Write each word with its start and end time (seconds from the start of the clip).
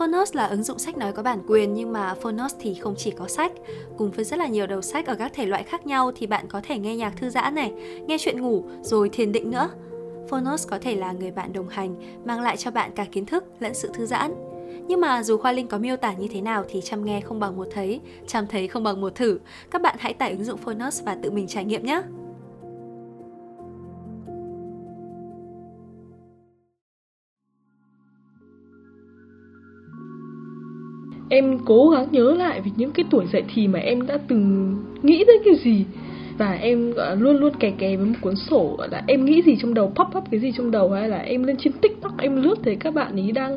Phonos 0.00 0.34
là 0.34 0.46
ứng 0.46 0.62
dụng 0.62 0.78
sách 0.78 0.98
nói 0.98 1.12
có 1.12 1.22
bản 1.22 1.42
quyền 1.48 1.74
nhưng 1.74 1.92
mà 1.92 2.14
Phonos 2.14 2.54
thì 2.60 2.74
không 2.74 2.94
chỉ 2.96 3.10
có 3.10 3.28
sách. 3.28 3.52
Cùng 3.98 4.10
với 4.10 4.24
rất 4.24 4.38
là 4.38 4.46
nhiều 4.46 4.66
đầu 4.66 4.82
sách 4.82 5.06
ở 5.06 5.14
các 5.14 5.32
thể 5.34 5.46
loại 5.46 5.62
khác 5.62 5.86
nhau 5.86 6.12
thì 6.16 6.26
bạn 6.26 6.48
có 6.48 6.60
thể 6.64 6.78
nghe 6.78 6.96
nhạc 6.96 7.16
thư 7.16 7.30
giãn 7.30 7.54
này, 7.54 7.72
nghe 8.06 8.16
chuyện 8.20 8.40
ngủ 8.40 8.64
rồi 8.82 9.08
thiền 9.08 9.32
định 9.32 9.50
nữa. 9.50 9.70
Phonos 10.28 10.68
có 10.68 10.78
thể 10.78 10.96
là 10.96 11.12
người 11.12 11.30
bạn 11.30 11.52
đồng 11.52 11.68
hành, 11.68 11.96
mang 12.24 12.40
lại 12.40 12.56
cho 12.56 12.70
bạn 12.70 12.90
cả 12.94 13.06
kiến 13.12 13.26
thức 13.26 13.44
lẫn 13.60 13.74
sự 13.74 13.90
thư 13.94 14.06
giãn. 14.06 14.34
Nhưng 14.88 15.00
mà 15.00 15.22
dù 15.22 15.36
Khoa 15.36 15.52
Linh 15.52 15.68
có 15.68 15.78
miêu 15.78 15.96
tả 15.96 16.12
như 16.12 16.28
thế 16.32 16.40
nào 16.40 16.64
thì 16.68 16.80
chăm 16.80 17.04
nghe 17.04 17.20
không 17.20 17.40
bằng 17.40 17.56
một 17.56 17.68
thấy, 17.70 18.00
chăm 18.26 18.46
thấy 18.46 18.68
không 18.68 18.82
bằng 18.82 19.00
một 19.00 19.14
thử. 19.14 19.38
Các 19.70 19.82
bạn 19.82 19.96
hãy 19.98 20.14
tải 20.14 20.30
ứng 20.30 20.44
dụng 20.44 20.58
Phonos 20.58 21.02
và 21.04 21.16
tự 21.22 21.30
mình 21.30 21.46
trải 21.46 21.64
nghiệm 21.64 21.86
nhé! 21.86 22.02
Em 31.30 31.58
cố 31.64 31.88
gắng 31.88 32.06
nhớ 32.10 32.34
lại 32.38 32.60
về 32.60 32.70
những 32.76 32.90
cái 32.90 33.04
tuổi 33.10 33.24
dậy 33.32 33.42
thì 33.54 33.68
mà 33.68 33.78
em 33.78 34.06
đã 34.06 34.18
từng 34.28 34.76
nghĩ 35.02 35.18
đến 35.18 35.36
cái 35.44 35.54
gì. 35.64 35.84
Và 36.38 36.52
em 36.52 36.92
luôn 37.18 37.36
luôn 37.36 37.52
kè 37.60 37.70
kè 37.78 37.96
với 37.96 38.06
một 38.06 38.14
cuốn 38.20 38.34
sổ, 38.36 38.74
gọi 38.78 38.88
là, 38.88 39.02
em 39.06 39.24
nghĩ 39.24 39.42
gì 39.46 39.56
trong 39.62 39.74
đầu, 39.74 39.92
pop 39.94 40.16
up 40.16 40.24
cái 40.30 40.40
gì 40.40 40.52
trong 40.56 40.70
đầu, 40.70 40.90
hay 40.90 41.08
là 41.08 41.18
em 41.18 41.42
lên 41.42 41.56
trên 41.58 41.72
tiktok, 41.72 42.18
em 42.18 42.42
lướt 42.42 42.54
thấy 42.64 42.76
các 42.76 42.94
bạn 42.94 43.16
ý 43.16 43.32
đang 43.32 43.56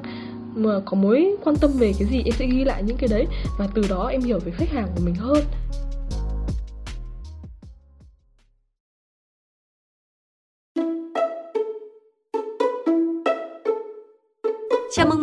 mà 0.55 0.71
có 0.85 0.97
mối 0.97 1.35
quan 1.43 1.55
tâm 1.55 1.71
về 1.79 1.91
cái 1.99 2.07
gì, 2.07 2.21
em 2.25 2.31
sẽ 2.31 2.45
ghi 2.47 2.63
lại 2.63 2.83
những 2.87 2.97
cái 2.97 3.07
đấy. 3.11 3.25
Và 3.59 3.67
từ 3.75 3.81
đó 3.89 4.07
em 4.07 4.21
hiểu 4.21 4.39
về 4.45 4.51
khách 4.51 4.69
hàng 4.69 4.87
của 4.95 5.01
mình 5.05 5.15
hơn. 5.15 5.37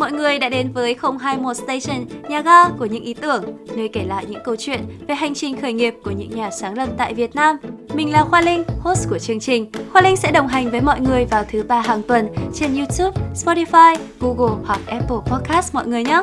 Mọi 0.01 0.13
người 0.13 0.39
đã 0.39 0.49
đến 0.49 0.73
với 0.73 0.97
021 1.21 1.57
Station, 1.57 2.07
nhà 2.29 2.41
ga 2.41 2.69
của 2.69 2.87
những 2.87 3.03
ý 3.05 3.15
tưởng, 3.15 3.45
nơi 3.77 3.89
kể 3.89 4.05
lại 4.05 4.27
những 4.29 4.41
câu 4.45 4.57
chuyện 4.57 4.81
về 5.09 5.15
hành 5.15 5.35
trình 5.35 5.61
khởi 5.61 5.73
nghiệp 5.73 5.95
của 6.05 6.11
những 6.11 6.31
nhà 6.31 6.51
sáng 6.51 6.75
lập 6.75 6.89
tại 6.99 7.15
Việt 7.15 7.35
Nam. 7.35 7.57
Mình 7.95 8.13
là 8.13 8.25
Khoa 8.25 8.41
Linh, 8.41 8.65
host 8.81 9.09
của 9.09 9.19
chương 9.19 9.41
trình. 9.41 9.71
Khoa 9.93 10.03
Linh 10.03 10.17
sẽ 10.17 10.33
đồng 10.33 10.49
hành 10.49 10.71
với 10.71 10.81
mọi 10.81 11.01
người 11.01 11.25
vào 11.25 11.45
thứ 11.51 11.63
ba 11.63 11.81
hàng 11.81 12.03
tuần 12.03 12.29
trên 12.55 12.75
YouTube, 12.77 13.21
Spotify, 13.35 13.97
Google 14.21 14.65
hoặc 14.67 14.81
Apple 14.87 15.17
Podcast 15.27 15.75
mọi 15.75 15.87
người 15.87 16.05
nhé. 16.05 16.23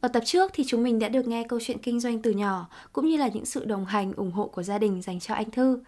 Ở 0.00 0.08
tập 0.08 0.22
trước 0.26 0.50
thì 0.54 0.64
chúng 0.66 0.82
mình 0.82 0.98
đã 0.98 1.08
được 1.08 1.26
nghe 1.26 1.44
câu 1.48 1.58
chuyện 1.62 1.78
kinh 1.78 2.00
doanh 2.00 2.22
từ 2.22 2.30
nhỏ, 2.30 2.68
cũng 2.92 3.06
như 3.06 3.16
là 3.16 3.28
những 3.28 3.46
sự 3.46 3.64
đồng 3.64 3.84
hành, 3.84 4.12
ủng 4.12 4.32
hộ 4.32 4.46
của 4.46 4.62
gia 4.62 4.78
đình 4.78 5.02
dành 5.02 5.20
cho 5.20 5.34
anh 5.34 5.50
Thư. 5.50 5.78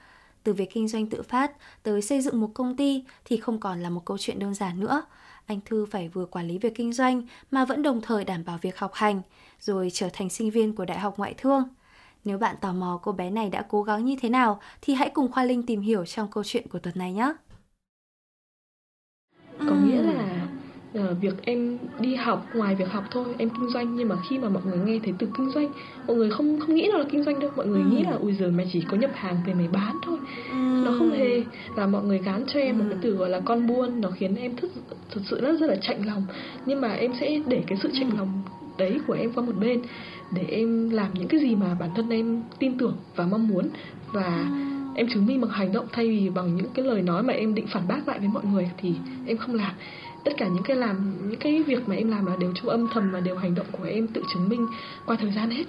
Từ 0.42 0.52
việc 0.52 0.70
kinh 0.72 0.88
doanh 0.88 1.06
tự 1.06 1.22
phát 1.22 1.52
tới 1.82 2.02
xây 2.02 2.20
dựng 2.20 2.40
một 2.40 2.50
công 2.54 2.76
ty 2.76 3.04
thì 3.24 3.36
không 3.36 3.60
còn 3.60 3.82
là 3.82 3.90
một 3.90 4.04
câu 4.04 4.18
chuyện 4.18 4.38
đơn 4.38 4.54
giản 4.54 4.80
nữa. 4.80 5.02
Anh 5.46 5.60
Thư 5.64 5.86
phải 5.86 6.08
vừa 6.08 6.26
quản 6.26 6.48
lý 6.48 6.58
việc 6.58 6.74
kinh 6.74 6.92
doanh 6.92 7.22
mà 7.50 7.64
vẫn 7.64 7.82
đồng 7.82 8.00
thời 8.00 8.24
đảm 8.24 8.44
bảo 8.44 8.58
việc 8.62 8.78
học 8.78 8.90
hành, 8.94 9.22
rồi 9.60 9.90
trở 9.92 10.08
thành 10.12 10.30
sinh 10.30 10.50
viên 10.50 10.74
của 10.74 10.84
Đại 10.84 10.98
học 10.98 11.14
Ngoại 11.16 11.34
thương. 11.34 11.68
Nếu 12.24 12.38
bạn 12.38 12.56
tò 12.60 12.72
mò 12.72 13.00
cô 13.02 13.12
bé 13.12 13.30
này 13.30 13.50
đã 13.50 13.66
cố 13.68 13.82
gắng 13.82 14.04
như 14.04 14.16
thế 14.20 14.28
nào 14.28 14.60
thì 14.82 14.94
hãy 14.94 15.10
cùng 15.14 15.32
Khoa 15.32 15.44
Linh 15.44 15.66
tìm 15.66 15.80
hiểu 15.80 16.06
trong 16.06 16.30
câu 16.30 16.44
chuyện 16.44 16.68
của 16.68 16.78
tuần 16.78 16.94
này 16.98 17.12
nhé. 17.12 17.32
Có 19.58 19.74
nghĩa 19.84 20.02
là 20.02 20.48
việc 20.92 21.34
em 21.42 21.78
đi 22.00 22.14
học 22.14 22.46
ngoài 22.54 22.74
việc 22.74 22.88
học 22.90 23.04
thôi 23.10 23.24
em 23.38 23.50
kinh 23.50 23.70
doanh 23.70 23.96
nhưng 23.96 24.08
mà 24.08 24.16
khi 24.28 24.38
mà 24.38 24.48
mọi 24.48 24.62
người 24.64 24.78
nghe 24.78 25.00
thấy 25.04 25.14
từ 25.18 25.28
kinh 25.36 25.50
doanh 25.50 25.68
mọi 26.06 26.16
người 26.16 26.30
không 26.30 26.60
không 26.60 26.74
nghĩ 26.74 26.88
nó 26.92 26.98
là 26.98 27.04
kinh 27.10 27.24
doanh 27.24 27.40
đâu 27.40 27.50
mọi 27.56 27.66
người 27.66 27.82
ừ. 27.82 27.88
nghĩ 27.90 28.02
là 28.02 28.12
ui 28.12 28.32
giờ 28.32 28.50
mày 28.50 28.68
chỉ 28.72 28.84
có 28.90 28.96
nhập 28.96 29.10
hàng 29.14 29.36
về 29.46 29.54
mày 29.54 29.68
bán 29.72 29.96
thôi 30.02 30.18
ừ. 30.50 30.82
nó 30.84 30.94
không 30.98 31.10
hề 31.10 31.42
và 31.74 31.86
mọi 31.86 32.04
người 32.04 32.18
gán 32.18 32.44
cho 32.54 32.60
em 32.60 32.78
ừ. 32.78 32.82
một 32.82 32.88
cái 32.90 32.98
từ 33.02 33.10
gọi 33.10 33.30
là 33.30 33.40
con 33.40 33.66
buôn 33.66 34.00
nó 34.00 34.10
khiến 34.10 34.36
em 34.36 34.56
thực 34.56 34.70
thật 35.10 35.20
sự 35.30 35.40
rất 35.40 35.60
rất 35.60 35.66
là 35.66 35.76
chạnh 35.82 36.06
lòng 36.06 36.22
nhưng 36.66 36.80
mà 36.80 36.92
em 36.92 37.12
sẽ 37.20 37.40
để 37.46 37.62
cái 37.66 37.78
sự 37.82 37.90
chạnh 37.92 38.10
ừ. 38.10 38.16
lòng 38.18 38.42
đấy 38.78 39.00
của 39.06 39.12
em 39.12 39.32
qua 39.32 39.44
một 39.44 39.54
bên 39.60 39.82
để 40.34 40.42
em 40.48 40.90
làm 40.90 41.14
những 41.14 41.28
cái 41.28 41.40
gì 41.40 41.54
mà 41.54 41.76
bản 41.80 41.90
thân 41.96 42.10
em 42.10 42.42
tin 42.58 42.78
tưởng 42.78 42.96
và 43.16 43.26
mong 43.26 43.48
muốn 43.48 43.68
và 44.12 44.46
ừ. 44.50 44.56
em 44.94 45.08
chứng 45.08 45.26
minh 45.26 45.40
bằng 45.40 45.50
hành 45.50 45.72
động 45.72 45.86
thay 45.92 46.08
vì 46.08 46.30
bằng 46.30 46.56
những 46.56 46.70
cái 46.74 46.84
lời 46.84 47.02
nói 47.02 47.22
mà 47.22 47.32
em 47.32 47.54
định 47.54 47.66
phản 47.72 47.88
bác 47.88 48.08
lại 48.08 48.18
với 48.18 48.28
mọi 48.28 48.44
người 48.44 48.70
thì 48.78 48.94
em 49.26 49.36
không 49.36 49.54
làm 49.54 49.72
tất 50.24 50.32
cả 50.36 50.48
những 50.48 50.62
cái 50.62 50.76
làm 50.76 51.16
những 51.28 51.40
cái 51.40 51.62
việc 51.62 51.88
mà 51.88 51.94
em 51.94 52.10
làm 52.10 52.26
là 52.26 52.36
đều 52.36 52.52
trong 52.54 52.68
âm 52.68 52.88
thầm 52.94 53.10
và 53.12 53.20
đều 53.20 53.36
hành 53.36 53.54
động 53.54 53.66
của 53.72 53.84
em 53.84 54.06
tự 54.06 54.22
chứng 54.32 54.48
minh 54.48 54.66
qua 55.06 55.16
thời 55.20 55.30
gian 55.30 55.50
hết 55.50 55.64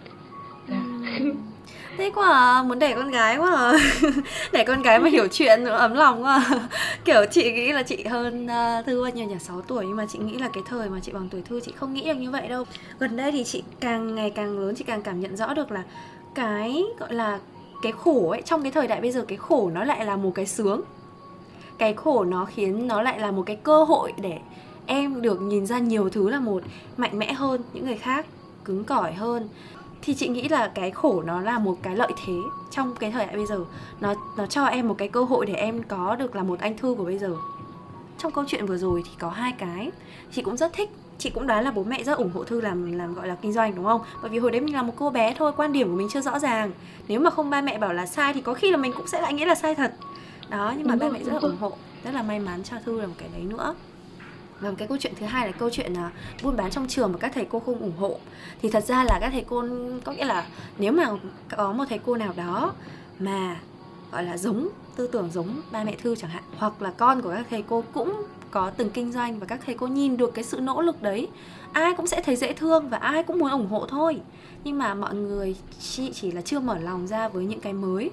dạ. 0.70 0.84
Ừ. 1.20 1.32
thế 1.98 2.12
quá 2.16 2.30
à, 2.32 2.64
muốn 2.64 2.80
đẻ 2.80 2.96
con 2.96 3.12
gái 3.12 3.38
quá 3.38 3.56
à 3.56 3.74
đẻ 4.52 4.64
con 4.64 4.82
gái 4.82 5.00
mà 5.00 5.10
hiểu 5.10 5.28
chuyện 5.32 5.64
ấm 5.64 5.94
lòng 5.94 6.24
quá 6.24 6.46
à. 6.50 6.68
kiểu 7.06 7.26
chị 7.32 7.52
nghĩ 7.52 7.72
là 7.72 7.84
chị 7.84 8.04
hơn 8.04 8.46
uh, 8.46 8.86
thư 8.86 9.02
bao 9.02 9.12
nhiêu 9.12 9.28
nhỉ 9.28 9.36
6 9.40 9.62
tuổi 9.62 9.86
nhưng 9.88 9.96
mà 9.96 10.06
chị 10.06 10.20
nghĩ 10.20 10.38
là 10.38 10.50
cái 10.54 10.64
thời 10.68 10.90
mà 10.90 11.00
chị 11.00 11.12
bằng 11.12 11.30
tuổi 11.32 11.42
thư 11.42 11.60
chị 11.60 11.72
không 11.76 11.94
nghĩ 11.94 12.06
được 12.06 12.18
như 12.18 12.32
vậy 12.32 12.48
đâu 12.48 12.64
gần 13.00 13.18
đây 13.18 13.32
thì 13.32 13.44
chị 13.44 13.64
càng 13.80 14.16
ngày 14.16 14.30
càng 14.30 14.60
lớn 14.60 14.76
chị 14.76 14.84
càng 14.84 15.02
cảm 15.02 15.20
nhận 15.20 15.38
rõ 15.38 15.54
được 15.54 15.72
là 15.72 15.84
cái 16.36 16.84
gọi 17.00 17.14
là 17.14 17.40
cái 17.82 17.92
khổ 17.92 18.30
ấy 18.30 18.42
trong 18.42 18.62
cái 18.64 18.72
thời 18.72 18.88
đại 18.88 19.02
bây 19.02 19.12
giờ 19.12 19.26
cái 19.28 19.38
khổ 19.38 19.72
nó 19.74 19.84
lại 19.84 20.06
là 20.06 20.16
một 20.16 20.32
cái 20.36 20.46
sướng 20.46 20.82
cái 21.82 21.94
khổ 21.94 22.24
nó 22.24 22.46
khiến 22.46 22.88
nó 22.88 23.02
lại 23.02 23.20
là 23.20 23.32
một 23.32 23.44
cái 23.46 23.56
cơ 23.56 23.84
hội 23.84 24.14
để 24.22 24.40
em 24.86 25.22
được 25.22 25.42
nhìn 25.42 25.66
ra 25.66 25.80
nhiều 25.80 26.10
thứ 26.10 26.30
là 26.30 26.40
một, 26.40 26.64
mạnh 26.98 27.20
mẽ 27.20 27.34
hơn, 27.34 27.62
những 27.74 27.86
người 27.86 27.98
khác 27.98 28.26
cứng 28.66 28.84
cỏi 28.84 29.14
hơn. 29.14 29.50
Thì 30.02 30.14
chị 30.14 30.28
nghĩ 30.28 30.48
là 30.48 30.68
cái 30.68 30.92
khổ 30.92 31.22
nó 31.26 31.42
là 31.42 31.60
một 31.60 31.78
cái 31.82 31.96
lợi 31.96 32.12
thế 32.26 32.34
trong 32.72 32.96
cái 33.00 33.12
thời 33.12 33.26
đại 33.26 33.36
bây 33.36 33.46
giờ. 33.46 33.60
Nó 34.02 34.14
nó 34.38 34.46
cho 34.46 34.66
em 34.66 34.88
một 34.88 34.96
cái 34.98 35.08
cơ 35.08 35.24
hội 35.24 35.46
để 35.46 35.54
em 35.54 35.84
có 35.84 36.16
được 36.16 36.36
là 36.36 36.44
một 36.44 36.60
anh 36.60 36.78
thư 36.78 36.96
của 36.98 37.04
bây 37.04 37.18
giờ. 37.18 37.36
Trong 38.18 38.32
câu 38.32 38.44
chuyện 38.48 38.66
vừa 38.66 38.78
rồi 38.78 39.04
thì 39.06 39.12
có 39.20 39.30
hai 39.30 39.54
cái. 39.58 39.92
Chị 40.32 40.42
cũng 40.42 40.58
rất 40.58 40.74
thích, 40.74 40.90
chị 41.18 41.30
cũng 41.30 41.48
đoán 41.48 41.64
là 41.64 41.72
bố 41.72 41.84
mẹ 41.84 42.04
rất 42.04 42.18
ủng 42.18 42.32
hộ 42.34 42.44
thư 42.44 42.62
làm 42.62 42.92
làm 42.98 43.14
gọi 43.14 43.28
là 43.28 43.36
kinh 43.42 43.54
doanh, 43.54 43.76
đúng 43.76 43.86
không? 43.86 44.02
Bởi 44.22 44.30
vì 44.30 44.40
hồi 44.40 44.52
đấy 44.52 44.62
mình 44.62 44.76
là 44.76 44.84
một 44.84 44.94
cô 44.98 45.10
bé 45.10 45.34
thôi, 45.38 45.52
quan 45.58 45.74
điểm 45.74 45.90
của 45.90 45.96
mình 45.96 46.08
chưa 46.12 46.22
rõ 46.22 46.40
ràng. 46.40 46.72
Nếu 47.08 47.20
mà 47.20 47.30
không 47.30 47.50
ba 47.50 47.62
mẹ 47.62 47.78
bảo 47.78 47.94
là 47.94 48.06
sai 48.06 48.34
thì 48.34 48.42
có 48.42 48.54
khi 48.54 48.72
là 48.72 48.78
mình 48.78 48.92
cũng 48.98 49.08
sẽ 49.08 49.22
lại 49.22 49.34
nghĩ 49.34 49.46
là 49.46 49.56
sai 49.56 49.76
thật 49.76 49.94
đó 50.52 50.74
nhưng 50.78 50.88
mà 50.88 50.96
ba 50.96 51.10
mẹ 51.10 51.24
rất 51.24 51.34
là 51.34 51.40
ủng 51.40 51.58
hộ. 51.60 51.74
Rất 52.04 52.12
là 52.14 52.24
may 52.24 52.40
mắn 52.40 52.64
cho 52.64 52.78
thư 52.86 53.02
là 53.02 53.08
một 53.08 53.14
cái 53.18 53.30
đấy 53.34 53.42
nữa. 53.42 53.76
Và 54.60 54.70
một 54.70 54.76
cái 54.78 54.88
câu 54.88 54.98
chuyện 54.98 55.14
thứ 55.20 55.26
hai 55.26 55.48
là 55.48 55.52
câu 55.52 55.70
chuyện 55.70 55.94
là 55.94 56.12
buôn 56.44 56.58
bán 56.58 56.72
trong 56.72 56.88
trường 56.88 57.12
mà 57.12 57.18
các 57.18 57.32
thầy 57.36 57.46
cô 57.46 57.60
không 57.60 57.80
ủng 57.80 57.98
hộ. 57.98 58.20
Thì 58.62 58.70
thật 58.70 58.84
ra 58.84 59.04
là 59.04 59.18
các 59.22 59.30
thầy 59.32 59.46
cô 59.48 59.66
có 60.04 60.12
nghĩa 60.12 60.26
là 60.26 60.48
nếu 60.78 60.92
mà 60.92 61.06
có 61.58 61.74
một 61.74 61.86
thầy 61.90 62.00
cô 62.06 62.16
nào 62.16 62.34
đó 62.38 62.74
mà 63.20 63.60
gọi 64.12 64.24
là 64.24 64.38
giống 64.38 64.70
tư 64.96 65.08
tưởng 65.08 65.30
giống 65.34 65.62
ba 65.72 65.84
mẹ 65.84 65.96
thư 65.96 66.16
chẳng 66.16 66.30
hạn 66.30 66.44
hoặc 66.58 66.82
là 66.82 66.92
con 66.98 67.22
của 67.22 67.30
các 67.30 67.46
thầy 67.50 67.64
cô 67.68 67.84
cũng 67.94 68.24
có 68.52 68.72
từng 68.78 68.90
kinh 68.90 69.12
doanh 69.12 69.40
và 69.40 69.46
các 69.46 69.60
thầy 69.66 69.76
cô 69.76 69.88
nhìn 69.88 70.18
được 70.18 70.34
cái 70.34 70.44
sự 70.44 70.60
nỗ 70.60 70.82
lực 70.82 71.02
đấy 71.02 71.28
ai 71.74 71.94
cũng 71.98 72.08
sẽ 72.08 72.22
thấy 72.22 72.36
dễ 72.36 72.54
thương 72.54 72.90
và 72.90 72.98
ai 72.98 73.24
cũng 73.24 73.40
muốn 73.40 73.52
ủng 73.52 73.68
hộ 73.68 73.86
thôi. 73.90 74.22
Nhưng 74.64 74.78
mà 74.78 74.94
mọi 74.94 75.16
người 75.16 75.56
chỉ, 75.80 76.12
chỉ 76.14 76.32
là 76.32 76.42
chưa 76.42 76.60
mở 76.60 76.78
lòng 76.78 77.08
ra 77.08 77.28
với 77.28 77.46
những 77.46 77.60
cái 77.60 77.74
mới 77.74 78.12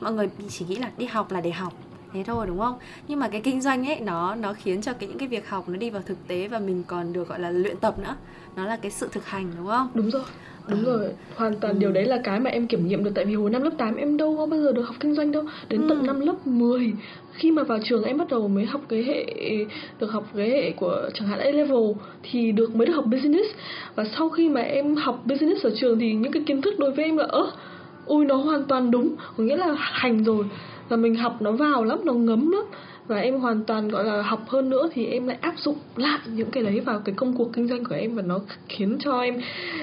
mọi 0.00 0.12
người 0.12 0.28
chỉ 0.48 0.64
nghĩ 0.68 0.76
là 0.76 0.90
đi 0.98 1.06
học 1.06 1.32
là 1.32 1.40
để 1.40 1.50
học 1.50 1.72
thế 2.12 2.24
thôi 2.26 2.46
đúng 2.46 2.58
không? 2.58 2.74
Nhưng 3.08 3.18
mà 3.18 3.28
cái 3.28 3.40
kinh 3.40 3.60
doanh 3.60 3.86
ấy 3.88 4.00
nó 4.00 4.34
nó 4.34 4.52
khiến 4.52 4.82
cho 4.82 4.92
cái 4.92 5.08
những 5.08 5.18
cái 5.18 5.28
việc 5.28 5.48
học 5.48 5.68
nó 5.68 5.76
đi 5.76 5.90
vào 5.90 6.02
thực 6.06 6.28
tế 6.28 6.48
và 6.48 6.58
mình 6.58 6.84
còn 6.86 7.12
được 7.12 7.28
gọi 7.28 7.40
là 7.40 7.50
luyện 7.50 7.76
tập 7.76 7.98
nữa. 7.98 8.16
Nó 8.56 8.66
là 8.66 8.76
cái 8.76 8.90
sự 8.90 9.08
thực 9.12 9.26
hành 9.26 9.50
đúng 9.58 9.66
không? 9.66 9.88
Đúng 9.94 10.10
rồi 10.10 10.22
đúng 10.68 10.84
ừ. 10.84 10.98
rồi. 10.98 11.10
Hoàn 11.34 11.54
toàn 11.60 11.74
ừ. 11.74 11.78
điều 11.78 11.92
đấy 11.92 12.04
là 12.04 12.20
cái 12.24 12.40
mà 12.40 12.50
em 12.50 12.66
kiểm 12.66 12.88
nghiệm 12.88 13.04
được. 13.04 13.10
Tại 13.14 13.24
vì 13.24 13.34
hồi 13.34 13.50
năm 13.50 13.62
lớp 13.62 13.70
8 13.78 13.96
em 13.96 14.16
đâu 14.16 14.36
có 14.36 14.46
bao 14.46 14.60
giờ 14.60 14.72
được 14.72 14.82
học 14.82 14.96
kinh 15.00 15.14
doanh 15.14 15.32
đâu. 15.32 15.44
Đến 15.68 15.80
ừ. 15.80 15.86
tận 15.88 16.06
năm 16.06 16.20
lớp 16.20 16.46
10 16.46 16.92
khi 17.32 17.50
mà 17.50 17.62
vào 17.62 17.78
trường 17.84 18.04
em 18.04 18.18
bắt 18.18 18.28
đầu 18.28 18.48
mới 18.48 18.64
học 18.64 18.80
cái 18.88 19.02
hệ 19.02 19.26
được 20.00 20.12
học 20.12 20.28
cái 20.36 20.50
hệ 20.50 20.70
của 20.70 21.10
chẳng 21.14 21.28
hạn 21.28 21.38
A 21.38 21.50
level 21.50 21.92
thì 22.22 22.52
được 22.52 22.76
mới 22.76 22.86
được 22.86 22.92
học 22.92 23.04
business. 23.06 23.48
Và 23.94 24.04
sau 24.16 24.28
khi 24.28 24.48
mà 24.48 24.60
em 24.60 24.96
học 24.96 25.22
business 25.24 25.64
ở 25.64 25.70
trường 25.76 25.98
thì 25.98 26.12
những 26.12 26.32
cái 26.32 26.42
kiến 26.46 26.62
thức 26.62 26.74
đối 26.78 26.90
với 26.90 27.04
em 27.04 27.16
là 27.16 27.26
ơ 27.26 27.50
ui, 28.06 28.24
nó 28.24 28.36
hoàn 28.36 28.64
toàn 28.64 28.90
đúng. 28.90 29.14
Có 29.36 29.44
nghĩa 29.44 29.56
là 29.56 29.74
hành 29.78 30.24
rồi. 30.24 30.44
Và 30.88 30.96
mình 30.96 31.14
học 31.14 31.42
nó 31.42 31.52
vào 31.52 31.84
lắm, 31.84 31.98
nó 32.04 32.12
ngấm 32.12 32.50
lắm. 32.50 32.64
Và 33.06 33.16
em 33.16 33.40
hoàn 33.40 33.64
toàn, 33.64 33.88
gọi 33.88 34.04
là, 34.04 34.22
học 34.22 34.48
hơn 34.48 34.70
nữa 34.70 34.88
thì 34.92 35.06
em 35.06 35.26
lại 35.26 35.36
áp 35.40 35.54
dụng 35.58 35.76
lại 35.96 36.18
những 36.26 36.50
cái 36.50 36.62
đấy 36.62 36.80
vào 36.80 37.00
cái 37.00 37.14
công 37.14 37.36
cuộc 37.36 37.52
kinh 37.52 37.68
doanh 37.68 37.84
của 37.84 37.94
em 37.94 38.14
và 38.14 38.22
nó 38.22 38.38
khiến 38.68 38.96
cho 39.00 39.20
em, 39.20 39.40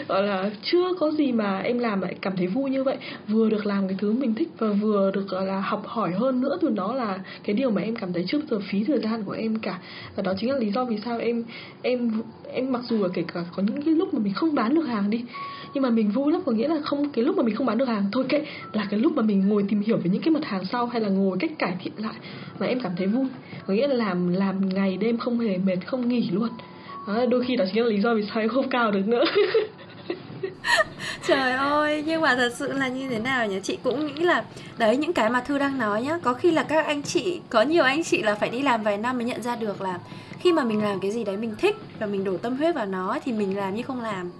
gọi 0.07 0.23
là, 0.23 0.51
chưa 0.63 0.93
có 0.99 1.11
gì 1.11 1.31
mà 1.31 1.59
em 1.59 1.79
làm 1.79 2.01
lại 2.01 2.15
cảm 2.21 2.33
thấy 2.37 2.47
vui 2.47 2.69
như 2.69 2.83
vậy. 2.83 2.97
Vừa 3.27 3.49
được 3.49 3.65
làm 3.65 3.87
cái 3.87 3.97
thứ 4.01 4.13
mình 4.13 4.35
thích 4.35 4.49
và 4.57 4.67
vừa 4.81 5.11
được, 5.11 5.27
gọi 5.29 5.45
là, 5.45 5.59
học 5.59 5.83
hỏi 5.85 6.11
hơn 6.11 6.41
nữa 6.41 6.57
từ 6.61 6.69
nó 6.69 6.93
là 6.93 7.19
cái 7.43 7.55
điều 7.55 7.71
mà 7.71 7.81
em 7.81 7.95
cảm 7.95 8.13
thấy 8.13 8.25
trước 8.27 8.39
giờ 8.49 8.59
phí 8.71 8.83
thời 8.83 8.99
gian 8.99 9.23
của 9.23 9.31
em 9.31 9.55
cả. 9.55 9.79
Và 10.15 10.23
đó 10.23 10.33
chính 10.37 10.51
là 10.51 10.57
lý 10.57 10.71
do 10.71 10.85
vì 10.85 10.97
sao 11.05 11.19
em 11.19 11.43
em 11.81 12.11
em 12.53 12.71
mặc 12.71 12.81
dù 12.89 13.03
là 13.03 13.09
kể 13.13 13.23
cả 13.33 13.45
có 13.55 13.63
những 13.63 13.81
cái 13.81 13.93
lúc 13.93 14.13
mà 14.13 14.19
mình 14.23 14.33
không 14.33 14.55
bán 14.55 14.75
được 14.75 14.83
hàng 14.83 15.09
đi 15.09 15.23
nhưng 15.73 15.83
mà 15.83 15.89
mình 15.89 16.11
vui 16.11 16.33
lắm 16.33 16.41
có 16.45 16.51
nghĩa 16.51 16.67
là 16.67 16.81
không 16.83 17.09
cái 17.09 17.25
lúc 17.25 17.37
mà 17.37 17.43
mình 17.43 17.55
không 17.55 17.67
bán 17.67 17.77
được 17.77 17.87
hàng 17.87 18.05
thôi 18.11 18.25
kệ 18.29 18.45
là 18.73 18.87
cái 18.91 18.99
lúc 18.99 19.13
mà 19.15 19.21
mình 19.21 19.47
ngồi 19.47 19.65
tìm 19.69 19.81
hiểu 19.81 19.97
về 19.97 20.09
những 20.13 20.21
cái 20.21 20.31
mặt 20.31 20.45
hàng 20.45 20.65
sau 20.65 20.85
hay 20.85 21.01
là 21.01 21.09
ngồi 21.09 21.37
cách 21.39 21.51
cải 21.59 21.75
thiện 21.83 21.93
lại 21.97 22.15
mà 22.59 22.65
em 22.65 22.79
cảm 22.79 22.91
thấy 22.97 23.07
vui. 23.07 23.25
Có 23.67 23.73
nghĩa 23.73 23.87
là 23.87 23.95
làm 23.95 24.33
làm 24.33 24.69
ngày 24.69 24.97
đêm 24.97 25.17
không 25.17 25.39
hề 25.39 25.57
mệt 25.57 25.77
không 25.85 26.07
nghỉ 26.09 26.29
luôn. 26.31 26.49
Đó, 27.07 27.25
đôi 27.25 27.43
khi 27.43 27.55
đó 27.55 27.65
chính 27.73 27.83
là 27.83 27.89
lý 27.89 28.01
do 28.01 28.15
vì 28.15 28.23
sao 28.33 28.39
em 28.39 28.49
không 28.49 28.69
cao 28.69 28.91
được 28.91 29.07
nữa. 29.07 29.23
Trời 31.27 31.51
ơi 31.51 32.03
nhưng 32.05 32.21
mà 32.21 32.35
thật 32.35 32.53
sự 32.55 32.71
là 32.71 32.87
như 32.87 33.09
thế 33.09 33.19
nào 33.19 33.47
nhỉ? 33.47 33.59
Chị 33.63 33.77
cũng 33.83 34.05
nghĩ 34.05 34.21
là 34.21 34.43
đấy 34.77 34.97
những 34.97 35.13
cái 35.13 35.29
mà 35.29 35.41
thư 35.41 35.57
đang 35.57 35.77
nói 35.77 36.01
nhá 36.01 36.17
có 36.23 36.33
khi 36.33 36.51
là 36.51 36.63
các 36.63 36.85
anh 36.85 37.03
chị 37.03 37.41
có 37.49 37.61
nhiều 37.61 37.83
anh 37.83 38.03
chị 38.03 38.21
là 38.23 38.35
phải 38.35 38.49
đi 38.49 38.61
làm 38.61 38.83
vài 38.83 38.97
năm 38.97 39.17
mới 39.17 39.25
nhận 39.25 39.41
ra 39.41 39.55
được 39.55 39.81
là 39.81 39.99
khi 40.39 40.53
mà 40.53 40.63
mình 40.63 40.83
làm 40.83 40.99
cái 40.99 41.11
gì 41.11 41.23
đấy 41.23 41.37
mình 41.37 41.55
thích 41.57 41.75
và 41.99 42.07
mình 42.07 42.23
đổ 42.23 42.37
tâm 42.37 42.57
huyết 42.57 42.75
vào 42.75 42.85
nó 42.85 43.17
thì 43.25 43.31
mình 43.31 43.57
làm 43.57 43.75
như 43.75 43.83
không 43.83 44.01
làm 44.01 44.31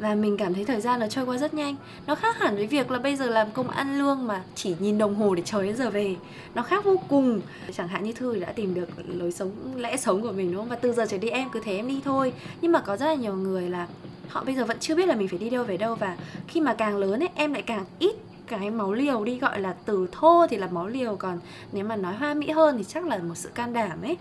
và 0.00 0.14
mình 0.14 0.36
cảm 0.36 0.54
thấy 0.54 0.64
thời 0.64 0.80
gian 0.80 1.00
nó 1.00 1.08
trôi 1.08 1.26
qua 1.26 1.38
rất 1.38 1.54
nhanh. 1.54 1.76
Nó 2.06 2.14
khác 2.14 2.38
hẳn 2.38 2.56
với 2.56 2.66
việc 2.66 2.90
là 2.90 2.98
bây 2.98 3.16
giờ 3.16 3.26
làm 3.26 3.50
công 3.50 3.68
ăn 3.68 3.98
lương 3.98 4.26
mà 4.26 4.42
chỉ 4.54 4.74
nhìn 4.78 4.98
đồng 4.98 5.14
hồ 5.14 5.34
để 5.34 5.42
chờ 5.44 5.62
đến 5.62 5.76
giờ 5.76 5.90
về. 5.90 6.16
Nó 6.54 6.62
khác 6.62 6.84
vô 6.84 6.96
cùng. 7.08 7.40
Chẳng 7.72 7.88
hạn 7.88 8.04
như 8.04 8.12
thư 8.12 8.38
đã 8.38 8.52
tìm 8.52 8.74
được 8.74 8.88
lối 9.08 9.32
sống 9.32 9.50
lẽ 9.76 9.96
sống 9.96 10.22
của 10.22 10.32
mình 10.32 10.52
đúng 10.52 10.60
không? 10.60 10.68
Và 10.68 10.76
từ 10.76 10.92
giờ 10.92 11.06
trở 11.08 11.18
đi 11.18 11.28
em 11.28 11.48
cứ 11.52 11.60
thế 11.64 11.76
em 11.76 11.88
đi 11.88 12.00
thôi. 12.04 12.32
Nhưng 12.60 12.72
mà 12.72 12.80
có 12.80 12.96
rất 12.96 13.06
là 13.06 13.14
nhiều 13.14 13.34
người 13.34 13.70
là 13.70 13.86
họ 14.28 14.44
bây 14.44 14.54
giờ 14.54 14.64
vẫn 14.64 14.76
chưa 14.80 14.94
biết 14.94 15.08
là 15.08 15.14
mình 15.14 15.28
phải 15.28 15.38
đi 15.38 15.50
đâu 15.50 15.64
về 15.64 15.76
đâu. 15.76 15.94
Và 15.94 16.16
khi 16.48 16.60
mà 16.60 16.74
càng 16.74 16.96
lớn 16.96 17.22
ấy 17.22 17.28
em 17.34 17.52
lại 17.52 17.62
càng 17.62 17.84
ít 17.98 18.16
cái 18.46 18.70
máu 18.70 18.92
liều 18.92 19.24
đi 19.24 19.38
gọi 19.38 19.60
là 19.60 19.74
từ 19.84 20.06
thô 20.12 20.46
thì 20.50 20.56
là 20.56 20.66
máu 20.66 20.88
liều. 20.88 21.16
Còn 21.16 21.40
nếu 21.72 21.84
mà 21.84 21.96
nói 21.96 22.14
hoa 22.14 22.34
mỹ 22.34 22.50
hơn 22.50 22.78
thì 22.78 22.84
chắc 22.84 23.06
là 23.06 23.18
một 23.18 23.34
sự 23.34 23.48
can 23.54 23.72
đảm 23.72 24.02
ấy. 24.02 24.16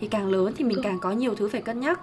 Thì 0.00 0.08
càng 0.08 0.28
lớn 0.28 0.52
thì 0.56 0.64
mình 0.64 0.78
càng 0.82 0.98
có 0.98 1.10
nhiều 1.10 1.34
thứ 1.34 1.48
phải 1.48 1.60
cân 1.60 1.80
nhắc 1.80 2.00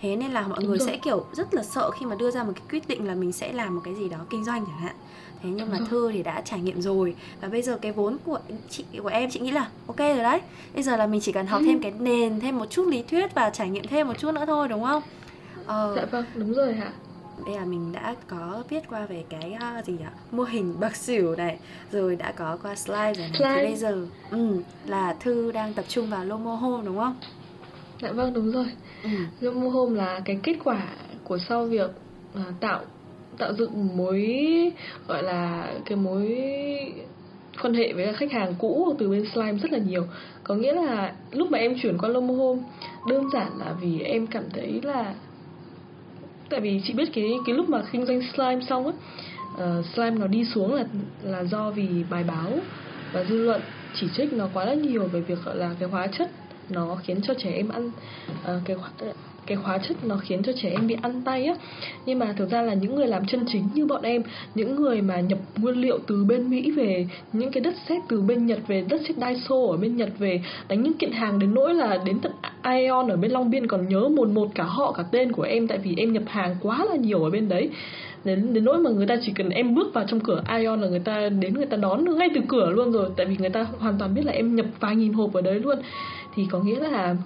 thế 0.00 0.16
nên 0.16 0.30
là 0.30 0.48
mọi 0.48 0.64
người 0.64 0.78
sẽ 0.78 0.96
kiểu 0.96 1.24
rất 1.32 1.54
là 1.54 1.62
sợ 1.62 1.90
khi 1.90 2.06
mà 2.06 2.14
đưa 2.14 2.30
ra 2.30 2.44
một 2.44 2.52
cái 2.54 2.64
quyết 2.70 2.88
định 2.88 3.06
là 3.06 3.14
mình 3.14 3.32
sẽ 3.32 3.52
làm 3.52 3.74
một 3.74 3.80
cái 3.84 3.94
gì 3.94 4.08
đó 4.08 4.18
kinh 4.30 4.44
doanh 4.44 4.66
chẳng 4.66 4.78
hạn. 4.78 4.94
Thế 5.42 5.50
nhưng 5.50 5.70
mà 5.70 5.78
thư 5.88 6.12
thì 6.12 6.22
đã 6.22 6.40
trải 6.40 6.60
nghiệm 6.60 6.82
rồi. 6.82 7.14
Và 7.40 7.48
bây 7.48 7.62
giờ 7.62 7.78
cái 7.82 7.92
vốn 7.92 8.16
của 8.24 8.38
chị 8.70 8.84
của 9.02 9.08
em 9.08 9.30
chị 9.30 9.40
nghĩ 9.40 9.50
là 9.50 9.68
ok 9.86 9.98
rồi 9.98 10.22
đấy. 10.22 10.40
Bây 10.74 10.82
giờ 10.82 10.96
là 10.96 11.06
mình 11.06 11.20
chỉ 11.20 11.32
cần 11.32 11.46
học 11.46 11.62
thêm 11.64 11.80
cái 11.82 11.92
nền 11.98 12.40
thêm 12.40 12.58
một 12.58 12.66
chút 12.70 12.86
lý 12.86 13.02
thuyết 13.02 13.34
và 13.34 13.50
trải 13.50 13.70
nghiệm 13.70 13.86
thêm 13.86 14.08
một 14.08 14.18
chút 14.18 14.32
nữa 14.32 14.44
thôi 14.46 14.68
đúng 14.68 14.84
không? 14.84 15.02
Ờ, 15.66 15.92
dạ 15.96 16.04
vâng 16.04 16.24
đúng 16.34 16.52
rồi 16.52 16.72
ạ. 16.72 16.92
Đây 17.46 17.56
là 17.56 17.64
mình 17.64 17.92
đã 17.92 18.14
có 18.28 18.62
biết 18.70 18.82
qua 18.90 19.06
về 19.06 19.24
cái 19.28 19.56
uh, 19.78 19.84
gì 19.84 19.96
ạ 20.04 20.12
mô 20.30 20.42
hình 20.42 20.74
bạc 20.80 20.96
xỉu 20.96 21.36
này 21.36 21.58
rồi 21.92 22.16
đã 22.16 22.32
có 22.32 22.58
qua 22.62 22.76
slide 22.76 23.14
rồi 23.14 23.28
này. 23.28 23.38
Slide. 23.38 23.56
thì 23.56 23.62
bây 23.62 23.76
giờ 23.76 24.06
um, 24.30 24.62
là 24.86 25.16
thư 25.20 25.52
đang 25.52 25.74
tập 25.74 25.84
trung 25.88 26.10
vào 26.10 26.24
lomo 26.24 26.54
home 26.54 26.84
đúng 26.84 26.98
không? 26.98 27.16
Dạ 28.02 28.12
vâng 28.12 28.32
đúng 28.32 28.52
rồi 28.52 28.66
ừ. 29.02 29.10
lomo 29.40 29.70
home 29.70 29.96
là 29.96 30.20
cái 30.24 30.38
kết 30.42 30.56
quả 30.64 30.82
của 31.24 31.38
sau 31.38 31.64
việc 31.64 31.90
uh, 32.34 32.60
tạo 32.60 32.80
tạo 33.38 33.52
dựng 33.52 33.96
mối 33.96 34.40
gọi 35.08 35.22
là 35.22 35.72
cái 35.86 35.96
mối 35.96 36.38
quan 37.62 37.74
hệ 37.74 37.92
với 37.92 38.14
khách 38.14 38.32
hàng 38.32 38.54
cũ 38.58 38.94
từ 38.98 39.10
bên 39.10 39.24
slime 39.34 39.58
rất 39.58 39.72
là 39.72 39.78
nhiều 39.78 40.06
có 40.44 40.54
nghĩa 40.54 40.72
là 40.72 41.12
lúc 41.32 41.50
mà 41.50 41.58
em 41.58 41.74
chuyển 41.82 41.98
qua 41.98 42.08
Lomo 42.08 42.34
Home 42.34 42.62
đơn 43.08 43.30
giản 43.32 43.58
là 43.58 43.74
vì 43.80 44.00
em 44.00 44.26
cảm 44.26 44.44
thấy 44.54 44.80
là 44.82 45.14
tại 46.50 46.60
vì 46.60 46.80
chị 46.84 46.92
biết 46.92 47.08
cái 47.14 47.30
cái 47.46 47.54
lúc 47.54 47.68
mà 47.68 47.82
kinh 47.92 48.06
doanh 48.06 48.20
slime 48.34 48.60
xong 48.68 48.86
á 48.86 48.92
uh, 49.52 49.86
slime 49.94 50.18
nó 50.18 50.26
đi 50.26 50.44
xuống 50.44 50.74
là 50.74 50.84
là 51.22 51.44
do 51.44 51.70
vì 51.70 51.88
bài 52.10 52.24
báo 52.24 52.52
và 53.12 53.24
dư 53.24 53.36
luận 53.36 53.60
chỉ 53.94 54.08
trích 54.16 54.32
nó 54.32 54.48
quá 54.54 54.64
là 54.64 54.74
nhiều 54.74 55.04
về 55.04 55.20
việc 55.20 55.38
gọi 55.44 55.56
là 55.56 55.74
cái 55.78 55.88
hóa 55.88 56.06
chất 56.06 56.30
nó 56.70 56.96
khiến 57.02 57.20
cho 57.22 57.34
trẻ 57.34 57.50
em 57.50 57.68
ăn 57.68 57.90
uh, 58.44 58.62
cái 58.64 58.76
cái 59.48 59.56
hóa 59.56 59.78
chất 59.78 59.96
nó 60.04 60.16
khiến 60.16 60.42
cho 60.42 60.52
trẻ 60.62 60.70
em 60.70 60.86
bị 60.86 60.96
ăn 61.02 61.22
tay 61.24 61.44
á. 61.44 61.54
Nhưng 62.06 62.18
mà 62.18 62.34
thực 62.36 62.50
ra 62.50 62.62
là 62.62 62.74
những 62.74 62.94
người 62.94 63.06
làm 63.06 63.26
chân 63.26 63.44
chính 63.52 63.64
như 63.74 63.86
bọn 63.86 64.02
em 64.02 64.22
những 64.54 64.76
người 64.76 65.02
mà 65.02 65.20
nhập 65.20 65.38
nguyên 65.56 65.74
liệu 65.74 65.98
từ 66.06 66.24
bên 66.24 66.50
mỹ 66.50 66.70
về 66.70 67.06
những 67.32 67.50
cái 67.50 67.60
đất 67.60 67.74
sét 67.88 68.02
từ 68.08 68.20
bên 68.20 68.46
nhật 68.46 68.58
về 68.66 68.84
đất 68.88 69.00
sét 69.08 69.16
Daiso 69.16 69.56
ở 69.70 69.76
bên 69.76 69.96
nhật 69.96 70.08
về 70.18 70.40
đánh 70.68 70.82
những 70.82 70.94
kiện 70.94 71.12
hàng 71.12 71.38
đến 71.38 71.54
nỗi 71.54 71.74
là 71.74 71.98
đến 72.04 72.18
tận 72.20 72.32
Ion 72.64 73.08
ở 73.08 73.16
bên 73.16 73.30
Long 73.30 73.50
Biên 73.50 73.66
còn 73.66 73.88
nhớ 73.88 74.08
một 74.08 74.28
một 74.28 74.48
cả 74.54 74.64
họ 74.64 74.92
cả 74.92 75.04
tên 75.12 75.32
của 75.32 75.42
em 75.42 75.68
tại 75.68 75.78
vì 75.78 75.94
em 75.96 76.12
nhập 76.12 76.22
hàng 76.26 76.56
quá 76.62 76.86
là 76.90 76.96
nhiều 76.96 77.24
ở 77.24 77.30
bên 77.30 77.48
đấy. 77.48 77.70
Đến 78.24 78.54
đến 78.54 78.64
nỗi 78.64 78.78
mà 78.78 78.90
người 78.90 79.06
ta 79.06 79.16
chỉ 79.22 79.32
cần 79.34 79.48
em 79.48 79.74
bước 79.74 79.94
vào 79.94 80.04
trong 80.08 80.20
cửa 80.20 80.42
Ion 80.58 80.80
là 80.80 80.88
người 80.88 80.98
ta 80.98 81.28
đến 81.28 81.54
người 81.54 81.66
ta 81.66 81.76
đón 81.76 82.18
ngay 82.18 82.28
từ 82.34 82.40
cửa 82.48 82.70
luôn 82.70 82.92
rồi 82.92 83.10
tại 83.16 83.26
vì 83.26 83.36
người 83.36 83.50
ta 83.50 83.66
hoàn 83.78 83.98
toàn 83.98 84.14
biết 84.14 84.22
là 84.24 84.32
em 84.32 84.56
nhập 84.56 84.66
vài 84.80 84.96
nghìn 84.96 85.12
hộp 85.12 85.32
ở 85.32 85.40
đấy 85.40 85.60
luôn 85.60 85.78
thì 86.34 86.46
có 86.50 86.58
nghĩa 86.58 86.80
là 86.80 87.16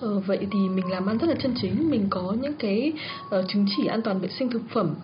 Ờ, 0.00 0.18
vậy 0.26 0.46
thì 0.50 0.68
mình 0.68 0.90
làm 0.90 1.06
ăn 1.06 1.18
rất 1.18 1.26
là 1.26 1.34
chân 1.42 1.54
chính 1.60 1.90
mình 1.90 2.06
có 2.10 2.34
những 2.40 2.54
cái 2.54 2.92
uh, 3.38 3.44
chứng 3.48 3.66
chỉ 3.76 3.86
an 3.86 4.02
toàn 4.02 4.20
vệ 4.20 4.28
sinh 4.28 4.50
thực 4.50 4.62
phẩm 4.74 4.94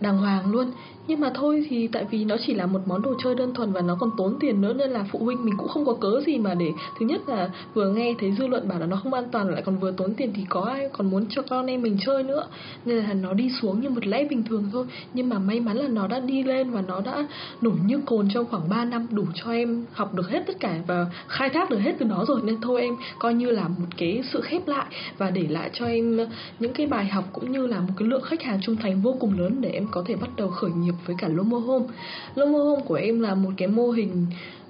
đàng 0.00 0.18
hoàng 0.18 0.50
luôn 0.52 0.70
nhưng 1.06 1.20
mà 1.20 1.30
thôi 1.34 1.66
thì 1.68 1.88
tại 1.92 2.04
vì 2.10 2.24
nó 2.24 2.36
chỉ 2.46 2.54
là 2.54 2.66
một 2.66 2.80
món 2.86 3.02
đồ 3.02 3.14
chơi 3.24 3.34
đơn 3.34 3.54
thuần 3.54 3.72
và 3.72 3.80
nó 3.80 3.96
còn 4.00 4.10
tốn 4.16 4.36
tiền 4.40 4.60
nữa 4.60 4.72
nên 4.72 4.90
là 4.90 5.04
phụ 5.12 5.18
huynh 5.18 5.44
mình 5.44 5.54
cũng 5.56 5.68
không 5.68 5.84
có 5.84 5.94
cớ 5.94 6.20
gì 6.26 6.38
mà 6.38 6.54
để, 6.54 6.72
thứ 6.98 7.06
nhất 7.06 7.28
là 7.28 7.50
vừa 7.74 7.92
nghe 7.92 8.14
thấy 8.18 8.32
dư 8.38 8.46
luận 8.46 8.68
bảo 8.68 8.78
là 8.78 8.86
nó 8.86 8.96
không 9.02 9.14
an 9.14 9.24
toàn 9.32 9.48
lại 9.48 9.62
còn 9.62 9.78
vừa 9.78 9.92
tốn 9.92 10.14
tiền 10.14 10.32
thì 10.34 10.44
có 10.48 10.60
ai 10.60 10.88
còn 10.92 11.10
muốn 11.10 11.26
cho 11.30 11.42
con 11.42 11.66
em 11.66 11.82
mình 11.82 11.96
chơi 12.06 12.22
nữa. 12.22 12.46
Nên 12.84 12.96
là 12.96 13.14
nó 13.14 13.32
đi 13.32 13.50
xuống 13.62 13.80
như 13.80 13.90
một 13.90 14.06
lẽ 14.06 14.24
bình 14.30 14.42
thường 14.48 14.64
thôi. 14.72 14.86
Nhưng 15.14 15.28
mà 15.28 15.38
may 15.38 15.60
mắn 15.60 15.76
là 15.76 15.88
nó 15.88 16.06
đã 16.06 16.20
đi 16.20 16.42
lên 16.42 16.70
và 16.70 16.82
nó 16.82 17.00
đã 17.00 17.26
nổi 17.60 17.74
như 17.86 18.00
cồn 18.06 18.28
trong 18.34 18.46
khoảng 18.50 18.68
3 18.68 18.84
năm 18.84 19.06
đủ 19.10 19.24
cho 19.34 19.52
em 19.52 19.84
học 19.92 20.14
được 20.14 20.30
hết 20.30 20.42
tất 20.46 20.60
cả 20.60 20.80
và 20.86 21.06
khai 21.28 21.50
thác 21.50 21.70
được 21.70 21.78
hết 21.78 21.92
từ 21.98 22.06
nó 22.06 22.24
rồi. 22.24 22.40
Nên 22.44 22.60
thôi 22.60 22.80
em 22.80 22.96
coi 23.18 23.34
như 23.34 23.50
là 23.50 23.68
một 23.68 23.86
cái 23.96 24.22
sự 24.32 24.40
khép 24.40 24.68
lại 24.68 24.86
và 25.18 25.30
để 25.30 25.46
lại 25.48 25.70
cho 25.72 25.86
em 25.86 26.18
những 26.58 26.72
cái 26.72 26.86
bài 26.86 27.04
học 27.04 27.24
cũng 27.32 27.52
như 27.52 27.66
là 27.66 27.80
một 27.80 27.92
cái 27.96 28.08
lượng 28.08 28.22
khách 28.22 28.42
hàng 28.42 28.58
trung 28.62 28.76
thành 28.76 29.00
vô 29.00 29.16
cùng 29.20 29.38
lớn 29.38 29.56
để 29.60 29.70
em 29.70 29.86
có 29.90 30.04
thể 30.06 30.16
bắt 30.16 30.30
đầu 30.36 30.48
khởi 30.48 30.70
nghiệp 30.70 30.91
với 31.06 31.16
cả 31.18 31.28
Lomo 31.28 31.58
Home. 31.58 31.86
Lomo 32.34 32.58
Home 32.58 32.82
của 32.86 32.94
em 32.94 33.20
là 33.20 33.34
một 33.34 33.50
cái 33.56 33.68
mô 33.68 33.90
hình 33.90 34.26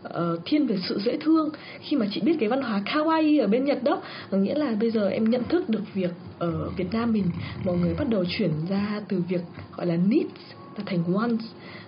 uh, 0.08 0.40
thiên 0.44 0.66
về 0.66 0.76
sự 0.88 1.00
dễ 1.04 1.16
thương 1.16 1.50
khi 1.80 1.96
mà 1.96 2.06
chị 2.12 2.20
biết 2.20 2.36
cái 2.40 2.48
văn 2.48 2.62
hóa 2.62 2.82
kawaii 2.84 3.40
ở 3.40 3.46
bên 3.46 3.64
Nhật 3.64 3.82
đó 3.82 4.02
nghĩa 4.30 4.54
là 4.54 4.74
bây 4.80 4.90
giờ 4.90 5.08
em 5.08 5.30
nhận 5.30 5.44
thức 5.44 5.68
được 5.68 5.82
việc 5.94 6.10
ở 6.38 6.70
Việt 6.76 6.92
Nam 6.92 7.12
mình 7.12 7.24
mọi 7.64 7.76
người 7.76 7.94
bắt 7.94 8.08
đầu 8.08 8.24
chuyển 8.38 8.50
ra 8.68 9.00
từ 9.08 9.22
việc 9.28 9.40
gọi 9.76 9.86
là 9.86 9.96
needs 9.96 10.40
là 10.76 10.82
thành 10.86 11.04
wants 11.12 11.38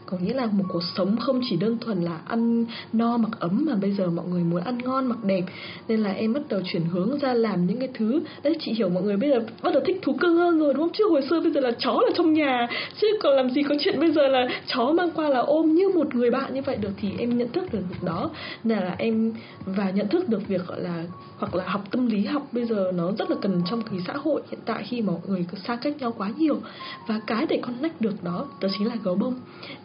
có 0.07 0.17
nghĩa 0.21 0.35
là 0.35 0.47
một 0.47 0.65
cuộc 0.69 0.83
sống 0.97 1.17
không 1.17 1.41
chỉ 1.51 1.57
đơn 1.57 1.79
thuần 1.81 2.03
là 2.03 2.21
ăn 2.27 2.65
no 2.93 3.17
mặc 3.17 3.31
ấm 3.41 3.65
mà 3.69 3.75
bây 3.75 3.93
giờ 3.93 4.11
mọi 4.11 4.27
người 4.27 4.45
muốn 4.45 4.61
ăn 4.61 4.79
ngon, 4.79 5.07
mặc 5.07 5.25
đẹp. 5.25 5.43
Nên 5.89 6.01
là 6.01 6.13
em 6.13 6.33
bắt 6.33 6.43
đầu 6.49 6.61
chuyển 6.65 6.85
hướng 6.85 7.19
ra 7.19 7.35
làm 7.35 7.67
những 7.67 7.79
cái 7.79 7.89
thứ. 7.95 8.23
Đấy, 8.43 8.57
chị 8.61 8.73
hiểu 8.73 8.89
mọi 8.89 9.03
người 9.03 9.17
bây 9.17 9.31
giờ 9.31 9.37
bắt 9.63 9.75
đầu 9.75 9.83
thích 9.87 9.99
thú 10.03 10.13
cưng 10.21 10.37
hơn 10.37 10.59
rồi, 10.59 10.75
đúng 10.75 10.83
không? 10.83 10.93
Chứ 10.93 11.05
hồi 11.11 11.23
xưa 11.31 11.41
bây 11.41 11.53
giờ 11.53 11.61
là 11.61 11.71
chó 11.79 12.01
là 12.07 12.13
trong 12.17 12.33
nhà. 12.33 12.69
Chứ 13.01 13.07
còn 13.23 13.37
làm 13.37 13.51
gì 13.51 13.63
có 13.63 13.75
chuyện 13.81 14.01
bây 14.01 14.13
giờ 14.13 14.29
là 14.29 14.49
chó 14.67 14.93
mang 14.93 15.11
qua 15.11 15.29
là 15.29 15.39
ôm 15.39 15.75
như 15.75 15.89
một 15.95 16.15
người 16.15 16.31
bạn 16.31 16.55
như 16.55 16.63
vậy 16.63 16.77
được 16.77 16.93
thì 17.01 17.09
em 17.19 17.39
nhận 17.39 17.53
thức 17.53 17.73
được 17.73 17.81
việc 17.91 18.03
đó. 18.03 18.31
Nên 18.65 18.79
là 18.79 18.95
em, 18.99 19.33
và 19.67 19.91
nhận 19.91 20.09
thức 20.09 20.29
được 20.29 20.49
việc, 20.49 20.67
gọi 20.67 20.81
là, 20.81 21.05
hoặc 21.39 21.55
là 21.55 21.65
học 21.67 21.85
tâm 21.91 22.07
lý 22.07 22.25
học 22.25 22.49
bây 22.53 22.65
giờ 22.65 22.93
nó 22.95 23.13
rất 23.19 23.31
là 23.31 23.37
cần 23.43 23.63
trong 23.71 23.83
cái 23.83 24.01
xã 24.07 24.13
hội 24.13 24.43
hiện 24.51 24.61
tại 24.65 24.83
khi 24.89 25.03
mà 25.03 25.13
mọi 25.13 25.23
người 25.27 25.47
cứ 25.53 25.59
xa 25.67 25.77
cách 25.77 25.97
nhau 25.99 26.15
quá 26.19 26.31
nhiều. 26.37 26.61
Và 27.09 27.21
cái 27.27 27.47
để 27.47 27.61
connect 27.67 28.01
được 28.01 28.25
đó 28.25 28.47
đó 28.61 28.69
chính 28.79 28.89
là 28.89 28.95
gấu 29.05 29.15
bông. 29.15 29.35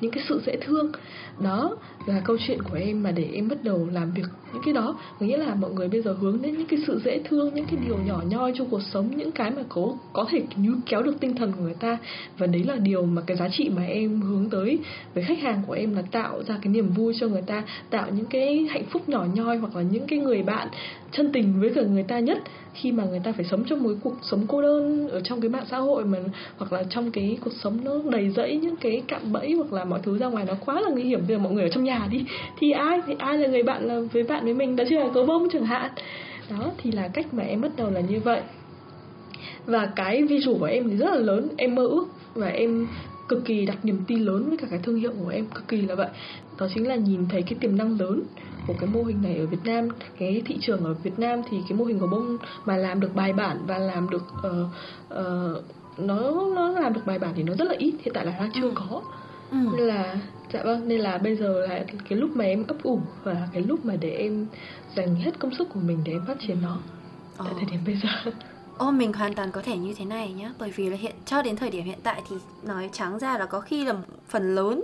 Những 0.02 0.09
cái 0.12 0.24
sự 0.30 0.42
dễ 0.46 0.56
thương. 0.62 0.92
Đó 1.40 1.76
là 2.06 2.22
câu 2.26 2.38
chuyện 2.48 2.62
của 2.62 2.78
em 2.78 3.04
mà 3.04 3.12
để 3.12 3.30
em 3.34 3.48
bắt 3.48 3.64
đầu 3.64 3.88
làm 3.92 4.12
việc 4.12 4.26
những 4.54 4.62
cái 4.66 4.74
đó. 4.74 5.00
Nghĩa 5.20 5.38
là 5.38 5.56
mọi 5.56 5.72
người 5.72 5.88
bây 5.88 6.02
giờ 6.02 6.16
hướng 6.20 6.42
đến 6.42 6.58
những 6.58 6.68
cái 6.68 6.80
sự 6.88 7.02
dễ 7.06 7.20
thương, 7.24 7.54
những 7.54 7.66
cái 7.66 7.76
điều 7.86 7.98
nhỏ 8.06 8.22
nhoi 8.30 8.52
trong 8.56 8.68
cuộc 8.70 8.82
sống, 8.82 9.12
những 9.16 9.32
cái 9.32 9.52
mà 9.52 9.62
có 9.70 9.94
có 10.14 10.26
thể 10.30 10.42
như 10.56 10.76
kéo 10.86 11.02
được 11.02 11.20
tinh 11.20 11.36
thần 11.36 11.52
của 11.52 11.64
người 11.64 11.76
ta. 11.80 11.98
Và 12.38 12.48
đấy 12.48 12.64
là 12.64 12.76
điều 12.76 13.06
mà 13.06 13.22
cái 13.22 13.38
giá 13.38 13.50
trị 13.52 13.70
mà 13.76 13.84
em 13.84 14.22
hướng 14.22 14.50
tới 14.50 14.80
với 15.14 15.24
khách 15.24 15.40
hàng 15.40 15.62
của 15.68 15.74
em 15.74 15.96
là 15.96 16.02
tạo 16.12 16.44
ra 16.44 16.60
cái 16.62 16.74
niềm 16.74 16.90
vui 16.90 17.14
cho 17.20 17.28
người 17.28 17.42
ta, 17.42 17.64
tạo 17.90 18.08
những 18.16 18.26
cái 18.26 18.68
hạnh 18.70 18.86
phúc 18.90 19.10
nhỏ 19.10 19.26
nhoi 19.34 19.58
hoặc 19.58 19.76
là 19.76 19.82
những 19.82 20.08
cái 20.08 20.20
người 20.20 20.44
bạn 20.44 20.68
chân 21.12 21.32
tình 21.32 21.62
với 21.62 21.72
cả 21.76 21.82
người 21.82 22.04
ta 22.04 22.20
nhất 22.20 22.38
khi 22.74 22.92
mà 22.92 23.04
người 23.06 23.20
ta 23.24 23.32
phải 23.32 23.46
sống 23.46 23.64
trong 23.64 23.84
một 23.84 23.94
cuộc 24.04 24.16
sống 24.22 24.46
cô 24.48 24.62
đơn 24.62 25.10
ở 25.10 25.22
trong 25.22 25.42
cái 25.42 25.50
mạng 25.50 25.66
xã 25.72 25.78
hội 25.78 26.06
mà, 26.06 26.18
hoặc 26.58 26.74
là 26.74 26.84
trong 26.90 27.12
cái 27.12 27.38
cuộc 27.44 27.54
sống 27.64 27.80
nó 27.84 28.02
đầy 28.10 28.30
rẫy 28.30 28.58
những 28.58 28.76
cái 28.76 29.02
cạm 29.08 29.32
bẫy 29.32 29.54
hoặc 29.54 29.74
là 29.74 29.86
mọi 29.86 30.00
thứ 30.04 30.18
ra 30.18 30.28
ngoài. 30.28 30.46
Nó 30.48 30.54
quá 30.66 30.82
là 30.82 30.90
nguy 30.90 31.04
hiểm. 31.04 31.20
Bây 31.20 31.38
giờ 31.38 31.44
mọi 31.44 31.54
người 31.54 31.64
ở 31.64 31.70
trong 31.70 31.84
nhà 31.84 31.89
đi 32.12 32.26
thì 32.58 32.72
ai 32.72 33.02
thì 33.08 33.16
ai 33.20 33.38
là 33.38 33.48
người 33.48 33.64
bạn 33.64 33.88
là 33.88 34.00
với 34.14 34.24
bạn 34.24 34.44
với 34.44 34.54
mình 34.54 34.76
đó 34.76 34.84
chính 34.90 35.00
là 35.00 35.08
gấu 35.08 35.26
bông 35.26 35.48
chẳng 35.50 35.66
hạn. 35.66 35.92
Đó 36.50 36.72
thì 36.78 36.92
là 36.92 37.08
cách 37.08 37.34
mà 37.34 37.44
em 37.44 37.62
bắt 37.62 37.72
đầu 37.78 37.92
là 37.92 38.00
như 38.00 38.20
vậy. 38.20 38.42
Và 39.66 39.86
cái 39.96 40.24
visual 40.24 40.60
của 40.60 40.66
em 40.66 40.90
thì 40.90 40.96
rất 40.96 41.10
là 41.10 41.20
lớn 41.20 41.48
em 41.58 41.76
mơ 41.76 41.88
ước 41.88 42.06
và 42.34 42.48
em 42.48 42.88
cực 43.28 43.46
kỳ 43.46 43.66
đặt 43.66 43.86
niềm 43.86 44.00
tin 44.08 44.20
lớn 44.20 44.50
với 44.50 44.58
cả 44.58 44.68
cái 44.70 44.80
thương 44.84 45.00
hiệu 45.00 45.12
của 45.24 45.30
em 45.30 45.46
cực 45.46 45.68
kỳ 45.68 45.82
là 45.82 45.96
vậy. 45.96 46.10
Đó 46.60 46.68
chính 46.74 46.88
là 46.88 46.96
nhìn 46.96 47.26
thấy 47.30 47.42
cái 47.42 47.54
tiềm 47.60 47.78
năng 47.78 48.00
lớn 48.00 48.24
của 48.68 48.74
cái 48.80 48.90
mô 48.94 49.04
hình 49.04 49.22
này 49.22 49.38
ở 49.38 49.46
Việt 49.46 49.58
Nam 49.64 49.88
cái 50.20 50.42
thị 50.46 50.58
trường 50.62 50.84
ở 50.84 50.94
Việt 51.04 51.20
Nam 51.20 51.42
thì 51.50 51.58
cái 51.70 51.78
mô 51.78 51.86
hình 51.86 52.00
của 52.00 52.08
bông 52.08 52.38
mà 52.66 52.78
làm 52.78 53.00
được 53.00 53.16
bài 53.16 53.34
bản 53.34 53.58
và 53.68 53.78
làm 53.78 54.10
được 54.10 54.24
uh, 54.38 54.54
uh, 55.20 55.64
nó 55.98 56.46
nó 56.56 56.70
làm 56.70 56.94
được 56.94 57.02
bài 57.06 57.20
bản 57.20 57.32
thì 57.36 57.44
nó 57.44 57.54
rất 57.56 57.66
là 57.66 57.76
ít 57.78 57.94
hiện 58.02 58.14
tại 58.14 58.26
là 58.26 58.32
đang 58.40 58.50
chưa 58.54 58.72
có 58.76 59.02
ừ. 59.52 59.58
nên 59.78 59.88
là 59.88 60.16
dạ 60.54 60.64
vâng 60.64 60.88
nên 60.88 61.00
là 61.00 61.18
bây 61.18 61.36
giờ 61.36 61.68
là 61.68 61.84
cái 62.10 62.20
lúc 62.20 62.30
mà 62.36 62.46
em 62.46 62.68
ấp 62.68 62.84
ủ 62.84 63.02
và 63.24 63.48
cái 63.54 63.62
lúc 63.62 63.86
mà 63.86 63.96
để 63.96 64.10
em 64.10 64.48
dành 64.96 65.16
hết 65.16 65.40
công 65.40 65.56
sức 65.56 65.70
của 65.74 65.80
mình 65.80 66.00
để 66.06 66.12
em 66.12 66.26
phát 66.28 66.38
triển 66.48 66.58
nó. 66.62 66.78
Tại 67.38 67.48
oh. 67.52 67.58
thời 67.58 67.66
điểm 67.72 67.80
bây 67.86 67.96
giờ. 67.96 68.32
Ô 68.78 68.92
mình 68.92 69.14
hoàn 69.14 69.34
toàn 69.34 69.52
có 69.52 69.62
thể 69.62 69.78
như 69.78 69.94
thế 69.94 70.06
này 70.06 70.34
nhé 70.34 70.52
Bởi 70.60 70.72
vì 70.72 70.90
là 70.90 70.98
hiện 70.98 71.16
cho 71.26 71.42
đến 71.42 71.56
thời 71.56 71.70
điểm 71.70 71.84
hiện 71.84 72.00
tại 72.04 72.22
thì 72.30 72.36
nói 72.64 72.90
trắng 72.94 73.20
ra 73.20 73.38
là 73.38 73.46
có 73.46 73.60
khi 73.60 73.86
là 73.86 73.96
phần 74.28 74.56
lớn 74.56 74.84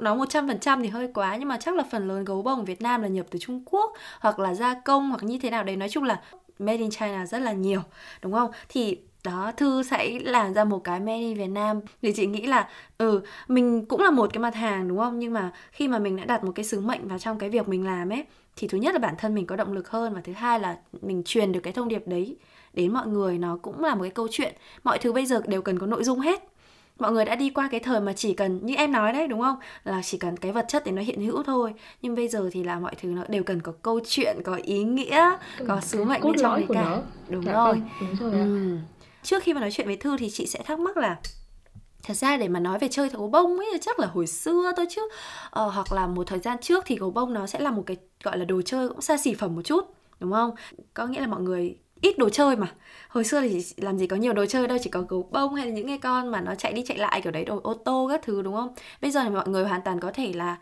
nói 0.00 0.16
100% 0.16 0.82
thì 0.82 0.88
hơi 0.88 1.08
quá 1.14 1.36
nhưng 1.36 1.48
mà 1.48 1.56
chắc 1.60 1.74
là 1.74 1.84
phần 1.90 2.08
lớn 2.08 2.24
gấu 2.24 2.42
bông 2.42 2.64
Việt 2.64 2.82
Nam 2.82 3.02
là 3.02 3.08
nhập 3.08 3.26
từ 3.30 3.38
Trung 3.38 3.62
Quốc 3.64 3.92
hoặc 4.20 4.38
là 4.38 4.54
gia 4.54 4.80
công 4.80 5.08
hoặc 5.08 5.22
như 5.22 5.38
thế 5.38 5.50
nào 5.50 5.64
đấy. 5.64 5.76
Nói 5.76 5.88
chung 5.88 6.04
là 6.04 6.20
made 6.58 6.78
in 6.78 6.90
China 6.90 7.26
rất 7.26 7.38
là 7.38 7.52
nhiều 7.52 7.80
đúng 8.22 8.32
không? 8.32 8.50
Thì 8.68 8.98
đó 9.24 9.52
thư 9.56 9.82
sẽ 9.82 10.18
làm 10.22 10.54
ra 10.54 10.64
một 10.64 10.78
cái 10.84 11.00
made 11.00 11.18
in 11.18 11.36
Việt 11.36 11.46
Nam. 11.46 11.80
Thì 12.02 12.12
chị 12.12 12.26
nghĩ 12.26 12.46
là 12.46 12.68
ừ 12.98 13.20
mình 13.48 13.86
cũng 13.86 14.00
là 14.00 14.10
một 14.10 14.30
cái 14.32 14.40
mặt 14.40 14.54
hàng 14.54 14.88
đúng 14.88 14.98
không? 14.98 15.18
Nhưng 15.18 15.32
mà 15.32 15.52
khi 15.72 15.88
mà 15.88 15.98
mình 15.98 16.16
đã 16.16 16.24
đặt 16.24 16.44
một 16.44 16.52
cái 16.54 16.64
sứ 16.64 16.80
mệnh 16.80 17.08
vào 17.08 17.18
trong 17.18 17.38
cái 17.38 17.50
việc 17.50 17.68
mình 17.68 17.86
làm 17.86 18.12
ấy 18.12 18.24
thì 18.56 18.68
thứ 18.68 18.78
nhất 18.78 18.94
là 18.94 18.98
bản 18.98 19.14
thân 19.18 19.34
mình 19.34 19.46
có 19.46 19.56
động 19.56 19.72
lực 19.72 19.90
hơn 19.90 20.14
và 20.14 20.20
thứ 20.20 20.32
hai 20.32 20.60
là 20.60 20.76
mình 21.02 21.22
truyền 21.24 21.52
được 21.52 21.60
cái 21.60 21.72
thông 21.72 21.88
điệp 21.88 22.08
đấy 22.08 22.36
đến 22.72 22.92
mọi 22.92 23.06
người. 23.06 23.38
Nó 23.38 23.58
cũng 23.62 23.84
là 23.84 23.94
một 23.94 24.02
cái 24.02 24.10
câu 24.10 24.28
chuyện. 24.30 24.54
Mọi 24.84 24.98
thứ 24.98 25.12
bây 25.12 25.26
giờ 25.26 25.40
đều 25.46 25.62
cần 25.62 25.78
có 25.78 25.86
nội 25.86 26.04
dung 26.04 26.20
hết. 26.20 26.48
Mọi 26.98 27.12
người 27.12 27.24
đã 27.24 27.34
đi 27.34 27.50
qua 27.50 27.68
cái 27.70 27.80
thời 27.80 28.00
mà 28.00 28.12
chỉ 28.12 28.34
cần 28.34 28.66
như 28.66 28.74
em 28.74 28.92
nói 28.92 29.12
đấy 29.12 29.28
đúng 29.28 29.40
không? 29.40 29.56
Là 29.84 30.02
chỉ 30.02 30.18
cần 30.18 30.36
cái 30.36 30.52
vật 30.52 30.64
chất 30.68 30.82
để 30.86 30.92
nó 30.92 31.02
hiện 31.02 31.20
hữu 31.20 31.42
thôi. 31.42 31.74
Nhưng 32.02 32.14
bây 32.14 32.28
giờ 32.28 32.50
thì 32.52 32.64
là 32.64 32.78
mọi 32.78 32.94
thứ 33.02 33.08
nó 33.08 33.22
đều 33.28 33.42
cần 33.42 33.60
có 33.60 33.72
câu 33.82 34.00
chuyện 34.06 34.36
có 34.44 34.58
ý 34.62 34.82
nghĩa 34.82 35.36
có 35.68 35.80
sứ 35.80 36.04
mệnh 36.04 36.22
bên 36.22 36.32
trong 36.40 36.54
đấy 36.54 36.66
cả. 36.68 36.82
nó. 36.82 36.98
đúng 37.28 37.44
dạ, 37.44 37.52
rồi, 37.52 37.72
vâng, 37.72 37.88
đúng 38.00 38.30
rồi 38.30 38.40
ừ 38.40 38.76
trước 39.24 39.42
khi 39.42 39.54
mà 39.54 39.60
nói 39.60 39.70
chuyện 39.70 39.86
với 39.86 39.96
thư 39.96 40.16
thì 40.16 40.30
chị 40.30 40.46
sẽ 40.46 40.62
thắc 40.62 40.78
mắc 40.78 40.96
là 40.96 41.16
thật 42.02 42.14
ra 42.14 42.36
để 42.36 42.48
mà 42.48 42.60
nói 42.60 42.78
về 42.78 42.88
chơi 42.88 43.08
gấu 43.08 43.28
bông 43.28 43.58
ấy 43.58 43.78
chắc 43.80 44.00
là 44.00 44.06
hồi 44.06 44.26
xưa 44.26 44.72
thôi 44.76 44.86
chứ. 44.90 45.08
Ờ, 45.50 45.68
hoặc 45.68 45.92
là 45.92 46.06
một 46.06 46.26
thời 46.26 46.38
gian 46.38 46.58
trước 46.60 46.84
thì 46.86 46.96
gấu 46.96 47.10
bông 47.10 47.34
nó 47.34 47.46
sẽ 47.46 47.58
là 47.58 47.70
một 47.70 47.82
cái 47.86 47.96
gọi 48.24 48.38
là 48.38 48.44
đồ 48.44 48.62
chơi 48.62 48.88
cũng 48.88 49.00
xa 49.00 49.16
xỉ 49.16 49.34
phẩm 49.34 49.54
một 49.54 49.62
chút 49.62 49.94
đúng 50.20 50.32
không? 50.32 50.54
Có 50.94 51.06
nghĩa 51.06 51.20
là 51.20 51.26
mọi 51.26 51.40
người 51.40 51.76
ít 52.00 52.18
đồ 52.18 52.28
chơi 52.28 52.56
mà. 52.56 52.72
Hồi 53.08 53.24
xưa 53.24 53.40
thì 53.40 53.64
làm 53.76 53.98
gì 53.98 54.06
có 54.06 54.16
nhiều 54.16 54.32
đồ 54.32 54.46
chơi 54.46 54.66
đâu 54.66 54.78
chỉ 54.82 54.90
có 54.90 55.02
gấu 55.08 55.28
bông 55.32 55.54
hay 55.54 55.66
là 55.66 55.72
những 55.72 55.86
cái 55.86 55.98
con 55.98 56.30
mà 56.30 56.40
nó 56.40 56.54
chạy 56.54 56.72
đi 56.72 56.82
chạy 56.86 56.98
lại 56.98 57.20
kiểu 57.20 57.32
đấy 57.32 57.44
đồ 57.44 57.60
ô 57.62 57.74
tô 57.74 58.08
các 58.12 58.20
thứ 58.22 58.42
đúng 58.42 58.54
không? 58.54 58.74
Bây 59.00 59.10
giờ 59.10 59.20
thì 59.24 59.30
mọi 59.30 59.48
người 59.48 59.64
hoàn 59.64 59.82
toàn 59.82 60.00
có 60.00 60.10
thể 60.14 60.32
là 60.32 60.56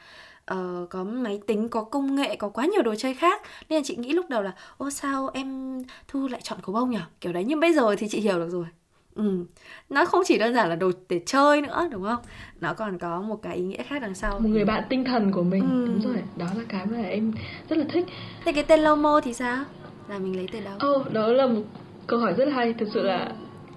uh, 0.55 0.91
có 0.91 1.05
máy 1.05 1.41
tính 1.47 1.69
có 1.69 1.85
công 1.85 2.15
nghệ 2.15 2.37
có 2.37 2.49
quá 2.49 2.67
nhiều 2.67 2.83
đồ 2.83 2.95
chơi 2.95 3.15
khác 3.15 3.43
nên 3.69 3.79
là 3.79 3.83
chị 3.85 3.97
nghĩ 3.97 4.13
lúc 4.13 4.27
đầu 4.29 4.43
là 4.43 4.53
ô 4.77 4.91
sao 4.91 5.31
em 5.35 5.79
thu 6.09 6.29
lại 6.29 6.41
chọn 6.45 6.59
gấu 6.63 6.75
bông 6.75 6.91
nhỉ 6.91 6.99
kiểu 7.21 7.33
đấy 7.33 7.45
nhưng 7.47 7.61
bây 7.61 7.73
giờ 7.73 7.95
thì 7.99 8.09
chị 8.09 8.21
hiểu 8.21 8.39
được 8.39 8.51
rồi 8.51 8.67
Ừ. 9.15 9.45
Nó 9.91 10.05
không 10.05 10.23
chỉ 10.25 10.39
đơn 10.39 10.55
giản 10.55 10.69
là 10.69 10.77
đồ 10.77 10.91
để 11.09 11.21
chơi 11.27 11.61
nữa 11.61 11.89
đúng 11.91 12.03
không? 12.03 12.21
Nó 12.61 12.75
còn 12.75 12.99
có 12.99 13.21
một 13.21 13.43
cái 13.43 13.57
ý 13.57 13.63
nghĩa 13.63 13.83
khác 13.83 14.03
đằng 14.03 14.15
sau. 14.15 14.41
Một 14.41 14.49
người 14.49 14.65
bạn 14.65 14.85
tinh 14.89 15.05
thần 15.05 15.33
của 15.33 15.43
mình. 15.43 15.63
Ừ. 15.63 15.87
Đúng 15.87 16.01
rồi, 16.01 16.23
đó 16.37 16.47
là 16.57 16.65
cái 16.69 16.87
mà 16.87 17.03
em 17.03 17.33
rất 17.69 17.79
là 17.79 17.85
thích. 17.93 18.07
Thế 18.45 18.53
cái 18.53 18.65
tên 18.65 18.81
Lomo 18.81 19.21
thì 19.21 19.33
sao? 19.33 19.65
Là 20.09 20.19
mình 20.19 20.37
lấy 20.37 20.49
từ 20.53 20.61
đâu? 20.61 20.75
Ồ, 20.79 20.93
oh, 20.93 21.13
đó 21.13 21.29
là 21.29 21.47
một 21.47 21.63
câu 22.07 22.19
hỏi 22.19 22.35
rất 22.37 22.49
hay. 22.53 22.73
Thực 22.73 22.89
sự 22.95 23.03
là 23.03 23.33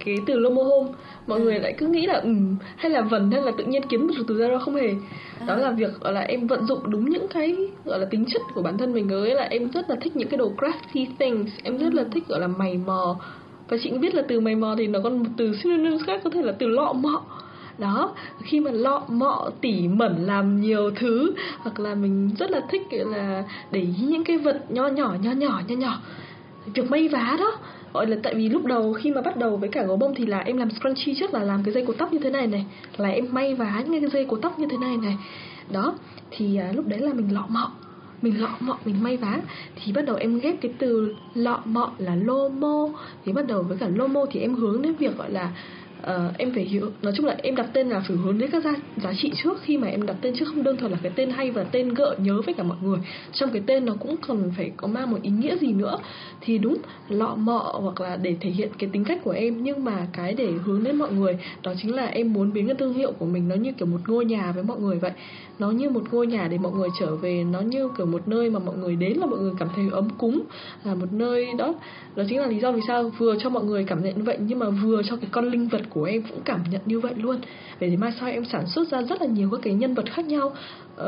cái 0.06 0.16
từ 0.25 0.40
Lomo 0.40 0.64
Home. 0.64 0.92
Mọi 1.28 1.40
ừ. 1.40 1.44
người 1.44 1.60
lại 1.60 1.75
cứ 1.78 1.88
nghĩ 1.88 2.06
là 2.06 2.14
ừ 2.14 2.30
hay 2.75 2.92
là 2.92 3.02
vần 3.02 3.32
hay 3.32 3.42
là 3.42 3.52
tự 3.58 3.64
nhiên 3.64 3.82
kiếm 3.90 4.08
một 4.08 4.14
từ 4.28 4.38
ra 4.38 4.48
đó 4.48 4.60
không 4.60 4.75
hề. 4.75 4.90
Đó 5.48 5.54
à. 5.54 5.56
là 5.56 5.72
việc 5.72 6.00
gọi 6.02 6.14
là 6.14 6.22
em 6.22 6.48
vận 6.48 6.66
dụng 6.66 6.80
đúng 6.90 7.10
những 7.10 7.28
cái 7.28 7.58
gọi 7.86 8.00
là 8.00 8.06
tính 8.06 8.25
chất 8.25 8.42
của 8.54 8.62
bản 8.62 8.78
thân 8.78 8.94
mình 8.94 9.10
ấy 9.10 9.36
là 9.36 9.44
em 9.44 9.72
rất 9.72 9.90
là 9.90 9.96
thích 10.02 10.16
những 10.16 10.28
cái 10.28 10.38
đồ 10.38 10.52
crafty 10.58 11.06
things. 11.20 11.52
Em 11.64 11.78
rất 11.78 11.94
là 11.94 12.04
ừ. 12.04 12.10
thích 12.12 12.24
gọi 12.28 12.40
là 12.40 12.48
mày 12.48 12.78
mò. 12.86 13.20
Và 13.70 13.78
chị 13.84 13.90
cũng 13.90 14.02
biết 14.02 14.16
là 14.16 14.22
từ 14.28 14.40
mày 14.40 14.56
mò 14.56 14.75
thì 14.78 14.88
nó 14.88 15.00
còn 15.04 15.20
một 15.20 15.30
từ 15.38 15.56
synonym 15.64 16.00
khác 16.00 16.22
có 16.24 16.30
thể 16.30 16.42
là 16.42 16.52
từ 16.52 16.68
lọ 16.68 16.94
mọ. 16.94 17.22
Đó 17.78 18.12
khi 18.44 18.60
mà 18.60 18.72
lọ 18.72 19.04
mọ 19.08 19.50
tỉ 19.62 19.88
mẩn 19.88 20.25
làm 20.25 20.62
nhiều 20.62 20.92
thứ 20.96 21.34
hoặc 21.60 21.80
là 21.80 21.96
mình 21.96 22.30
rất 22.40 22.52
là 22.52 22.62
thích 22.70 22.82
là 22.92 23.44
để 23.72 23.82
ý 23.82 24.06
những 24.08 24.24
cái 24.24 24.38
vật 24.38 24.72
nho 24.72 24.88
nhỏ 24.88 25.16
nho 25.22 25.32
nhỏ 25.32 25.62
nho 25.68 25.75
nhỏ. 25.75 25.98
Việc 26.74 26.92
may 26.92 27.08
vá 27.08 27.36
đó 27.40 27.52
gọi 27.96 28.08
là 28.08 28.18
tại 28.24 28.36
vì 28.36 28.50
lúc 28.50 28.66
đầu 28.66 28.94
khi 28.94 29.12
mà 29.12 29.22
bắt 29.22 29.38
đầu 29.38 29.58
với 29.58 29.70
cả 29.70 29.84
gấu 29.84 29.98
bông 29.98 30.16
thì 30.16 30.25
là 30.25 30.40
em 30.40 30.58
làm 30.58 30.70
scrunchie 30.70 31.16
trước 31.20 31.34
là 31.34 31.44
làm 31.44 31.64
cái 31.64 31.74
dây 31.74 31.86
cột 31.86 31.98
tóc 31.98 32.14
như 32.14 32.20
thế 32.20 32.30
này 32.30 32.48
này 32.48 32.66
là 32.98 33.10
em 33.10 33.25
may 33.32 33.56
vá 33.56 33.84
những 33.88 34.02
cái 34.02 34.10
dây 34.10 34.25
cột 34.25 34.40
tóc 34.42 34.60
như 34.60 34.68
thế 34.72 34.78
này 34.78 34.98
này. 34.98 35.18
Đó 35.72 35.96
thì 36.32 36.58
à, 36.58 36.72
lúc 36.75 36.88
đấy 36.88 37.00
là 37.00 37.14
mình 37.14 37.34
lọ 37.34 37.46
mọ 37.50 37.72
mình 38.22 38.42
lọ 38.42 38.50
mọ 38.60 38.78
mình 38.86 39.04
may 39.04 39.18
vá. 39.18 39.42
Thì 39.75 39.92
bắt 39.92 40.06
đầu 40.06 40.16
em 40.16 40.40
ghép 40.40 40.62
cái 40.62 40.74
từ 40.78 41.16
lọ 41.34 41.62
mọ 41.66 41.92
là 41.98 42.16
lomo 42.16 42.90
thì 43.25 43.34
bắt 43.34 43.48
đầu 43.48 43.64
với 43.64 43.78
cả 43.78 43.88
lomo 43.96 44.25
thì 44.32 44.40
em 44.40 44.56
hướng 44.56 44.82
đến 44.82 44.96
việc 44.96 45.18
gọi 45.18 45.32
là 45.32 45.52
uh, 46.02 46.38
em 46.38 46.52
phải 46.54 46.64
hiểu 46.64 46.92
nói 47.02 47.14
chung 47.18 47.25
là 47.25 47.36
em 47.44 47.56
đặt 47.56 47.68
tên 47.74 47.90
là 47.90 48.04
phải 48.08 48.18
hướng 48.18 48.38
đến 48.38 48.50
các 48.52 48.64
giá, 48.64 48.74
giá 49.04 49.14
trị 49.18 49.32
trước. 49.44 49.62
Khi 49.62 49.78
mà 49.78 49.88
em 49.88 50.06
đặt 50.06 50.16
tên 50.22 50.34
chứ 50.38 50.46
không 50.46 50.64
đơn 50.64 50.78
thuần 50.78 50.92
là 50.92 50.98
cái 51.04 51.12
tên 51.16 51.30
hay 51.30 51.52
và 51.52 51.64
tên 51.64 51.94
gợi 51.94 52.16
nhớ 52.20 52.42
với 52.46 52.54
cả 52.54 52.64
mọi 52.64 52.78
người. 52.82 53.00
Trong 53.34 53.50
cái 53.52 53.62
tên 53.66 53.86
nó 53.86 53.94
cũng 54.00 54.16
cần 54.28 54.52
phải 54.58 54.72
có 54.78 54.88
mang 54.88 55.12
một 55.12 55.18
ý 55.22 55.30
nghĩa 55.30 55.58
gì 55.58 55.74
nữa. 55.74 55.98
Thì 56.42 56.58
đúng 56.58 56.78
lọ 57.10 57.36
mọ 57.36 57.80
hoặc 57.82 58.02
là 58.02 58.16
để 58.16 58.36
thể 58.42 58.50
hiện 58.50 58.70
cái 58.78 58.90
tính 58.94 59.04
cách 59.04 59.24
của 59.24 59.32
em. 59.32 59.64
Nhưng 59.64 59.84
mà 59.84 60.08
cái 60.14 60.34
để 60.34 60.52
hướng 60.64 60.84
đến 60.84 60.96
mọi 60.96 61.12
người 61.12 61.38
đó 61.64 61.74
chính 61.82 61.96
là 61.96 62.06
em 62.06 62.34
muốn 62.34 62.54
biến 62.54 62.68
cái 62.68 62.75
thương 62.75 62.94
hiệu 62.94 63.12
của 63.12 63.25
mình 63.25 63.48
nó 63.48 63.56
như 63.56 63.72
kiểu 63.72 63.88
một 63.88 64.00
ngôi 64.08 64.25
nhà 64.25 64.52
với 64.56 64.64
mọi 64.64 64.80
người 64.80 65.00
vậy. 65.00 65.12
Nó 65.60 65.72
như 65.72 65.90
một 65.90 66.04
ngôi 66.12 66.28
nhà 66.28 66.48
để 66.52 66.58
mọi 66.58 66.72
người 66.72 66.90
trở 67.00 67.16
về. 67.16 67.44
Nó 67.52 67.60
như 67.62 67.90
kiểu 67.98 68.06
một 68.06 68.28
nơi 68.28 68.50
mà 68.50 68.60
mọi 68.60 68.78
người 68.78 68.96
đến 68.96 69.18
là 69.18 69.25
mọi 69.25 69.40
người 69.40 69.54
cảm 69.60 69.68
thấy 69.75 69.86
ấm 69.92 70.10
cúng. 70.18 70.42
Là 70.84 70.96
một 70.96 71.14
nơi 71.14 71.48
đó. 71.58 71.74
Đó 72.16 72.24
chính 72.30 72.40
là 72.40 72.48
lý 72.48 72.60
do 72.60 72.72
vì 72.72 72.82
sao 72.88 73.12
vừa 73.18 73.36
cho 73.40 73.50
mọi 73.50 73.64
người 73.64 73.84
cảm 73.84 74.04
nhận 74.04 74.18
như 74.18 74.24
vậy 74.24 74.38
nhưng 74.40 74.60
mà 74.60 74.70
vừa 74.70 75.02
cho 75.10 75.16
cái 75.16 75.30
con 75.32 75.50
linh 75.50 75.68
vật 75.68 75.82
của 75.90 75.95
của 75.96 76.04
em 76.04 76.24
cũng 76.30 76.42
cảm 76.46 76.64
nhận 76.72 76.82
như 76.86 77.00
vậy 77.00 77.14
luôn. 77.16 77.42
Vậy 77.80 77.90
thì 77.90 77.98
mai 77.98 78.12
sau 78.20 78.30
em 78.30 78.46
sản 78.46 78.68
xuất 78.68 78.88
ra 78.92 79.02
rất 79.02 79.22
là 79.22 79.28
nhiều 79.28 79.50
các 79.52 79.60
cái 79.64 79.74
nhân 79.74 79.94
vật 79.94 80.06
khác 80.12 80.25
nhau 80.25 80.48
uh, 80.48 81.06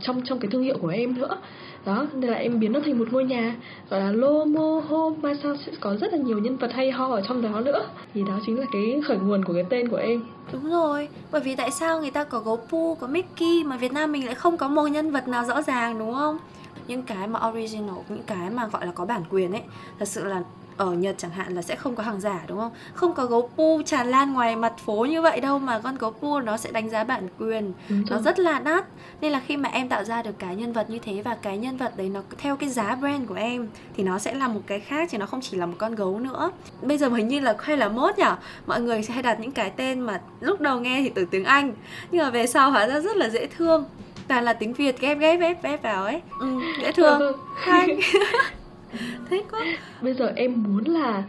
trong 0.00 0.22
trong 0.24 0.38
cái 0.38 0.50
thương 0.50 0.62
hiệu 0.62 0.78
của 0.82 0.88
em 0.88 1.18
nữa. 1.18 1.38
Đó 1.84 2.06
nên 2.14 2.30
là 2.30 2.36
em 2.36 2.60
biến 2.60 2.72
nó 2.72 2.80
thành 2.84 2.98
một 2.98 3.12
ngôi 3.12 3.24
nhà. 3.24 3.56
Gọi 3.90 4.00
là 4.00 4.12
Lomo 4.12 4.82
Home 4.88 5.16
mai 5.22 5.34
sau 5.42 5.56
sẽ 5.56 5.72
có 5.80 5.96
rất 5.96 6.12
là 6.12 6.18
nhiều 6.18 6.38
nhân 6.38 6.56
vật 6.56 6.72
hay 6.72 6.90
ho 6.90 7.06
ở 7.06 7.20
trong 7.28 7.42
đó 7.42 7.60
nữa. 7.60 7.86
Thì 8.14 8.20
đó 8.28 8.38
chính 8.46 8.60
là 8.60 8.66
cái 8.72 9.00
khởi 9.08 9.18
nguồn 9.18 9.44
của 9.44 9.52
cái 9.52 9.64
tên 9.70 9.88
của 9.88 9.96
em. 9.96 10.22
Đúng 10.52 10.70
rồi 10.70 11.08
bởi 11.32 11.40
vì 11.40 11.56
tại 11.56 11.70
sao 11.70 12.00
người 12.00 12.10
ta 12.10 12.24
có 12.24 12.38
gấu 12.38 12.56
Pu, 12.68 12.94
có 12.94 13.06
Mickey 13.06 13.64
mà 13.64 13.76
Việt 13.76 13.92
Nam 13.92 14.12
mình 14.12 14.26
lại 14.26 14.34
không 14.34 14.56
có 14.56 14.68
một 14.68 14.86
nhân 14.86 15.10
vật 15.10 15.28
nào 15.28 15.44
rõ 15.44 15.62
ràng 15.62 15.98
đúng 15.98 16.14
không? 16.14 16.38
Những 16.86 17.02
cái 17.02 17.26
mà 17.26 17.48
original 17.48 17.96
những 18.08 18.22
cái 18.26 18.50
mà 18.50 18.66
gọi 18.66 18.86
là 18.86 18.92
có 18.92 19.04
bản 19.04 19.22
quyền 19.30 19.52
ấy 19.52 19.62
thật 19.98 20.08
sự 20.08 20.24
là 20.24 20.42
ở 20.76 20.92
Nhật 20.92 21.14
chẳng 21.18 21.30
hạn 21.30 21.54
là 21.54 21.62
sẽ 21.62 21.76
không 21.76 21.94
có 21.96 22.02
hàng 22.02 22.20
giả 22.20 22.40
đúng 22.48 22.58
không? 22.58 22.72
Không 22.94 23.14
có 23.14 23.26
gấu 23.26 23.50
pu 23.56 23.82
tràn 23.82 24.06
lan 24.08 24.32
ngoài 24.32 24.56
mặt 24.56 24.72
phố 24.84 25.04
như 25.04 25.22
vậy 25.22 25.40
đâu 25.40 25.58
mà 25.58 25.78
con 25.78 25.96
gấu 25.98 26.10
pu 26.10 26.40
nó 26.40 26.56
sẽ 26.56 26.70
đánh 26.70 26.90
giá 26.90 27.04
bản 27.04 27.28
quyền. 27.38 27.72
Nó 28.10 28.18
rất 28.18 28.38
là 28.38 28.58
đắt. 28.58 28.84
Nên 29.20 29.32
là 29.32 29.40
khi 29.46 29.56
mà 29.56 29.68
em 29.68 29.88
tạo 29.88 30.04
ra 30.04 30.22
được 30.22 30.38
cái 30.38 30.56
nhân 30.56 30.72
vật 30.72 30.90
như 30.90 30.98
thế 30.98 31.22
và 31.24 31.34
cái 31.34 31.58
nhân 31.58 31.76
vật 31.76 31.96
đấy 31.96 32.08
nó 32.08 32.22
theo 32.38 32.56
cái 32.56 32.68
giá 32.68 32.94
brand 32.94 33.28
của 33.28 33.34
em 33.34 33.68
thì 33.96 34.02
nó 34.02 34.18
sẽ 34.18 34.34
là 34.34 34.48
một 34.48 34.60
cái 34.66 34.80
khác 34.80 35.08
chứ 35.10 35.18
nó 35.18 35.26
không 35.26 35.40
chỉ 35.40 35.56
là 35.56 35.66
một 35.66 35.74
con 35.78 35.94
gấu 35.94 36.18
nữa. 36.18 36.50
Bây 36.82 36.98
giờ 36.98 37.08
hình 37.08 37.28
như 37.28 37.40
là 37.40 37.54
hay 37.58 37.76
là 37.76 37.88
mốt 37.88 38.18
nhỉ 38.18 38.24
mọi 38.66 38.80
người 38.80 39.02
sẽ 39.02 39.14
hay 39.14 39.22
đặt 39.22 39.40
những 39.40 39.52
cái 39.52 39.70
tên 39.70 40.00
mà 40.00 40.20
lúc 40.40 40.60
đầu 40.60 40.80
nghe 40.80 41.00
thì 41.02 41.08
từ 41.08 41.24
tiếng 41.24 41.44
Anh 41.44 41.72
nhưng 42.10 42.24
mà 42.24 42.30
về 42.30 42.46
sau 42.46 42.70
hóa 42.70 42.86
ra 42.86 43.00
rất 43.00 43.16
là 43.16 43.28
dễ 43.28 43.46
thương. 43.46 43.84
Toàn 44.28 44.44
là 44.44 44.52
tiếng 44.52 44.72
Việt 44.72 45.00
ghép 45.00 45.18
ghép 45.18 45.40
ghép 45.40 45.62
ghép 45.62 45.82
vào 45.82 46.04
ấy. 46.04 46.22
Ừ, 46.40 46.46
dễ 46.82 46.92
thương. 46.92 47.32
hay 47.56 47.98
thế 49.30 49.42
quá 49.50 49.64
bây 50.02 50.14
giờ 50.14 50.32
em 50.36 50.62
muốn 50.62 50.84
là 50.84 51.24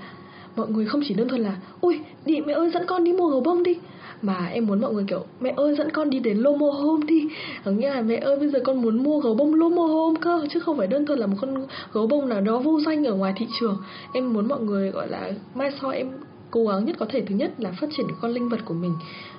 mọi 0.57 0.67
người 0.69 0.86
không 0.86 1.01
chỉ 1.07 1.13
đơn 1.13 1.29
thuần 1.29 1.41
là 1.41 1.55
ui 1.81 2.00
đi 2.25 2.41
mẹ 2.41 2.53
ơi 2.53 2.69
dẫn 2.69 2.86
con 2.86 3.03
đi 3.03 3.13
mua 3.13 3.29
gấu 3.29 3.41
bông 3.41 3.63
đi. 3.63 3.77
Mà 4.21 4.45
em 4.45 4.65
muốn 4.65 4.81
mọi 4.81 4.93
người 4.93 5.03
kiểu 5.07 5.25
mẹ 5.39 5.53
ơi 5.57 5.75
dẫn 5.75 5.91
con 5.91 6.09
đi 6.09 6.19
đến 6.19 6.38
Lomo 6.38 6.71
Home 6.71 7.05
đi. 7.05 7.27
Có 7.65 7.71
nghĩa 7.71 7.89
là 7.89 8.01
mẹ 8.01 8.15
ơi 8.15 8.38
bây 8.38 8.50
giờ 8.50 8.59
con 8.63 8.81
muốn 8.81 9.03
mua 9.03 9.19
gấu 9.19 9.36
bông 9.36 9.53
Lomo 9.53 9.83
Home 9.83 10.19
cơ 10.21 10.47
chứ 10.50 10.59
không 10.59 10.77
phải 10.77 10.88
đơn 10.88 11.05
thuần 11.05 11.19
là 11.19 11.27
một 11.27 11.36
con 11.41 11.67
gấu 11.93 12.07
bông 12.07 12.29
nào 12.29 12.41
đó 12.41 12.59
vô 12.59 12.79
danh 12.86 13.07
ở 13.07 13.13
ngoài 13.13 13.33
thị 13.38 13.47
trường. 13.59 13.77
Em 14.13 14.33
muốn 14.33 14.47
mọi 14.47 14.59
người 14.59 14.91
gọi 14.91 15.07
là 15.07 15.31
mai 15.55 15.71
sau 15.81 15.89
em 15.89 16.12
cố 16.51 16.65
gắng 16.65 16.86
nhất 16.86 16.95
có 17.00 17.05
thể 17.09 17.21
thứ 17.21 17.36
nhất 17.36 17.51
là 17.57 17.71
phát 17.81 17.88
triển 17.97 18.07
con 18.21 18.31
linh 18.31 18.50
vật 18.50 18.59
của 18.65 18.74
mình. 18.74 18.93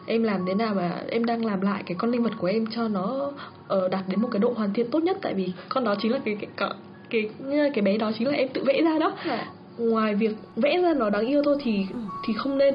Em 0.07 0.23
làm 0.23 0.47
thế 0.47 0.55
nào 0.55 0.75
mà 0.75 1.03
em 1.09 1.25
đang 1.25 1.45
làm 1.45 1.61
lại 1.61 1.83
cái 1.87 1.97
con 1.99 2.11
linh 2.11 2.23
vật 2.23 2.33
của 2.39 2.47
em 2.47 2.67
cho 2.67 2.89
nó 2.89 3.31
uh, 3.75 3.91
đạt 3.91 4.05
đến 4.09 4.21
một 4.21 4.29
cái 4.33 4.41
độ 4.41 4.53
hoàn 4.57 4.73
thiện 4.73 4.91
tốt 4.91 5.03
nhất 5.03 5.19
tại 5.23 5.35
vì 5.35 5.53
con 5.69 5.85
đó 5.85 5.95
chính 6.03 6.13
là 6.13 6.19
cái 6.25 6.37
cái 6.41 6.51
cái 6.57 6.71
cái 7.11 7.83
bé 7.85 7.99
đó 7.99 8.13
chính 8.19 8.29
là 8.29 8.35
em 8.35 8.49
tự 8.49 8.65
vẽ 8.65 8.83
ra 8.83 8.99
đó 8.99 9.13
à. 9.19 9.47
ngoài 9.79 10.15
việc 10.15 10.37
vẽ 10.57 10.79
ra 10.83 10.95
nó 10.95 11.11
đáng 11.11 11.27
yêu 11.27 11.43
thôi 11.45 11.57
thì 11.63 11.87
ừ. 11.93 11.99
thì 12.27 12.33
không 12.33 12.59
nên 12.59 12.75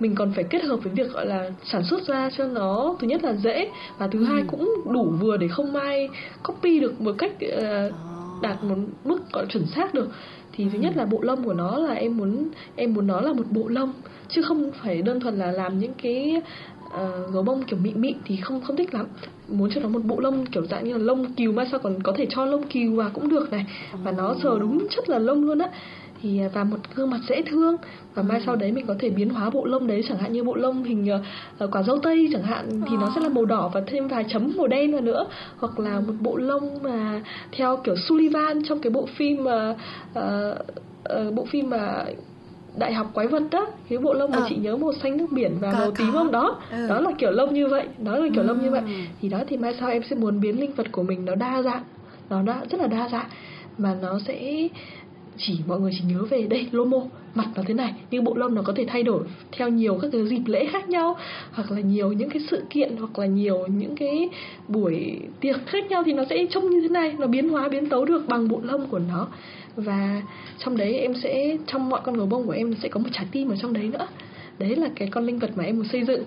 mình 0.00 0.14
còn 0.14 0.32
phải 0.34 0.44
kết 0.44 0.64
hợp 0.64 0.76
với 0.76 0.92
việc 0.92 1.12
gọi 1.12 1.26
là 1.26 1.50
sản 1.64 1.82
xuất 1.84 2.06
ra 2.06 2.30
cho 2.36 2.46
nó 2.46 2.96
thứ 3.00 3.06
nhất 3.06 3.24
là 3.24 3.32
dễ 3.32 3.68
và 3.98 4.06
thứ 4.06 4.18
ừ. 4.18 4.24
hai 4.24 4.42
cũng 4.46 4.74
đủ 4.92 5.12
vừa 5.20 5.36
để 5.36 5.48
không 5.48 5.76
ai 5.76 6.08
copy 6.42 6.80
được 6.80 7.00
một 7.00 7.12
cách 7.18 7.32
uh, 7.32 7.94
đạt 8.42 8.64
một 8.64 8.76
mức 9.04 9.32
gọi 9.32 9.46
chuẩn 9.48 9.66
xác 9.66 9.94
được 9.94 10.08
thì 10.52 10.66
thứ 10.72 10.78
nhất 10.78 10.96
là 10.96 11.04
bộ 11.04 11.18
lông 11.22 11.44
của 11.44 11.52
nó 11.52 11.78
là 11.78 11.94
em 11.94 12.16
muốn 12.16 12.48
em 12.76 12.94
muốn 12.94 13.06
nó 13.06 13.20
là 13.20 13.32
một 13.32 13.46
bộ 13.50 13.68
lông 13.68 13.92
chứ 14.28 14.42
không 14.42 14.70
phải 14.82 15.02
đơn 15.02 15.20
thuần 15.20 15.38
là 15.38 15.52
làm 15.52 15.78
những 15.78 15.92
cái 16.02 16.42
uh, 16.94 17.32
gấu 17.32 17.42
bông 17.42 17.62
kiểu 17.62 17.78
mịn 17.82 18.00
mịn 18.00 18.16
thì 18.24 18.36
không 18.36 18.60
không 18.60 18.76
thích 18.76 18.94
lắm. 18.94 19.06
Muốn 19.48 19.70
cho 19.74 19.80
nó 19.80 19.88
một 19.88 20.04
bộ 20.04 20.20
lông 20.20 20.46
kiểu 20.46 20.66
dạng 20.66 20.84
như 20.84 20.92
là 20.92 20.98
lông 20.98 21.34
cừu 21.34 21.52
mà 21.52 21.64
sao 21.70 21.80
còn 21.80 22.02
có 22.02 22.12
thể 22.16 22.26
cho 22.30 22.44
lông 22.44 22.62
cừu 22.62 22.94
vào 22.94 23.10
cũng 23.14 23.28
được 23.28 23.52
này. 23.52 23.66
Và 24.04 24.12
nó 24.12 24.34
sờ 24.42 24.58
đúng 24.58 24.86
chất 24.90 25.08
là 25.08 25.18
lông 25.18 25.44
luôn 25.44 25.58
á. 25.58 25.68
Thì 26.22 26.40
à, 26.40 26.48
và 26.54 26.64
một 26.64 26.76
gương 26.94 27.10
mặt 27.10 27.20
dễ 27.28 27.42
thương. 27.42 27.76
Và 28.14 28.22
mai 28.22 28.42
sau 28.46 28.56
đấy 28.56 28.72
mình 28.72 28.86
có 28.86 28.94
thể 28.98 29.10
biến 29.10 29.30
hóa 29.30 29.50
bộ 29.50 29.64
lông 29.64 29.86
đấy 29.86 30.04
chẳng 30.08 30.18
hạn 30.18 30.32
như 30.32 30.44
bộ 30.44 30.54
lông 30.54 30.84
hình 30.84 31.08
uh, 31.64 31.70
quả 31.72 31.82
dâu 31.82 31.98
tây 31.98 32.28
chẳng 32.32 32.42
hạn 32.42 32.80
thì 32.90 32.96
nó 32.96 33.12
sẽ 33.14 33.20
là 33.20 33.28
màu 33.28 33.44
đỏ 33.44 33.70
và 33.74 33.82
thêm 33.86 34.08
vài 34.08 34.24
chấm 34.28 34.52
màu 34.56 34.66
đen 34.66 34.92
vào 34.92 35.00
nữa. 35.00 35.26
Hoặc 35.58 35.78
là 35.78 36.00
một 36.00 36.14
bộ 36.20 36.36
lông 36.36 36.82
mà 36.82 37.22
theo 37.52 37.76
kiểu 37.76 37.94
Sullivan 38.08 38.62
trong 38.64 38.78
cái 38.78 38.90
bộ 38.90 39.06
phim 39.16 39.44
mà 39.44 39.70
uh, 40.18 40.56
uh, 41.28 41.34
bộ 41.34 41.44
phim 41.44 41.70
mà 41.70 42.04
đại 42.76 42.94
học 42.94 43.10
quái 43.14 43.26
vật 43.26 43.42
đó 43.50 43.66
cái 43.88 43.98
bộ 43.98 44.12
lông 44.14 44.30
mà 44.30 44.36
à. 44.36 44.46
chị 44.48 44.56
nhớ 44.56 44.76
màu 44.76 44.92
xanh 44.92 45.16
nước 45.16 45.26
biển 45.30 45.52
và 45.60 45.72
có, 45.72 45.78
màu 45.78 45.90
tím 45.90 46.12
không? 46.12 46.32
Đó 46.32 46.60
ừ. 46.70 46.86
đó 46.88 47.00
là 47.00 47.10
kiểu 47.18 47.30
lông 47.30 47.54
như 47.54 47.66
vậy 47.66 47.86
đó 47.98 48.16
là 48.16 48.28
kiểu 48.34 48.42
ừ. 48.42 48.46
lông 48.46 48.62
như 48.62 48.70
vậy. 48.70 48.82
Thì 49.20 49.28
đó 49.28 49.38
thì 49.48 49.56
mai 49.56 49.76
sau 49.80 49.88
em 49.88 50.02
sẽ 50.10 50.16
muốn 50.16 50.40
biến 50.40 50.60
linh 50.60 50.72
vật 50.72 50.92
của 50.92 51.02
mình 51.02 51.24
nó 51.24 51.34
đa 51.34 51.62
dạng. 51.62 51.82
Nó 52.30 52.42
đã 52.42 52.64
rất 52.70 52.80
là 52.80 52.86
đa 52.86 53.08
dạng. 53.08 53.26
Mà 53.78 53.96
nó 54.02 54.18
sẽ 54.26 54.68
chỉ 55.38 55.58
mọi 55.66 55.80
người 55.80 55.90
chỉ 55.98 56.04
nhớ 56.08 56.22
về 56.30 56.42
đây 56.42 56.66
lomo 56.72 56.98
mặt 57.34 57.46
nó 57.54 57.62
thế 57.66 57.74
này. 57.74 57.94
Nhưng 58.10 58.24
bộ 58.24 58.34
lông 58.34 58.54
nó 58.54 58.62
có 58.62 58.72
thể 58.76 58.84
thay 58.88 59.02
đổi 59.02 59.24
theo 59.52 59.68
nhiều 59.68 59.98
các 60.02 60.08
cái 60.12 60.26
dịp 60.26 60.42
lễ 60.46 60.66
khác 60.72 60.88
nhau 60.88 61.16
hoặc 61.52 61.70
là 61.70 61.80
nhiều 61.80 62.12
những 62.12 62.30
cái 62.30 62.42
sự 62.50 62.62
kiện 62.70 62.96
hoặc 62.96 63.18
là 63.18 63.26
nhiều 63.26 63.66
những 63.66 63.96
cái 63.96 64.28
buổi 64.68 65.20
tiệc 65.40 65.66
khác 65.66 65.90
nhau 65.90 66.02
thì 66.06 66.12
nó 66.12 66.24
sẽ 66.30 66.46
trông 66.50 66.70
như 66.70 66.80
thế 66.80 66.88
này. 66.88 67.14
Nó 67.18 67.26
biến 67.26 67.48
hóa 67.48 67.68
biến 67.68 67.88
tấu 67.88 68.04
được 68.04 68.28
bằng 68.28 68.48
bộ 68.48 68.60
lông 68.62 68.86
của 68.86 68.98
nó 68.98 69.28
và 69.76 70.22
trong 70.58 70.76
đấy 70.76 70.98
em 70.98 71.14
sẽ 71.22 71.56
trong 71.66 71.88
mọi 71.88 72.00
con 72.04 72.14
gấu 72.14 72.26
bông 72.26 72.46
của 72.46 72.52
em 72.52 72.74
sẽ 72.82 72.88
có 72.88 73.00
một 73.00 73.08
trái 73.12 73.26
tim 73.32 73.48
ở 73.48 73.56
trong 73.56 73.72
đấy 73.72 73.88
nữa. 73.88 74.06
Đấy 74.58 74.76
là 74.76 74.88
cái 74.96 75.08
con 75.08 75.24
linh 75.24 75.38
vật 75.38 75.50
mà 75.54 75.64
em 75.64 75.76
muốn 75.76 75.88
xây 75.88 76.04
dựng. 76.04 76.24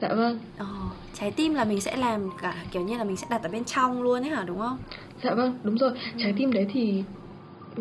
Dạ 0.00 0.14
vâng. 0.14 0.38
Ồ, 0.58 0.66
trái 1.14 1.30
tim 1.30 1.54
là 1.54 1.64
mình 1.64 1.80
sẽ 1.80 1.96
làm 1.96 2.30
cả 2.42 2.54
kiểu 2.70 2.82
như 2.82 2.98
là 2.98 3.04
mình 3.04 3.16
sẽ 3.16 3.26
đặt 3.30 3.42
ở 3.42 3.48
bên 3.48 3.64
trong 3.64 4.02
luôn 4.02 4.22
ấy 4.22 4.30
hả 4.30 4.44
đúng 4.46 4.58
không? 4.58 4.78
dạ 5.22 5.34
vâng 5.34 5.58
đúng 5.64 5.78
rồi. 5.78 5.90
Trái 6.18 6.34
tim 6.36 6.52
đấy 6.52 6.66
thì 6.72 7.04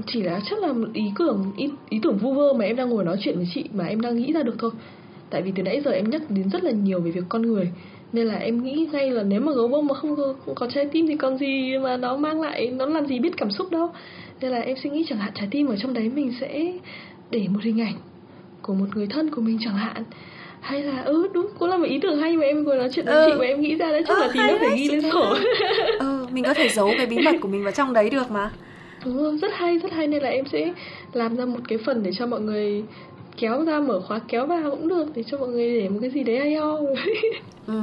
chỉ 0.07 0.23
là 0.23 0.39
chắc 0.49 0.59
là 0.59 0.73
ý 0.93 1.03
tưởng 1.19 1.51
ý, 1.57 1.69
ý 1.89 1.99
tưởng 2.03 2.17
vu 2.17 2.33
vơ 2.33 2.53
mà 2.53 2.65
em 2.65 2.75
đang 2.75 2.89
ngồi 2.89 3.03
nói 3.03 3.17
chuyện 3.21 3.35
với 3.37 3.47
chị 3.53 3.65
mà 3.73 3.85
em 3.85 4.01
đang 4.01 4.15
nghĩ 4.15 4.33
ra 4.33 4.43
được 4.43 4.55
thôi. 4.59 4.71
Tại 5.29 5.41
vì 5.41 5.51
từ 5.55 5.63
nãy 5.63 5.81
giờ 5.85 5.91
em 5.91 6.09
nhắc 6.09 6.21
đến 6.29 6.49
rất 6.49 6.63
là 6.63 6.71
nhiều 6.71 6.99
về 6.99 7.11
việc 7.11 7.23
con 7.29 7.41
người 7.41 7.71
nên 8.13 8.27
là 8.27 8.35
em 8.35 8.63
nghĩ 8.63 8.87
ngay 8.91 9.11
là 9.11 9.23
nếu 9.23 9.41
mà 9.41 9.51
gấu 9.51 9.67
bông 9.67 9.87
mà 9.87 9.93
không 9.95 10.15
có, 10.15 10.33
không 10.45 10.55
có 10.55 10.67
trái 10.73 10.85
tim 10.91 11.07
thì 11.07 11.15
còn 11.15 11.37
gì 11.37 11.77
mà 11.77 11.97
nó 11.97 12.17
mang 12.17 12.41
lại 12.41 12.67
nó 12.67 12.85
làm 12.85 13.05
gì 13.07 13.19
biết 13.19 13.37
cảm 13.37 13.51
xúc 13.51 13.71
đâu. 13.71 13.89
Nên 14.41 14.51
là 14.51 14.59
em 14.59 14.77
suy 14.83 14.89
nghĩ 14.89 15.05
chẳng 15.09 15.19
hạn 15.19 15.31
trái 15.35 15.47
tim 15.51 15.67
ở 15.67 15.75
trong 15.77 15.93
đấy 15.93 16.11
mình 16.15 16.33
sẽ 16.41 16.73
để 17.31 17.47
một 17.49 17.59
hình 17.63 17.81
ảnh 17.81 17.95
của 18.61 18.73
một 18.73 18.85
người 18.95 19.07
thân 19.07 19.29
của 19.35 19.41
mình 19.41 19.57
chẳng 19.61 19.75
hạn. 19.75 20.03
Hay 20.61 20.81
là 20.83 21.01
ừ 21.01 21.27
đúng 21.33 21.47
cũng 21.59 21.69
là 21.69 21.77
một 21.77 21.85
ý 21.87 21.99
tưởng 22.01 22.17
hay 22.19 22.37
mà 22.37 22.43
em 22.45 22.63
ngồi 22.63 22.77
nói 22.77 22.89
chuyện 22.91 23.05
với 23.05 23.15
Ừ. 23.15 23.25
chị 23.31 23.37
mà 23.39 23.45
em 23.45 23.61
nghĩ 23.61 23.75
ra 23.75 23.91
đấy 23.91 24.03
chắc 24.07 24.17
Ờ, 24.17 24.21
là 24.27 24.33
tí 24.33 24.39
nữa 24.39 24.57
phải 24.59 24.69
ghi 24.77 24.87
lên 24.89 25.01
sổ. 25.11 25.35
Ừ, 25.99 26.27
mình 26.31 26.43
có 26.43 26.53
thể 26.53 26.69
giấu 26.69 26.93
cái 26.97 27.05
bí 27.05 27.17
mật 27.19 27.35
của 27.41 27.47
mình 27.47 27.63
vào 27.63 27.71
trong 27.71 27.93
đấy 27.93 28.09
được 28.09 28.31
mà. 28.31 28.51
Đúng 29.05 29.37
rất 29.37 29.51
hay, 29.53 29.77
rất 29.79 29.91
hay. 29.91 30.07
Nên 30.07 30.23
là 30.23 30.29
em 30.29 30.45
sẽ 30.51 30.73
làm 31.13 31.35
ra 31.35 31.45
một 31.45 31.59
cái 31.67 31.77
phần 31.85 32.03
để 32.03 32.11
cho 32.17 32.27
mọi 32.27 32.41
người 32.41 32.83
kéo 33.37 33.65
ra 33.65 33.79
mở 33.79 34.01
khóa 34.07 34.19
kéo 34.27 34.45
vào 34.45 34.71
cũng 34.71 34.87
được 34.87 35.05
để 35.15 35.23
cho 35.23 35.37
mọi 35.37 35.47
người 35.49 35.81
để 35.81 35.89
một 35.89 35.97
cái 36.01 36.09
gì 36.09 36.23
đấy 36.23 36.39
hay 36.39 36.55
ho. 36.55 36.79
Ừ, 37.67 37.73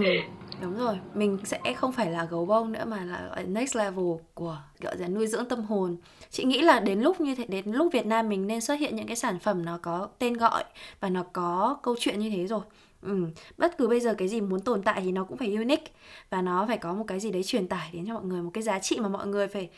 đúng 0.62 0.78
rồi, 0.78 0.99
mình 1.14 1.38
sẽ 1.45 1.61
không 1.76 1.92
phải 1.92 2.11
là 2.11 2.25
gấu 2.25 2.47
bông 2.47 2.73
nữa 2.73 2.85
mà 2.87 3.04
là 3.04 3.28
gọi 3.28 3.45
next 3.45 3.76
level 3.76 4.04
của 4.35 4.59
gọi 4.80 4.97
là 4.97 5.09
nuôi 5.09 5.26
dưỡng 5.26 5.49
tâm 5.49 5.62
hồn. 5.62 5.97
Chị 6.30 6.45
nghĩ 6.45 6.61
là 6.61 6.80
đến 6.80 7.00
lúc 7.00 7.21
như 7.21 7.35
thế 7.35 7.45
đến 7.49 7.64
lúc 7.73 7.92
Việt 7.92 8.07
Nam 8.07 8.28
mình 8.28 8.47
nên 8.47 8.61
xuất 8.61 8.75
hiện 8.75 8.97
những 8.97 9.07
cái 9.07 9.16
sản 9.16 9.38
phẩm 9.38 9.64
nó 9.64 9.78
có 9.83 10.09
tên 10.19 10.35
gọi 10.35 10.64
và 11.00 11.09
nó 11.09 11.23
có 11.33 11.78
câu 11.83 11.95
chuyện 11.99 12.19
như 12.19 12.30
thế 12.30 12.47
rồi. 12.47 12.61
Ừ, 13.02 13.26
bất 13.59 13.78
cứ 13.78 13.88
bây 13.88 14.00
giờ 14.00 14.14
cái 14.14 14.28
gì 14.28 14.40
muốn 14.40 14.61
tồn 14.61 14.83
tại 14.83 15.00
thì 15.04 15.12
nó 15.12 15.25
cũng 15.25 15.37
phải 15.37 15.54
unique 15.54 15.92
và 16.30 16.42
nó 16.42 16.64
phải 16.69 16.78
có 16.78 16.92
một 16.92 17.04
cái 17.07 17.21
gì 17.21 17.30
đấy 17.30 17.42
truyền 17.42 17.69
tải 17.69 17.90
đến 17.92 18.07
cho 18.07 18.14
mọi 18.14 18.25
người 18.25 18.42
một 18.42 18.50
cái 18.54 18.62
giá 18.62 18.78
trị 18.78 18.99
mà 19.00 19.09
mọi 19.09 19.26
người 19.26 19.49
phải 19.49 19.69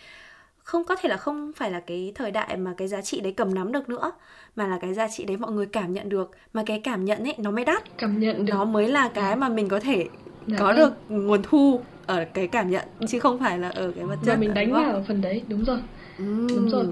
không 0.64 0.84
có 0.84 0.96
thể 0.96 1.08
là 1.08 1.16
không 1.16 1.52
phải 1.56 1.70
là 1.70 1.80
cái 1.80 2.12
thời 2.14 2.30
đại 2.30 2.56
mà 2.56 2.74
cái 2.76 2.88
giá 2.88 3.00
trị 3.00 3.20
đấy 3.20 3.32
cầm 3.32 3.54
nắm 3.54 3.72
được 3.72 3.88
nữa 3.88 4.12
mà 4.56 4.66
là 4.66 4.78
cái 4.78 4.94
giá 4.94 5.08
trị 5.08 5.24
đấy 5.24 5.36
mọi 5.36 5.52
người 5.52 5.66
cảm 5.66 5.92
nhận 5.92 6.08
được 6.08 6.30
mà 6.52 6.62
cái 6.66 6.80
cảm 6.80 7.04
nhận 7.04 7.24
ấy 7.24 7.34
nó 7.38 7.50
mới 7.50 7.64
đắt 7.64 7.98
Cảm 7.98 8.18
nhận 8.18 8.44
được. 8.44 8.52
nó 8.54 8.64
mới 8.64 8.88
là 8.88 9.08
cái 9.08 9.36
mà 9.36 9.48
mình 9.48 9.68
có 9.68 9.80
thể 9.80 10.08
Dạ 10.46 10.58
có 10.58 10.72
được 10.72 10.92
nguồn 11.08 11.42
thu 11.42 11.80
ở 12.06 12.24
cái 12.34 12.46
cảm 12.46 12.70
nhận 12.70 12.84
chứ 13.08 13.20
không 13.20 13.38
phải 13.38 13.58
là 13.58 13.68
ở 13.68 13.92
cái 13.96 14.04
vật 14.04 14.16
chất 14.24 14.34
Và 14.34 14.36
mình 14.36 14.54
đánh 14.54 14.72
vào 14.72 15.04
phần 15.08 15.20
đấy, 15.20 15.42
đúng 15.48 15.64
rồi. 15.64 15.78
Ừm. 16.18 16.54
Đúng 16.56 16.68
rồi. 16.68 16.86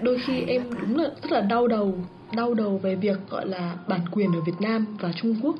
Đôi 0.00 0.18
khi 0.26 0.32
Hay 0.32 0.44
em 0.44 0.74
đúng 0.80 0.96
là 0.96 1.10
rất 1.22 1.32
là 1.32 1.40
đau 1.40 1.68
đầu, 1.68 1.94
đau 2.36 2.54
đầu 2.54 2.78
về 2.78 2.94
việc 2.94 3.16
gọi 3.30 3.46
là 3.46 3.74
bản 3.88 4.00
quyền 4.12 4.32
ở 4.32 4.40
Việt 4.40 4.60
Nam 4.60 4.86
và 5.00 5.12
Trung 5.22 5.36
Quốc. 5.42 5.56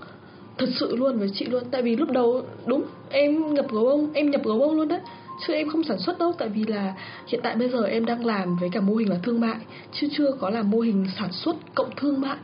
Thật 0.59 0.69
sự 0.81 0.97
luôn 0.97 1.19
với 1.19 1.31
chị 1.35 1.45
luôn, 1.45 1.62
tại 1.71 1.83
vì 1.83 1.97
lúc 1.97 2.11
đầu 2.11 2.43
đúng 2.67 2.83
em 3.11 3.55
nhập 3.55 3.67
gấu 3.73 3.85
bông, 3.85 4.12
em 4.12 4.31
nhập 4.31 4.40
gấu 4.45 4.59
bông 4.59 4.76
luôn 4.76 4.88
đấy. 4.88 5.00
Chứ 5.47 5.52
em 5.52 5.68
không 5.68 5.85
sản 5.85 5.99
xuất 5.99 6.18
đâu, 6.18 6.35
Tại 6.38 6.49
vì 6.49 6.64
là 6.64 6.94
hiện 7.26 7.40
tại 7.42 7.56
bây 7.56 7.68
giờ 7.68 7.85
em 7.85 8.04
đang 8.04 8.25
làm 8.25 8.56
với 8.56 8.68
cả 8.73 8.80
mô 8.80 8.94
hình 8.94 9.11
là 9.11 9.16
thương 9.23 9.40
mại, 9.40 9.56
Chứ 9.92 10.09
chưa 10.12 10.32
có 10.40 10.50
là 10.50 10.62
mô 10.62 10.80
hình 10.80 11.06
sản 11.18 11.32
xuất 11.32 11.56
cộng 11.75 11.90
thương 11.97 12.20
mại. 12.20 12.37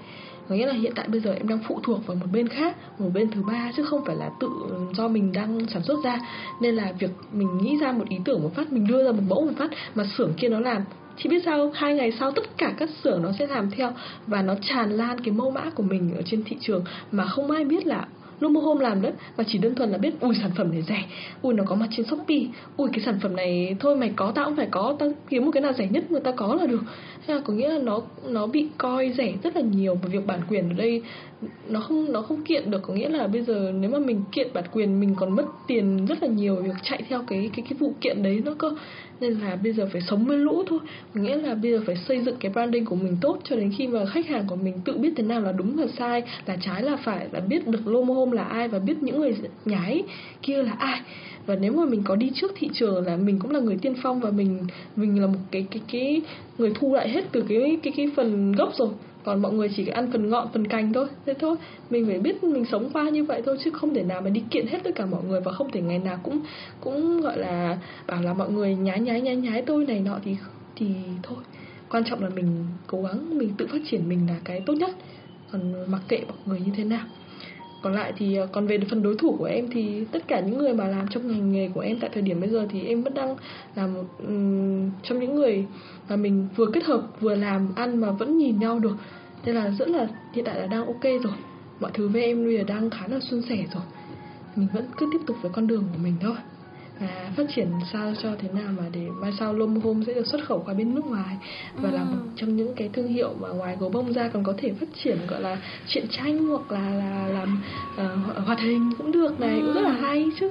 Có 0.49 0.55
nghĩa 0.55 0.67
là 0.67 0.73
hiện 0.73 0.93
tại 0.95 1.09
bây 1.09 1.21
giờ 1.21 1.33
em 1.33 1.49
đang 1.49 1.59
phụ 1.69 1.81
thuộc 1.83 2.07
vào 2.07 2.17
một 2.17 2.27
bên 2.33 2.49
khác, 2.49 2.77
một 3.01 3.09
bên 3.15 3.31
thứ 3.31 3.43
ba, 3.43 3.73
chứ 3.77 3.85
không 3.85 4.05
phải 4.05 4.17
là 4.17 4.31
tự 4.41 4.49
do 4.97 5.09
mình 5.09 5.33
đang 5.33 5.67
sản 5.69 5.83
xuất 5.83 6.05
ra. 6.05 6.19
Nên 6.61 6.77
là 6.77 6.93
việc 6.99 7.11
mình 7.33 7.59
nghĩ 7.59 7.77
ra 7.81 7.93
một 7.93 8.09
ý 8.09 8.17
tưởng 8.25 8.43
một 8.43 8.55
phát, 8.55 8.73
mình 8.73 8.87
đưa 8.87 9.05
ra 9.05 9.13
một 9.13 9.23
mẫu 9.29 9.45
một 9.45 9.53
phát 9.57 9.71
mà 9.95 10.05
xưởng 10.19 10.33
kia 10.37 10.49
nó 10.49 10.61
làm, 10.61 10.83
chị 11.19 11.29
biết 11.29 11.43
sao 11.45 11.71
hai 11.75 11.95
ngày 11.95 12.13
sau 12.21 12.33
tất 12.33 12.59
cả 12.59 12.75
các 12.79 12.89
xưởng 13.05 13.23
nó 13.23 13.33
sẽ 13.39 13.47
làm 13.47 13.71
theo 13.71 13.93
và 14.27 14.43
nó 14.43 14.55
tràn 14.63 14.91
lan 14.91 15.21
cái 15.21 15.35
mẫu 15.35 15.51
mã 15.51 15.71
của 15.75 15.83
mình 15.83 16.15
ở 16.17 16.23
trên 16.23 16.45
thị 16.45 16.57
trường 16.61 16.85
mà 17.13 17.27
không 17.27 17.51
ai 17.51 17.65
biết 17.65 17.87
là 17.87 18.07
Lumo 18.41 18.61
Home 18.61 18.83
làm 18.83 19.03
đấy, 19.03 19.13
Mà 19.39 19.45
chỉ 19.47 19.59
đơn 19.59 19.75
thuần 19.75 19.91
là 19.91 19.99
biết, 19.99 20.21
Ui, 20.21 20.35
sản 20.43 20.51
phẩm 20.57 20.71
này 20.73 20.83
rẻ, 20.83 21.05
Ui, 21.43 21.55
nó 21.55 21.65
có 21.67 21.75
mặt 21.75 21.87
trên 21.91 22.07
Shopee, 22.07 22.41
Ui, 22.77 22.89
cái 22.93 23.01
sản 23.05 23.19
phẩm 23.23 23.37
này 23.37 23.77
Thôi, 23.81 23.97
mày 23.97 24.13
có 24.17 24.33
tao 24.35 24.45
cũng 24.45 24.57
phải 24.57 24.69
có, 24.71 24.97
Tao 24.99 25.13
kiếm 25.29 25.45
một 25.45 25.51
cái 25.51 25.61
nào 25.61 25.73
rẻ 25.73 25.89
nhất 25.91 26.11
người 26.11 26.21
ta 26.21 26.31
có 26.31 26.55
là 26.55 26.67
được. 26.67 26.83
Thế 27.27 27.35
là 27.35 27.41
có 27.41 27.53
nghĩa 27.53 27.69
là 27.69 27.79
nó 27.79 28.01
nó 28.29 28.47
bị 28.47 28.69
coi 28.79 29.13
rẻ 29.13 29.35
rất 29.43 29.57
là 29.57 29.63
nhiều 29.63 29.95
Và 30.03 30.09
việc 30.09 30.27
bản 30.27 30.41
quyền 30.49 30.69
ở 30.69 30.75
đây 30.75 31.03
Nó 31.69 31.81
không 31.81 32.13
nó 32.13 32.23
không 32.23 32.45
kiện 32.45 32.71
được. 32.71 32.83
Có 32.83 32.95
nghĩa 32.95 33.09
là 33.09 33.27
bây 33.27 33.43
giờ 33.43 33.73
nếu 33.75 33.91
mà 33.91 33.99
mình 33.99 34.23
kiện 34.33 34.49
bản 34.55 34.65
quyền, 34.73 35.01
Mình 35.01 35.15
còn 35.15 35.37
mất 35.37 35.45
tiền 35.67 36.07
rất 36.07 36.23
là 36.23 36.29
nhiều, 36.29 36.57
Việc 36.57 36.77
chạy 36.83 37.03
theo 37.09 37.23
cái 37.27 37.51
cái 37.57 37.65
cái 37.69 37.79
vụ 37.79 37.95
kiện 38.01 38.23
đấy 38.23 38.43
nó 38.45 38.55
cơ 38.59 38.71
nên 39.21 39.33
là 39.33 39.57
bây 39.57 39.73
giờ 39.73 39.89
phải 39.93 40.01
sống 40.01 40.25
với 40.25 40.39
lũ 40.39 40.63
thôi. 40.67 40.79
Có 41.15 41.21
nghĩa 41.21 41.37
là 41.37 41.55
bây 41.55 41.73
giờ 41.73 41.81
phải 41.87 41.97
xây 41.97 42.21
dựng 42.21 42.37
cái 42.41 42.53
branding 42.53 42.85
của 42.85 42.97
mình 42.97 43.17
tốt 43.21 43.39
cho 43.45 43.57
đến 43.57 43.73
khi 43.79 43.87
mà 43.87 44.07
khách 44.07 44.27
hàng 44.27 44.45
của 44.49 44.57
mình 44.57 44.81
tự 44.85 44.99
biết 44.99 45.13
thế 45.17 45.23
nào 45.23 45.41
là 45.41 45.53
đúng 45.53 45.79
là 45.79 45.87
sai, 45.99 46.23
là 46.47 46.57
trái 46.61 46.83
là 46.83 46.97
phải, 46.97 47.29
là 47.33 47.41
biết 47.41 47.67
được 47.67 47.87
Lomo 47.87 48.15
Home 48.15 48.37
là 48.37 48.45
ai 48.45 48.69
và 48.69 48.79
biết 48.79 48.97
những 49.01 49.21
người 49.21 49.35
nhái 49.65 50.03
kia 50.43 50.63
là 50.63 50.73
ai. 50.73 51.01
Và 51.47 51.57
nếu 51.57 51.73
mà 51.73 51.85
mình 51.85 52.03
có 52.05 52.17
đi 52.17 52.31
trước 52.35 52.53
thị 52.57 52.71
trường 52.73 53.07
là 53.07 53.17
mình 53.17 53.39
cũng 53.39 53.51
là 53.51 53.61
người 53.61 53.77
tiên 53.83 53.95
phong 54.03 54.21
và 54.21 54.31
mình 54.31 54.59
mình 54.97 55.21
là 55.21 55.27
một 55.27 55.39
cái 55.51 55.67
cái 55.71 55.83
cái 55.93 56.23
người 56.59 56.73
thu 56.75 56.95
lại 56.95 57.09
hết 57.09 57.25
từ 57.33 57.45
cái 57.49 57.79
cái 57.83 57.93
cái 57.97 58.11
phần 58.17 58.53
gốc 58.53 58.73
rồi 58.79 58.89
còn 59.27 59.43
mọi 59.43 59.53
người 59.53 59.69
chỉ 59.77 59.87
ăn 59.89 60.13
phần 60.13 60.31
ngọn, 60.31 60.49
phần 60.53 60.67
cành 60.67 60.93
thôi. 60.93 61.07
Thế 61.27 61.35
thôi. 61.35 61.57
Mình 61.91 62.07
phải 62.07 62.19
biết 62.19 62.45
mình 62.45 62.65
sống 62.65 62.91
qua 62.93 63.11
như 63.11 63.25
vậy 63.25 63.43
thôi, 63.47 63.57
chứ 63.65 63.71
không 63.71 63.95
thể 63.95 64.03
nào 64.03 64.21
mà 64.21 64.31
đi 64.31 64.43
kiện 64.51 64.67
hết 64.67 64.79
tất 64.85 64.91
cả 64.95 65.07
mọi 65.07 65.25
người 65.25 65.41
và 65.41 65.53
không 65.53 65.71
thể 65.71 65.81
ngày 65.81 65.99
nào 65.99 66.19
cũng 66.23 66.41
cũng, 66.81 67.21
gọi 67.21 67.39
là, 67.39 67.79
bảo 68.07 68.23
là 68.23 68.35
mọi 68.35 68.51
người 68.51 68.75
nhái 68.75 69.01
nhái 69.01 69.21
nhái 69.21 69.37
nhái 69.37 69.63
tôi 69.63 69.87
này 69.87 70.01
nọ 70.01 70.19
thì 70.25 70.37
thì 70.77 70.87
thôi. 71.23 71.39
Quan 71.91 72.05
trọng 72.05 72.23
là 72.23 72.29
mình 72.29 72.67
cố 72.87 73.03
gắng, 73.03 73.39
mình 73.39 73.51
tự 73.59 73.67
phát 73.67 73.79
triển 73.91 74.09
mình 74.09 74.27
là 74.29 74.37
cái 74.45 74.61
tốt 74.67 74.73
nhất. 74.73 74.91
Còn 75.53 75.91
mặc 75.91 76.01
kệ 76.09 76.21
mọi 76.29 76.37
người 76.47 76.61
như 76.61 76.73
thế 76.77 76.85
nào 76.85 77.07
còn 77.87 77.95
lại 77.95 78.13
thì 78.17 78.37
ờ, 78.37 78.47
còn 78.53 78.67
về 78.67 78.79
phần 78.91 79.03
đối 79.03 79.17
thủ 79.17 79.37
của 79.39 79.45
em 79.45 79.69
thì 79.71 80.05
tất 80.13 80.29
cả 80.29 80.41
những 80.41 80.59
người 80.59 80.75
mà 80.75 80.89
làm 80.89 81.09
trong 81.11 81.29
ngành 81.29 81.53
nghề 81.53 81.69
của 81.69 81.81
em 81.81 82.01
tại 82.01 82.11
thời 82.13 82.23
điểm 82.23 82.41
bây 82.41 82.51
giờ 82.51 82.67
thì 82.71 82.85
em 82.85 83.03
vẫn 83.03 83.15
đang 83.15 83.37
là 83.75 83.87
một 83.87 84.05
trong 85.03 85.21
những 85.21 85.35
người 85.35 85.67
mà 86.09 86.17
mình 86.17 86.49
vừa 86.57 86.67
kết 86.73 86.85
hợp, 86.85 87.03
vừa 87.21 87.35
làm 87.35 87.69
ăn 87.77 88.01
mà 88.01 88.11
vẫn 88.11 88.39
nhìn 88.39 88.59
nhau 88.59 88.79
được. 88.79 88.97
Nên 89.45 89.55
là 89.55 89.71
rất 89.79 89.89
là, 89.89 90.09
hiện 90.33 90.45
tại 90.45 90.61
là 90.61 90.67
đang 90.67 90.87
ok 90.87 91.03
rồi. 91.03 91.33
Mọi 91.81 91.91
thứ 91.95 92.09
với 92.09 92.23
em 92.23 92.45
bây 92.45 92.57
giờ 92.57 92.65
đang 92.65 92.91
khá 92.91 93.09
là 93.09 93.21
suôn 93.21 93.43
sẻ 93.43 93.65
rồi. 93.75 93.83
Mình 94.57 94.69
vẫn 94.73 94.87
cứ 94.97 95.09
tiếp 95.13 95.21
tục 95.27 95.37
với 95.43 95.53
con 95.55 95.67
đường 95.67 95.85
của 95.93 95.99
mình 96.03 96.15
thôi 96.21 96.37
và 97.01 97.31
phát 97.37 97.45
triển 97.57 97.69
sao 97.93 98.13
cho 98.23 98.29
thế 98.39 98.49
nào 98.53 98.73
mà 98.79 98.83
để 98.93 99.07
mai 99.21 99.33
sau 99.39 99.53
Lom 99.55 99.81
Home 99.81 100.05
sẽ 100.07 100.15
được 100.15 100.27
xuất 100.27 100.41
khẩu 100.47 100.63
qua 100.67 100.75
bên 100.75 100.95
nước 100.95 101.07
ngoài 101.07 101.37
và 101.75 101.91
là 101.91 102.05
một 102.05 102.17
trong 102.37 102.57
những 102.57 102.75
cái 102.75 102.91
thương 102.93 103.09
hiệu 103.09 103.35
mà 103.41 103.49
ngoài 103.49 103.77
gấu 103.81 103.89
bông 103.91 104.13
ra 104.13 104.29
còn 104.33 104.45
có 104.45 104.55
thể 104.59 104.73
phát 104.81 104.87
triển 105.05 105.19
gọi 105.29 105.41
là 105.41 105.59
truyện 105.89 106.07
tranh 106.11 106.47
hoặc 106.47 106.71
là 106.73 106.91
là 106.95 107.27
làm 107.29 107.63
uh, 107.95 108.47
hoạt 108.47 108.59
hình 108.61 108.93
cũng 108.99 109.13
được 109.13 109.41
này 109.41 109.61
cũng 109.65 109.75
rất 109.75 109.81
là 109.81 109.93
hay 109.93 110.29
chứ 110.41 110.51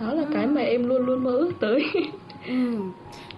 đó 0.00 0.14
là 0.14 0.24
cái 0.34 0.46
mà 0.46 0.60
em 0.60 0.88
luôn 0.88 1.06
luôn 1.06 1.24
mơ 1.24 1.30
ước 1.30 1.52
tới 1.60 1.84
Ừ. 2.48 2.76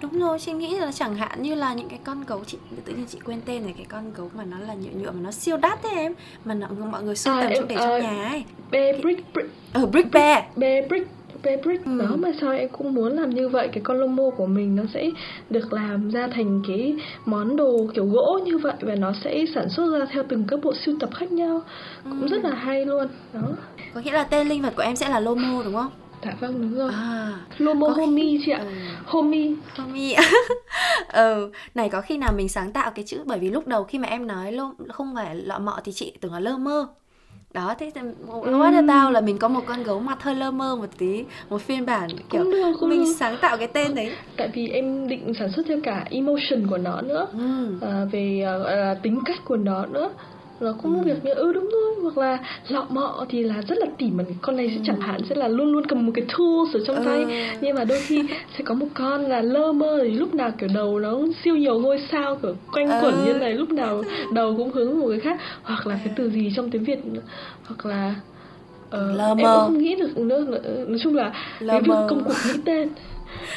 Đúng 0.03 0.19
rồi, 0.21 0.39
chị 0.39 0.53
nghĩ 0.53 0.79
là 0.79 0.93
chẳng 0.93 1.15
hạn 1.15 1.43
như 1.43 1.55
là 1.55 1.75
những 1.75 1.89
cái 1.89 1.99
con 2.05 2.25
gấu 2.27 2.45
chị 2.45 2.59
tự 2.85 2.93
nhiên 2.93 3.07
chị 3.09 3.19
quên 3.25 3.41
tên 3.47 3.63
này 3.65 3.75
cái 3.77 3.87
con 3.89 4.13
gấu 4.17 4.31
mà 4.37 4.45
nó 4.45 4.59
là 4.59 4.75
nhựa 4.75 4.91
nhựa 5.01 5.11
mà 5.11 5.21
nó 5.23 5.31
siêu 5.31 5.57
đắt 5.57 5.83
đấy 5.83 5.93
em 5.97 6.13
mà 6.45 6.55
nó, 6.55 6.67
mọi 6.91 7.03
người 7.03 7.17
sưu 7.17 7.35
À, 7.35 7.41
tầm 7.43 7.51
em- 7.51 7.57
trong 7.59 7.69
để 7.69 7.75
à, 7.75 7.81
trong 7.81 8.03
nhà 8.03 8.29
ấy. 8.29 8.45
Be 8.71 8.93
Brick 9.03 9.35
Brick 9.35 9.51
Ở 9.73 9.87
Brick 9.87 10.13
Bear. 10.13 10.45
Be 10.57 10.89
Brick 10.89 11.11
Be 11.43 11.57
Brick 11.57 11.85
Ừ. 11.85 11.99
đó 11.99 12.17
mà 12.19 12.29
sao 12.41 12.53
em 12.53 12.69
cũng 12.69 12.95
muốn 12.95 13.13
làm 13.13 13.31
như 13.31 13.49
vậy 13.49 13.69
cái 13.73 13.81
con 13.85 14.17
mô 14.17 14.31
của 14.31 14.47
mình 14.47 14.77
nó 14.77 14.83
sẽ 14.95 15.11
được 15.51 15.73
làm 15.73 16.11
ra 16.11 16.29
thành 16.35 16.63
cái 16.69 16.97
món 17.25 17.57
đồ 17.57 17.87
kiểu 17.95 18.07
gỗ 18.07 18.39
như 18.45 18.59
vậy 18.59 18.75
và 18.81 18.95
nó 18.95 19.13
sẽ 19.25 19.45
sản 19.55 19.69
xuất 19.69 19.99
ra 19.99 20.07
theo 20.13 20.23
từng 20.29 20.45
các 20.49 20.61
bộ 20.63 20.73
sưu 20.85 20.97
tập 21.01 21.11
khác 21.15 21.33
nhau 21.33 21.63
cũng 22.05 22.21
Ừ. 22.23 22.29
rất 22.29 22.45
là 22.45 22.55
hay 22.55 22.87
luôn 22.87 23.09
đó 23.33 23.41
Có 23.95 24.01
nghĩa 24.01 24.13
là 24.13 24.25
tên 24.25 24.49
linh 24.49 24.63
vật 24.63 24.73
của 24.77 24.83
em 24.83 24.97
sẽ 24.97 25.09
là 25.09 25.21
Lomo 25.21 25.63
đúng 25.65 25.75
không? 25.75 25.91
dạ 26.25 26.33
vâng 26.41 26.63
đúng 26.63 26.75
rồi 26.79 26.91
À. 26.93 27.33
Lomo 27.59 27.95
khi- 27.95 28.01
Homie 28.01 28.39
chị 28.47 28.53
ạ 28.53 28.59
Ừ. 28.59 28.67
Homie 29.07 29.53
Tommy 29.77 30.15
ừ 31.13 31.51
này 31.75 31.89
có 31.89 32.01
khi 32.01 32.19
nào 32.19 32.33
mình 32.37 32.49
sáng 32.49 32.73
tạo 32.73 32.91
cái 32.95 33.05
chữ 33.05 33.19
bởi 33.27 33.39
vì 33.39 33.51
lúc 33.51 33.67
đầu 33.67 33.85
khi 33.85 33.99
mà 33.99 34.09
em 34.09 34.27
nói 34.27 34.53
lô, 34.53 34.71
không 34.93 35.15
phải 35.15 35.35
lọ 35.35 35.59
mọ 35.59 35.79
thì 35.85 35.93
chị 35.93 36.13
tưởng 36.21 36.33
là 36.33 36.41
lơ 36.41 36.57
mơ 36.59 36.87
đó 37.57 37.75
thế 37.79 37.91
thì 37.95 38.01
what 38.27 38.75
about 38.89 39.15
là 39.15 39.21
mình 39.21 39.39
có 39.39 39.49
một 39.49 39.61
con 39.67 39.83
gấu 39.83 40.01
mặt 40.01 40.23
hơi 40.23 40.35
lơ 40.35 40.51
mơ 40.51 40.77
một 40.77 40.87
tí 40.99 41.25
một 41.51 41.63
phiên 41.63 41.87
bản 41.87 42.09
kiểu 42.31 42.43
Cũng 42.43 42.51
được, 42.51 42.73
cũng 42.81 42.89
mình 42.89 43.05
được. 43.05 43.13
sáng 43.19 43.37
tạo 43.41 43.57
cái 43.57 43.69
tên 43.69 43.95
đấy 43.95 44.13
tại 44.37 44.49
vì 44.55 44.69
em 44.69 45.09
định 45.09 45.33
sản 45.39 45.49
xuất 45.57 45.63
theo 45.69 45.79
cả 45.83 46.05
emotion 46.11 46.67
của 46.71 46.79
nó 46.79 47.01
nữa 47.01 47.27
ừ. 47.33 47.79
à, 47.83 48.05
về 48.13 48.43
à, 48.47 48.53
là 48.59 48.95
tính 49.03 49.21
cách 49.25 49.39
của 49.45 49.57
nó 49.57 49.87
nữa 49.87 50.09
nó 50.61 50.75
cũng 50.83 50.99
ừ. 50.99 51.05
việc 51.05 51.25
như 51.25 51.31
ừ 51.31 51.53
đúng 51.53 51.69
thôi 51.73 51.95
hoặc 52.03 52.19
là 52.19 52.39
lọ 52.69 52.87
mọ 52.89 53.27
thì 53.29 53.43
là 53.43 53.63
rất 53.69 53.79
là 53.79 53.87
tỉ 53.99 54.11
mẩn 54.11 54.27
con 54.43 54.57
này 54.57 54.73
sẽ 54.75 54.81
chẳng 54.85 55.01
hạn 55.01 55.21
sẽ 55.29 55.35
là 55.35 55.49
luôn 55.49 55.73
luôn 55.73 55.87
cầm 55.87 56.07
một 56.07 56.13
cái 56.15 56.25
tools 56.39 56.75
ở 56.75 56.81
trong 56.87 56.97
ừ. 56.97 57.03
tay 57.05 57.27
nhưng 57.61 57.75
mà 57.75 57.85
đôi 57.85 58.01
khi 58.01 58.23
sẽ 58.59 58.65
có 58.65 58.75
một 58.75 58.87
con 58.95 59.25
là 59.25 59.43
lơ 59.43 59.73
mơ 59.73 59.99
thì 60.03 60.11
lúc 60.11 60.35
nào 60.35 60.51
kiểu 60.59 60.69
đầu 60.75 60.99
nó 61.01 61.19
siêu 61.45 61.57
nhiều 61.57 61.79
ngôi 61.79 61.99
sao 62.13 62.37
kiểu 62.43 62.55
quanh 62.73 62.89
quẩn 62.89 63.15
ừ. 63.15 63.25
như 63.27 63.33
này 63.33 63.55
lúc 63.55 63.71
nào 63.71 64.03
đầu 64.33 64.55
cũng 64.57 64.71
hướng 64.71 65.01
một 65.01 65.07
cái 65.11 65.21
khác 65.21 65.41
hoặc 65.63 65.87
là 65.87 65.99
cái 66.05 66.15
từ 66.17 66.31
gì 66.31 66.53
trong 66.57 66.71
tiếng 66.71 66.85
việt 66.85 66.99
hoặc 67.67 67.87
là 67.87 68.15
uh, 68.89 68.93
lơ 68.93 69.35
mơ. 69.35 69.37
em 69.39 69.47
cũng 69.47 69.61
không 69.61 69.79
nghĩ 69.79 69.97
được 69.97 70.19
nữa 70.19 70.45
nói 70.89 70.99
chung 71.03 71.15
là 71.15 71.33
lơ 71.61 71.73
cái 71.73 71.81
việc 71.81 72.07
công 72.09 72.25
cuộc 72.25 72.35
nghĩ 72.47 72.61
tên 72.65 72.89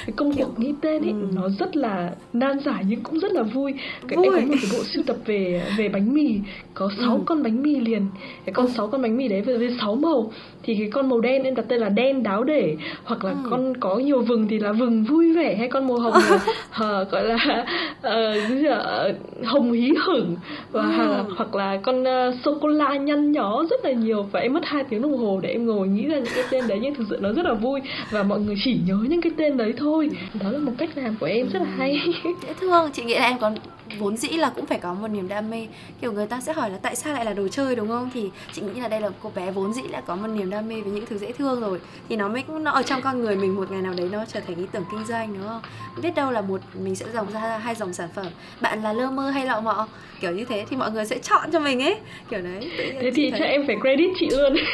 cái 0.06 0.14
công 0.16 0.32
cuộc 0.38 0.60
nghĩ 0.60 0.74
tên 0.82 1.02
ấy 1.02 1.12
ừ. 1.12 1.28
nó 1.36 1.50
rất 1.60 1.76
là 1.76 2.12
nan 2.34 2.60
giải 2.60 2.84
nhưng 2.88 3.02
cũng 3.02 3.20
rất 3.20 3.32
là 3.32 3.44
vui 3.44 3.74
cái 4.08 4.18
vui. 4.18 4.26
em 4.26 4.34
có 4.34 4.42
một 4.42 4.56
cái 4.62 4.72
bộ 4.74 4.84
sưu 4.84 5.04
tập 5.04 5.18
về 5.26 5.64
về 5.78 5.90
bánh 5.90 6.14
mì 6.14 6.40
có 6.74 6.90
6 7.06 7.16
ừ. 7.16 7.22
con 7.26 7.44
bánh 7.44 7.64
mì 7.64 7.76
liền 7.76 8.08
cái 8.46 8.54
con 8.54 8.66
ừ. 8.66 8.72
6 8.78 8.88
con 8.88 9.02
bánh 9.02 9.18
mì 9.18 9.28
đấy 9.28 9.42
với, 9.42 9.58
với 9.58 9.78
6 9.82 9.96
màu 9.96 10.32
thì 10.64 10.76
cái 10.76 10.90
con 10.92 11.10
màu 11.10 11.22
đen 11.22 11.44
em 11.44 11.56
đặt 11.56 11.66
tên 11.68 11.80
là 11.80 11.90
đen 11.90 12.24
đáo 12.24 12.44
để 12.44 12.76
hoặc 13.04 13.24
là 13.24 13.32
ừ. 13.32 13.38
con 13.50 13.78
có 13.78 13.96
nhiều 13.96 14.22
vừng 14.22 14.48
thì 14.48 14.60
là 14.60 14.72
vừng 14.72 15.04
vui 15.04 15.34
vẻ 15.34 15.56
hay 15.56 15.68
con 15.68 15.88
màu 15.88 16.00
hồng 16.00 16.14
là 16.30 16.36
uh, 17.02 17.12
gọi 17.12 17.24
là 17.24 17.66
uh, 18.08 19.46
hồng 19.46 19.72
hí 19.72 19.92
hửng 20.06 20.36
và 20.72 20.82
ừ. 20.82 21.34
hoặc 21.38 21.56
là 21.56 21.78
con 21.78 22.02
uh, 22.02 22.36
sô 22.44 22.58
cô 22.62 22.68
la 22.68 22.98
nhăn 22.98 23.32
nhó 23.32 23.64
rất 23.70 23.86
là 23.86 23.92
nhiều 23.92 24.24
và 24.32 24.40
em 24.40 24.54
mất 24.54 24.66
hai 24.66 24.84
tiếng 24.84 25.02
đồng 25.02 25.18
hồ 25.18 25.40
để 25.44 25.50
em 25.50 25.66
ngồi 25.66 25.88
nghĩ 25.88 26.06
ra 26.08 26.16
những 26.16 26.34
cái 26.36 26.44
tên 26.52 26.68
đấy 26.68 26.80
nhưng 26.82 26.96
thực 26.96 27.08
sự 27.10 27.18
nó 27.22 27.34
rất 27.34 27.46
là 27.46 27.54
vui 27.54 27.82
và 28.12 28.24
mọi 28.24 28.40
người 28.40 28.56
chỉ 28.64 28.80
nhớ 28.88 28.98
những 29.10 29.22
cái 29.22 29.32
tên 29.38 29.58
đấy 29.60 29.74
thôi. 29.78 30.10
Đó 30.44 30.52
là 30.52 30.60
một 30.60 30.72
cách 30.78 30.90
làm 30.96 31.16
của 31.20 31.26
em 31.26 31.50
rất 31.50 31.60
là 31.60 31.70
hay. 31.78 32.02
Dạ 32.24 32.30
Dễ 32.42 32.54
thương 32.60 32.72
vâng, 32.72 32.92
chị 32.94 33.04
nghĩ 33.04 33.16
là 33.16 33.26
em 33.26 33.40
còn 33.40 33.56
vốn 33.98 34.18
dĩ 34.18 34.30
là 34.30 34.50
cũng 34.56 34.66
phải 34.66 34.80
có 34.80 34.94
một 34.94 35.08
niềm 35.08 35.28
đam 35.28 35.50
mê. 35.50 35.68
Kiểu 36.02 36.12
người 36.12 36.28
ta 36.28 36.42
sẽ 36.42 36.54
hỏi 36.54 36.70
là 36.70 36.78
tại 36.82 36.96
sao 36.96 37.14
lại 37.14 37.26
là 37.26 37.34
đồ 37.34 37.48
chơi 37.48 37.76
đúng 37.76 37.88
không? 37.88 38.10
Thì 38.14 38.30
chị 38.54 38.62
nghĩ 38.62 38.80
là 38.80 38.88
đây 38.88 39.02
là 39.02 39.10
cô 39.24 39.32
bé 39.36 39.52
vốn 39.52 39.74
dĩ 39.74 39.82
đã 39.92 40.02
có 40.02 40.16
một 40.16 40.28
niềm 40.28 40.50
đam 40.50 40.68
mê 40.70 40.82
với 40.82 40.92
những 40.92 41.06
thứ 41.06 41.18
dễ 41.18 41.32
thương 41.32 41.62
rồi. 41.62 41.80
Thì 42.10 42.16
nó 42.16 42.28
mới 42.28 42.44
nó 42.62 42.72
ở 42.72 42.84
trong 42.84 43.02
con 43.02 43.22
người 43.22 43.36
mình 43.36 43.56
một 43.56 43.72
ngày 43.72 43.82
nào 43.82 43.94
đấy 43.98 44.10
nó 44.12 44.26
trở 44.26 44.40
thành 44.40 44.56
ý 44.56 44.64
tưởng 44.72 44.84
kinh 44.92 45.06
doanh 45.06 45.34
đúng 45.34 45.48
không? 45.48 45.62
Biết 46.02 46.16
đâu 46.16 46.32
là 46.32 46.42
một 46.42 46.62
mình 46.84 46.96
sẽ 46.96 47.06
dòng 47.14 47.32
ra 47.34 47.58
hai 47.58 47.76
dòng 47.76 47.94
sản 47.94 48.10
phẩm. 48.16 48.28
Bạn 48.62 48.84
là 48.84 48.94
lơ 48.94 49.12
mơ 49.12 49.30
hay 49.30 49.46
lọ 49.46 49.62
mọ? 49.62 49.88
Kiểu 50.22 50.32
như 50.32 50.46
thế 50.46 50.66
thì 50.70 50.76
mọi 50.76 50.92
người 50.92 51.06
sẽ 51.06 51.18
chọn 51.20 51.52
cho 51.52 51.60
mình 51.60 51.82
ấy. 51.84 51.96
Kiểu 52.30 52.42
đấy 52.42 52.72
thế 53.02 53.12
thì 53.16 53.32
thấy... 53.32 53.40
cho 53.40 53.46
em 53.46 53.68
phải 53.68 53.76
credit 53.82 54.10
chị 54.20 54.30
luôn. 54.30 54.56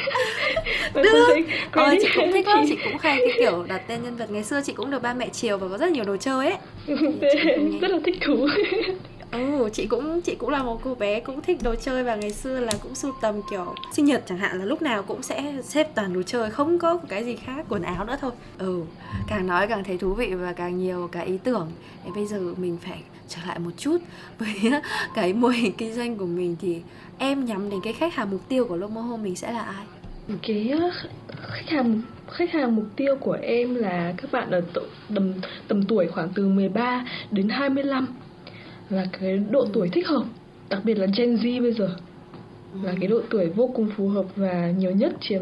Được. 0.93 1.37
ờ, 1.71 1.95
chị 2.01 2.07
cũng 2.15 2.31
thích 2.31 2.47
lắm. 2.47 2.65
chị. 2.69 2.77
Cũng 2.83 2.97
hay 2.99 3.17
cái 3.17 3.35
kiểu 3.39 3.63
đặt 3.67 3.81
tên 3.87 4.03
nhân 4.03 4.15
vật 4.15 4.31
ngày 4.31 4.43
xưa 4.43 4.61
chị 4.61 4.73
cũng 4.73 4.91
được 4.91 5.01
ba 5.01 5.13
mẹ 5.13 5.29
chiều 5.29 5.57
và 5.57 5.67
có 5.67 5.77
rất 5.77 5.91
nhiều 5.91 6.03
đồ 6.03 6.17
chơi 6.17 6.47
ấy. 6.47 6.57
Rất 7.81 7.91
là 7.91 7.99
thích 8.05 8.17
thú 8.21 8.47
Ừ, 9.35 9.69
chị 9.73 9.87
cũng 9.87 10.21
chị 10.21 10.35
cũng 10.35 10.49
là 10.49 10.63
một 10.63 10.79
cô 10.83 10.95
bé 10.95 11.19
cũng 11.19 11.41
thích 11.41 11.57
đồ 11.63 11.75
chơi 11.75 12.03
và 12.03 12.15
ngày 12.15 12.31
xưa 12.31 12.59
là 12.59 12.73
cũng 12.83 12.95
sưu 12.95 13.13
tầm 13.21 13.35
kiểu 13.49 13.75
sinh 13.93 14.05
nhật 14.05 14.23
chẳng 14.27 14.37
hạn 14.37 14.59
là 14.59 14.65
lúc 14.65 14.81
nào 14.81 15.03
cũng 15.03 15.23
sẽ 15.23 15.53
xếp 15.63 15.95
toàn 15.95 16.13
đồ 16.13 16.21
chơi 16.23 16.51
không 16.51 16.79
có 16.79 16.97
cái 17.09 17.23
gì 17.25 17.35
khác 17.35 17.65
quần 17.69 17.81
áo 17.81 18.05
nữa 18.05 18.17
thôi. 18.21 18.31
Ừ, 18.57 18.81
càng 19.27 19.47
nói 19.47 19.67
càng 19.67 19.83
thấy 19.83 19.97
thú 19.97 20.13
vị 20.13 20.33
và 20.33 20.53
càng 20.53 20.77
nhiều 20.77 21.09
cái 21.11 21.25
ý 21.25 21.37
tưởng. 21.43 21.71
Thế 22.03 22.11
bây 22.15 22.25
giờ 22.25 22.39
mình 22.57 22.77
phải 22.81 23.03
trở 23.27 23.37
lại 23.47 23.59
một 23.59 23.71
chút 23.77 23.97
với 24.39 24.71
cái 25.15 25.33
mô 25.33 25.47
hình 25.47 25.73
kinh 25.77 25.93
doanh 25.93 26.17
của 26.17 26.25
mình 26.25 26.55
thì 26.61 26.81
em 27.17 27.45
nhắm 27.45 27.69
đến 27.69 27.79
cái 27.83 27.93
khách 27.93 28.13
hàng 28.13 28.31
mục 28.31 28.41
tiêu 28.49 28.65
của 28.65 28.75
Lomo 28.75 29.01
Home 29.01 29.23
mình 29.23 29.35
sẽ 29.35 29.51
là 29.51 29.61
ai? 29.61 29.85
Cái 30.47 30.69
ờ, 30.69 30.91
khách 31.41 31.69
hàng 31.69 32.01
khách 32.31 32.51
hàng 32.51 32.75
mục 32.75 32.85
tiêu 32.95 33.15
của 33.19 33.37
em 33.41 33.75
là 33.75 34.13
các 34.17 34.31
bạn 34.31 34.51
ở 34.51 34.61
tầm 35.15 35.33
tầm 35.67 35.83
tuổi 35.83 36.07
khoảng 36.07 36.29
từ 36.35 36.47
13 36.47 37.05
đến 37.31 37.49
25 37.49 38.07
là 38.89 39.05
cái 39.19 39.37
độ 39.51 39.67
tuổi 39.73 39.89
thích 39.89 40.07
hợp 40.07 40.23
đặc 40.69 40.81
biệt 40.83 40.93
là 40.97 41.07
Gen 41.17 41.35
Z 41.35 41.61
bây 41.61 41.73
giờ. 41.73 41.89
Là 42.83 42.93
cái 42.99 43.07
độ 43.07 43.21
tuổi 43.29 43.49
vô 43.49 43.67
cùng 43.75 43.89
phù 43.97 44.07
hợp 44.09 44.25
và 44.35 44.71
nhiều 44.77 44.91
nhất 44.91 45.13
chiếm 45.21 45.41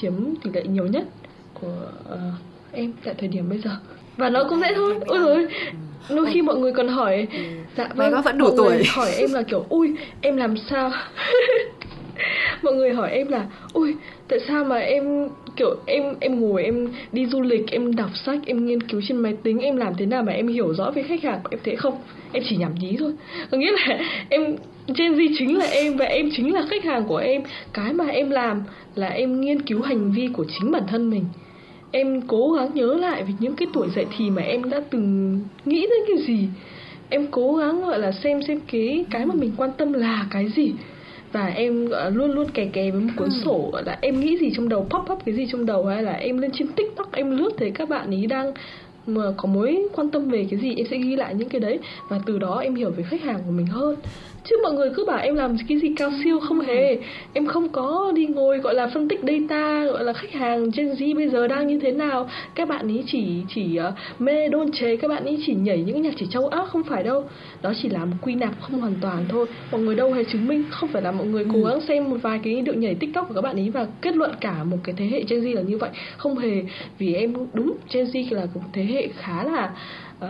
chiếm 0.00 0.12
tỷ 0.42 0.50
lệ 0.50 0.62
nhiều 0.62 0.86
nhất 0.86 1.06
của 1.54 1.90
uh, 2.14 2.18
em 2.72 2.92
tại 3.04 3.14
thời 3.18 3.28
điểm 3.28 3.48
bây 3.48 3.58
giờ. 3.58 3.70
Và 4.16 4.30
nó 4.30 4.44
cũng 4.48 4.60
dễ 4.60 4.74
thôi. 4.74 4.94
Ôi 5.06 5.18
rồi 5.18 5.48
đôi 6.10 6.26
khi 6.32 6.42
mọi 6.42 6.56
người 6.56 6.72
còn 6.72 6.88
hỏi 6.88 7.28
dạ 7.76 7.88
vâng 7.94 8.12
có 8.12 8.22
vẫn 8.22 8.38
đủ 8.38 8.50
tuổi. 8.56 8.82
hỏi 8.88 9.10
em 9.10 9.32
là 9.32 9.42
kiểu 9.42 9.64
ui 9.68 9.94
em 10.20 10.36
làm 10.36 10.56
sao? 10.56 10.90
Mọi 12.62 12.74
người 12.74 12.92
hỏi 12.92 13.10
em 13.10 13.28
là 13.28 13.46
ui 13.72 13.96
tại 14.28 14.38
sao 14.48 14.64
mà 14.64 14.76
em 14.76 15.28
kiểu 15.56 15.76
em 15.86 16.02
em 16.20 16.40
ngồi, 16.40 16.64
em 16.64 16.88
đi 17.12 17.26
du 17.26 17.40
lịch, 17.40 17.70
em 17.70 17.96
đọc 17.96 18.10
sách, 18.26 18.38
em 18.46 18.66
nghiên 18.66 18.80
cứu 18.80 19.00
trên 19.08 19.16
máy 19.16 19.34
tính, 19.42 19.58
em 19.58 19.76
làm 19.76 19.92
thế 19.98 20.06
nào 20.06 20.22
mà 20.22 20.32
em 20.32 20.48
hiểu 20.48 20.74
rõ 20.74 20.90
về 20.90 21.02
khách 21.02 21.22
hàng 21.22 21.40
em 21.50 21.60
thế? 21.64 21.76
Không, 21.76 21.94
em 22.32 22.42
chỉ 22.48 22.56
nhảm 22.56 22.74
nhí 22.74 22.96
thôi. 22.98 23.12
Có 23.50 23.58
nghĩa 23.58 23.72
là 23.72 23.98
em 24.28 24.56
Gen 24.86 25.12
Z 25.12 25.34
chính 25.38 25.58
là 25.58 25.66
em 25.66 25.96
và 25.96 26.04
em 26.04 26.30
chính 26.36 26.54
là 26.54 26.62
khách 26.70 26.84
hàng 26.84 27.04
của 27.08 27.16
em. 27.16 27.42
Cái 27.72 27.92
mà 27.92 28.06
em 28.06 28.30
làm 28.30 28.62
là 28.94 29.08
em 29.08 29.40
nghiên 29.40 29.62
cứu 29.62 29.82
hành 29.82 30.12
vi 30.12 30.28
của 30.32 30.44
chính 30.58 30.70
bản 30.70 30.82
thân 30.88 31.10
mình. 31.10 31.24
Em 31.90 32.20
cố 32.20 32.52
gắng 32.52 32.70
nhớ 32.74 32.94
lại 32.94 33.22
về 33.22 33.32
những 33.38 33.56
cái 33.56 33.68
tuổi 33.72 33.88
dậy 33.94 34.06
thì 34.16 34.30
mà 34.30 34.42
em 34.42 34.70
đã 34.70 34.80
từng 34.90 35.40
nghĩ 35.64 35.80
đến 35.80 36.00
cái 36.06 36.26
gì. 36.26 36.48
Em 37.08 37.26
cố 37.30 37.54
gắng, 37.54 37.84
gọi 37.86 37.98
là, 37.98 38.12
xem 38.12 38.42
xem 38.42 38.60
cái 38.72 39.04
cái 39.10 39.26
mà 39.26 39.34
mình 39.34 39.52
quan 39.56 39.70
tâm 39.76 39.92
là 39.92 40.26
cái 40.30 40.48
gì 40.56 40.72
và 41.34 41.46
em 41.46 41.88
luôn 42.12 42.30
luôn 42.30 42.50
kè 42.50 42.66
kè 42.72 42.90
với 42.90 43.00
một 43.00 43.12
cuốn 43.16 43.28
ừ. 43.28 43.34
sổ 43.44 43.70
gọi 43.72 43.84
là 43.84 43.98
em 44.00 44.20
nghĩ 44.20 44.38
gì 44.38 44.52
trong 44.56 44.68
đầu 44.68 44.86
pop 44.90 45.12
up 45.12 45.24
cái 45.24 45.34
gì 45.34 45.46
trong 45.52 45.66
đầu 45.66 45.84
hay 45.86 46.02
là 46.02 46.12
em 46.12 46.38
lên 46.38 46.50
trên 46.54 46.68
tiktok 46.68 47.12
em 47.12 47.30
lướt 47.30 47.50
thấy 47.58 47.70
các 47.70 47.88
bạn 47.88 48.10
ý 48.10 48.26
đang 48.26 48.52
mà 49.06 49.22
có 49.36 49.48
mối 49.48 49.88
quan 49.92 50.10
tâm 50.10 50.28
về 50.30 50.46
cái 50.50 50.60
gì 50.60 50.74
em 50.76 50.86
sẽ 50.90 50.98
ghi 50.98 51.16
lại 51.16 51.34
những 51.34 51.48
cái 51.48 51.60
đấy 51.60 51.78
và 52.08 52.20
từ 52.26 52.38
đó 52.38 52.58
em 52.58 52.74
hiểu 52.74 52.90
về 52.90 53.02
khách 53.02 53.22
hàng 53.22 53.40
của 53.46 53.52
mình 53.52 53.66
hơn 53.66 53.96
chứ 54.44 54.56
mọi 54.62 54.72
người 54.72 54.90
cứ 54.96 55.04
bảo 55.04 55.18
em 55.18 55.34
làm 55.34 55.56
cái 55.68 55.78
gì 55.78 55.92
cao 55.96 56.10
siêu 56.24 56.40
không 56.40 56.60
hề. 56.60 56.98
Em 57.32 57.46
không 57.46 57.68
có 57.68 58.12
đi 58.14 58.26
ngồi 58.26 58.58
gọi 58.58 58.74
là 58.74 58.86
phân 58.86 59.08
tích 59.08 59.20
data 59.22 59.84
gọi 59.84 60.04
là 60.04 60.12
khách 60.12 60.32
hàng 60.32 60.70
Gen 60.76 60.92
Z 60.92 61.16
bây 61.16 61.28
giờ 61.28 61.48
đang 61.48 61.66
như 61.66 61.78
thế 61.78 61.92
nào. 61.92 62.28
Các 62.54 62.68
bạn 62.68 62.88
ấy 62.88 63.04
chỉ 63.06 63.42
chỉ 63.48 63.78
uh, 63.88 64.20
mê 64.20 64.48
đôn 64.48 64.72
chế 64.72 64.96
các 64.96 65.08
bạn 65.08 65.24
ấy 65.24 65.42
chỉ 65.46 65.54
nhảy 65.54 65.78
những 65.78 66.02
nhạc 66.02 66.14
chỉ 66.16 66.26
châu 66.30 66.48
Á 66.48 66.64
không 66.66 66.82
phải 66.82 67.02
đâu. 67.02 67.24
Đó 67.62 67.72
chỉ 67.82 67.88
là 67.88 68.04
một 68.04 68.16
quy 68.22 68.34
nạp 68.34 68.60
không 68.60 68.80
hoàn 68.80 68.94
toàn 69.00 69.24
thôi. 69.28 69.46
Mọi 69.72 69.80
người 69.80 69.94
đâu 69.94 70.12
hề 70.12 70.24
chứng 70.24 70.48
minh 70.48 70.64
không 70.70 70.88
phải 70.88 71.02
là 71.02 71.12
mọi 71.12 71.26
người 71.26 71.44
cố 71.52 71.64
ừ. 71.64 71.70
gắng 71.70 71.80
xem 71.80 72.10
một 72.10 72.16
vài 72.22 72.40
cái 72.44 72.60
điệu 72.60 72.74
nhảy 72.74 72.94
tiktok 72.94 73.28
của 73.28 73.34
các 73.34 73.40
bạn 73.40 73.56
ấy 73.56 73.70
và 73.70 73.86
kết 74.00 74.16
luận 74.16 74.30
cả 74.40 74.64
một 74.64 74.78
cái 74.84 74.94
thế 74.98 75.06
hệ 75.06 75.24
Gen 75.28 75.40
Z 75.40 75.54
là 75.54 75.62
như 75.62 75.78
vậy. 75.78 75.90
Không 76.16 76.38
hề 76.38 76.62
vì 76.98 77.14
em 77.14 77.34
đúng 77.52 77.76
Gen 77.92 78.04
Z 78.04 78.34
là 78.34 78.46
một 78.54 78.60
thế 78.72 78.84
hệ 78.84 79.08
khá 79.16 79.44
là 79.44 79.70
uh, 80.24 80.28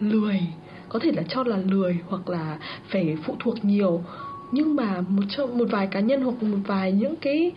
lười 0.00 0.40
có 0.92 0.98
thể 0.98 1.12
là 1.16 1.22
cho 1.28 1.44
là 1.44 1.58
lười 1.70 1.96
hoặc 2.08 2.28
là 2.28 2.58
phải 2.88 3.16
phụ 3.24 3.36
thuộc 3.38 3.64
nhiều. 3.64 4.02
Nhưng 4.52 4.76
mà 4.76 5.00
một 5.08 5.22
một 5.54 5.68
vài 5.70 5.86
cá 5.86 6.00
nhân 6.00 6.22
hoặc 6.22 6.42
một 6.42 6.58
vài 6.66 6.92
những 6.92 7.16
cái 7.16 7.52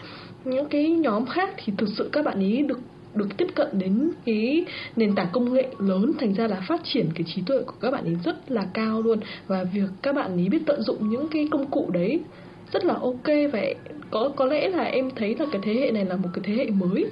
những 0.45 0.69
cái 0.69 0.89
nhóm 0.89 1.25
khác 1.25 1.49
thì 1.57 1.73
thực 1.77 1.89
sự 1.97 2.09
các 2.11 2.25
bạn 2.25 2.39
ý 2.39 2.61
được 2.61 2.79
được 3.15 3.37
tiếp 3.37 3.47
cận 3.55 3.67
đến 3.79 4.11
cái 4.25 4.65
nền 4.95 5.15
tảng 5.15 5.27
công 5.31 5.53
nghệ 5.53 5.67
lớn, 5.79 6.11
thành 6.19 6.33
ra 6.33 6.47
là 6.47 6.61
phát 6.67 6.81
triển 6.83 7.09
cái 7.15 7.23
trí 7.35 7.41
tuệ 7.41 7.59
của 7.61 7.75
các 7.81 7.91
bạn 7.91 8.03
ấy 8.03 8.17
rất 8.23 8.51
là 8.51 8.67
cao 8.73 9.01
luôn. 9.01 9.19
Và 9.47 9.63
việc 9.63 9.89
các 10.01 10.15
bạn 10.15 10.37
ấy 10.37 10.49
biết 10.49 10.61
tận 10.65 10.81
dụng 10.81 11.09
những 11.09 11.27
cái 11.27 11.47
công 11.51 11.65
cụ 11.65 11.89
đấy 11.93 12.19
rất 12.71 12.85
là 12.85 12.93
ok 12.93 13.27
và 13.53 13.59
có 14.11 14.29
có 14.35 14.45
lẽ 14.45 14.69
là 14.69 14.83
em 14.83 15.09
thấy 15.15 15.35
là 15.39 15.45
cái 15.51 15.61
thế 15.63 15.73
hệ 15.73 15.91
này 15.91 16.05
là 16.05 16.15
một 16.15 16.29
cái 16.33 16.43
thế 16.43 16.53
hệ 16.53 16.69
mới 16.69 17.05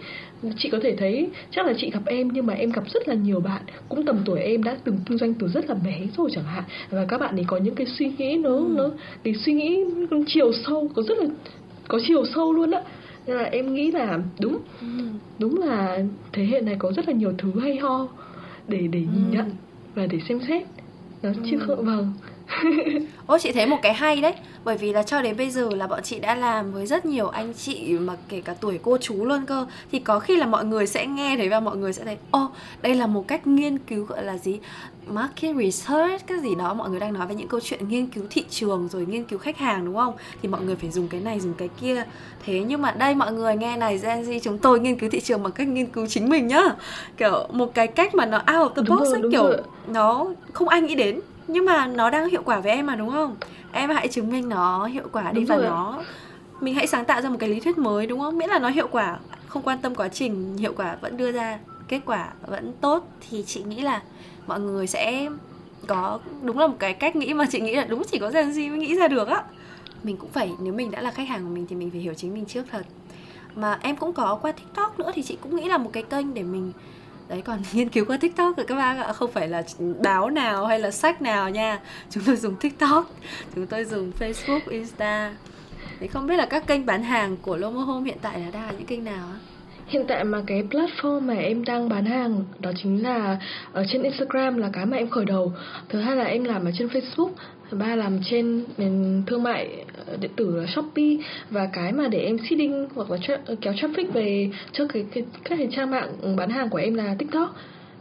chị 0.58 0.70
có 0.70 0.80
thể 0.84 0.96
thấy 0.96 1.30
chắc 1.52 1.66
là 1.66 1.74
chị 1.78 1.90
gặp 1.90 2.02
em 2.06 2.30
nhưng 2.34 2.46
mà 2.46 2.54
em 2.54 2.72
gặp 2.72 2.84
rất 2.90 3.08
là 3.08 3.16
nhiều 3.16 3.40
bạn 3.40 3.62
cũng 3.90 4.06
tầm 4.06 4.18
tuổi 4.26 4.40
em 4.40 4.64
đã 4.64 4.78
từng 4.84 4.98
kinh 5.06 5.18
doanh 5.18 5.34
từ 5.34 5.48
rất 5.48 5.70
là 5.70 5.76
bé 5.86 6.00
rồi 6.18 6.30
chẳng 6.36 6.44
hạn 6.44 6.64
và 6.90 7.06
các 7.06 7.18
bạn 7.18 7.36
ấy 7.36 7.46
có 7.48 7.58
những 7.58 7.76
cái 7.76 7.88
suy 7.88 8.12
nghĩ 8.18 8.38
nó 8.38 8.56
ừ. 8.56 8.74
nó 8.76 8.90
cái 9.24 9.34
suy 9.46 9.54
nghĩ 9.54 9.84
chiều 10.28 10.52
sâu 10.66 10.90
có 10.96 11.04
rất 11.04 11.18
là 11.18 11.26
có 11.88 12.00
chiều 12.08 12.26
sâu 12.36 12.54
luôn 12.54 12.72
á 12.72 12.82
nên 13.28 13.38
là 13.38 13.44
em 13.44 13.74
nghĩ 13.74 13.92
là 13.92 14.20
đúng 14.40 14.58
ừ. 14.82 14.88
đúng 15.40 15.58
là 15.58 16.00
thế 16.34 16.46
hệ 16.46 16.62
này 16.62 16.76
có 16.80 16.92
rất 16.92 17.08
là 17.08 17.14
nhiều 17.14 17.34
thứ 17.38 17.60
hay 17.60 17.78
ho 17.78 18.08
để 18.68 18.78
để 18.78 19.00
nhìn 19.00 19.32
ừ. 19.32 19.38
nhận 19.38 19.52
và 19.96 20.06
để 20.06 20.20
xem 20.30 20.40
xét 20.48 20.64
đó 21.24 21.30
ừ. 21.30 21.42
chứ 21.52 21.58
không 21.60 21.86
vâng 21.86 22.14
Ô 23.28 23.38
chị 23.38 23.52
thấy 23.52 23.66
một 23.66 23.78
cái 23.82 23.94
hay 23.94 24.22
đấy. 24.22 24.34
Bởi 24.64 24.78
vì 24.78 24.94
là 24.94 25.04
cho 25.04 25.22
đến 25.22 25.38
bây 25.38 25.50
giờ 25.50 25.70
là 25.76 25.88
bọn 25.88 26.00
chị 26.04 26.20
đã 26.20 26.36
làm 26.36 26.72
với 26.72 26.86
rất 26.86 27.06
nhiều 27.06 27.28
anh 27.28 27.54
chị 27.54 27.94
Mà 28.00 28.14
kể 28.30 28.42
cả 28.42 28.54
tuổi 28.62 28.80
cô 28.84 28.98
chú 28.98 29.26
luôn 29.26 29.46
cơ. 29.46 29.66
Thì 29.92 30.00
có 30.00 30.20
khi 30.20 30.36
là 30.36 30.46
mọi 30.46 30.66
người 30.66 30.88
sẽ 30.88 31.06
nghe 31.06 31.38
thấy 31.38 31.50
Và 31.50 31.60
mọi 31.60 31.78
người 31.78 31.94
sẽ 31.94 32.04
thấy 32.06 32.18
Ô 32.32 32.50
đây 32.82 32.96
là 32.96 33.08
một 33.08 33.28
cách 33.28 33.48
nghiên 33.48 33.78
cứu 33.78 34.06
gọi 34.06 34.24
là 34.24 34.38
gì? 34.38 34.60
Market 35.08 35.56
research? 35.56 36.28
Cái 36.28 36.40
gì 36.40 36.56
đó. 36.56 36.74
Mọi 36.74 36.90
người 36.90 37.00
đang 37.00 37.14
nói 37.14 37.28
về 37.28 37.36
những 37.36 37.48
câu 37.48 37.60
chuyện 37.60 37.88
nghiên 37.88 38.08
cứu 38.08 38.24
thị 38.30 38.44
trường 38.50 38.88
Rồi 38.92 39.06
nghiên 39.06 39.24
cứu 39.24 39.40
khách 39.40 39.58
hàng 39.58 39.86
đúng 39.86 39.96
không? 39.96 40.14
Thì 40.42 40.50
mọi 40.50 40.62
người 40.62 40.76
phải 40.76 40.92
dùng 40.92 41.08
cái 41.08 41.22
này 41.22 41.40
dùng 41.40 41.54
cái 41.54 41.70
kia. 41.82 42.04
Thế 42.46 42.60
nhưng 42.68 42.82
mà 42.82 42.92
đây 42.92 43.16
mọi 43.16 43.34
người 43.34 43.56
nghe 43.56 43.78
này 43.78 43.98
Gen 43.98 44.22
Z 44.24 44.40
chúng 44.44 44.58
tôi 44.58 44.80
nghiên 44.80 45.00
cứu 45.00 45.10
thị 45.10 45.20
trường 45.20 45.44
bằng 45.44 45.52
cách 45.52 45.68
nghiên 45.68 45.86
cứu 45.86 46.08
chính 46.08 46.30
mình 46.30 46.48
nhá. 46.48 46.64
Kiểu 47.18 47.48
một 47.52 47.74
cái 47.74 47.88
cách 47.88 48.16
mà 48.16 48.26
nó 48.26 48.38
out 48.38 48.72
of 48.72 48.76
the 48.76 48.82
box 48.90 49.14
ấy, 49.14 49.22
Kiểu 49.32 49.44
rồi. 49.44 49.58
nó 49.88 50.26
không 50.54 50.68
ai 50.68 50.82
nghĩ 50.82 50.96
đến 50.96 51.20
nhưng 51.48 51.66
mà 51.66 51.88
nó 51.88 52.10
đang 52.10 52.30
hiệu 52.30 52.42
quả 52.46 52.60
với 52.60 52.72
em 52.72 52.86
mà 52.86 52.96
đúng 52.96 53.12
không? 53.12 53.36
Em 53.72 53.90
hãy 53.90 54.08
chứng 54.08 54.32
minh 54.32 54.50
nó 54.50 54.86
hiệu 54.86 55.08
quả 55.12 55.32
đi 55.32 55.42
đúng 55.42 55.46
và 55.46 55.56
rồi. 55.56 55.66
nó 55.66 56.04
mình 56.60 56.76
hãy 56.76 56.88
sáng 56.88 57.06
tạo 57.06 57.22
ra 57.22 57.30
một 57.30 57.36
cái 57.40 57.50
lý 57.50 57.60
thuyết 57.60 57.78
mới 57.78 58.08
đúng 58.08 58.20
không? 58.20 58.38
Miễn 58.38 58.50
là 58.50 58.60
nó 58.60 58.70
hiệu 58.70 58.88
quả 58.92 59.18
không 59.48 59.62
quan 59.62 59.78
tâm 59.78 59.96
quá 59.96 60.08
trình 60.08 60.58
hiệu 60.58 60.74
quả 60.78 60.98
vẫn 61.02 61.18
đưa 61.18 61.32
ra 61.32 61.60
kết 61.88 62.02
quả 62.06 62.28
vẫn 62.48 62.74
tốt 62.82 63.08
thì 63.30 63.44
chị 63.48 63.64
nghĩ 63.64 63.82
là 63.82 64.02
mọi 64.48 64.60
người 64.60 64.88
sẽ 64.88 65.30
có 65.88 66.20
đúng 66.42 66.60
là 66.60 66.68
một 66.68 66.76
cái 66.80 66.94
cách 66.94 67.16
nghĩ 67.16 67.34
mà 67.34 67.46
chị 67.52 67.62
nghĩ 67.62 67.76
là 67.76 67.86
đúng 67.86 68.04
chỉ 68.12 68.20
có 68.20 68.30
Gen 68.30 68.52
Z 68.52 68.70
mới 68.70 68.80
nghĩ 68.80 68.96
ra 68.96 69.08
được 69.08 69.28
á. 69.28 69.44
Mình 70.04 70.18
cũng 70.18 70.30
phải 70.30 70.52
nếu 70.60 70.74
mình 70.74 70.92
đã 70.92 71.02
là 71.02 71.12
khách 71.12 71.28
hàng 71.28 71.44
của 71.44 71.50
mình 71.50 71.68
thì 71.70 71.76
mình 71.76 71.92
phải 71.92 72.00
hiểu 72.00 72.14
chính 72.14 72.34
mình 72.34 72.46
trước 72.46 72.66
thật. 72.72 72.86
Mà 73.56 73.80
em 73.82 73.96
cũng 73.96 74.14
có 74.14 74.40
qua 74.42 74.52
tiktok 74.52 75.00
nữa 75.00 75.12
thì 75.14 75.24
chị 75.24 75.38
cũng 75.42 75.56
nghĩ 75.56 75.70
là 75.70 75.78
một 75.78 75.90
cái 75.94 76.04
kênh 76.04 76.34
để 76.34 76.44
mình 76.44 76.72
đấy 77.30 77.42
còn 77.42 77.60
nghiên 77.74 77.90
cứu 77.90 78.06
qua 78.06 78.18
tiktok 78.18 78.58
rồi 78.58 78.66
các 78.66 78.76
bạn 78.76 78.98
ạ. 78.98 79.14
Không 79.14 79.32
phải 79.32 79.48
là 79.48 79.64
báo 80.04 80.30
nào 80.30 80.66
hay 80.66 80.80
là 80.80 80.92
sách 80.92 81.22
nào 81.22 81.50
nha. 81.50 81.80
Chúng 82.10 82.24
tôi 82.26 82.36
dùng 82.36 82.56
tiktok 82.56 83.12
chúng 83.56 83.68
tôi 83.68 83.86
dùng 83.86 84.12
facebook 84.20 84.60
insta. 84.70 85.34
Thì 86.00 86.08
không 86.08 86.28
biết 86.28 86.36
là 86.36 86.46
các 86.46 86.68
kênh 86.68 86.86
bán 86.86 87.04
hàng 87.04 87.38
của 87.38 87.58
Lomo 87.58 87.82
Home 87.82 88.06
hiện 88.06 88.18
tại 88.22 88.40
là 88.40 88.52
đang 88.52 88.66
là 88.66 88.72
những 88.72 88.86
kênh 88.86 89.04
nào 89.04 89.28
á 89.28 89.40
Hiện 89.88 90.06
tại 90.08 90.24
mà 90.24 90.42
cái 90.48 90.64
platform 90.70 91.22
mà 91.22 91.34
em 91.34 91.66
đang 91.66 91.90
bán 91.90 92.06
hàng 92.06 92.44
đó 92.60 92.72
chính 92.84 93.04
là 93.04 93.38
ở 93.74 93.86
trên 93.88 94.04
Instagram 94.04 94.58
là 94.58 94.70
cái 94.74 94.86
mà 94.86 94.98
em 94.98 95.10
khởi 95.10 95.26
đầu. 95.26 95.54
Thứ 95.90 96.00
hai 96.00 96.16
là 96.16 96.24
em 96.24 96.44
làm 96.44 96.66
ở 96.66 96.72
trên 96.78 96.88
Facebook, 96.88 97.30
thứ 97.72 97.78
ba 97.78 97.96
làm 97.96 98.20
trên 98.24 98.66
nền 98.78 99.24
thương 99.28 99.44
mại 99.44 99.86
Ờ, 100.08 100.18
điện 100.18 100.32
tử 100.36 100.56
là 100.56 100.66
Shopee 100.68 101.16
và 101.50 101.70
cái 101.74 101.92
mà 101.92 102.08
để 102.08 102.20
em 102.20 102.38
seeding 102.50 102.88
hoặc 102.96 103.12
là 103.12 103.18
tra- 103.18 103.40
ờ, 103.46 103.56
kéo 103.62 103.74
traffic 103.74 104.12
về 104.12 104.50
cho 104.72 104.86
cái, 104.88 105.06
cái 105.14 105.24
các 105.44 105.56
cái 105.58 105.68
trang 105.72 105.92
mạng 105.92 106.36
bán 106.36 106.50
hàng 106.50 106.70
của 106.70 106.78
em 106.78 106.96
là 106.96 107.16
TikTok 107.20 107.56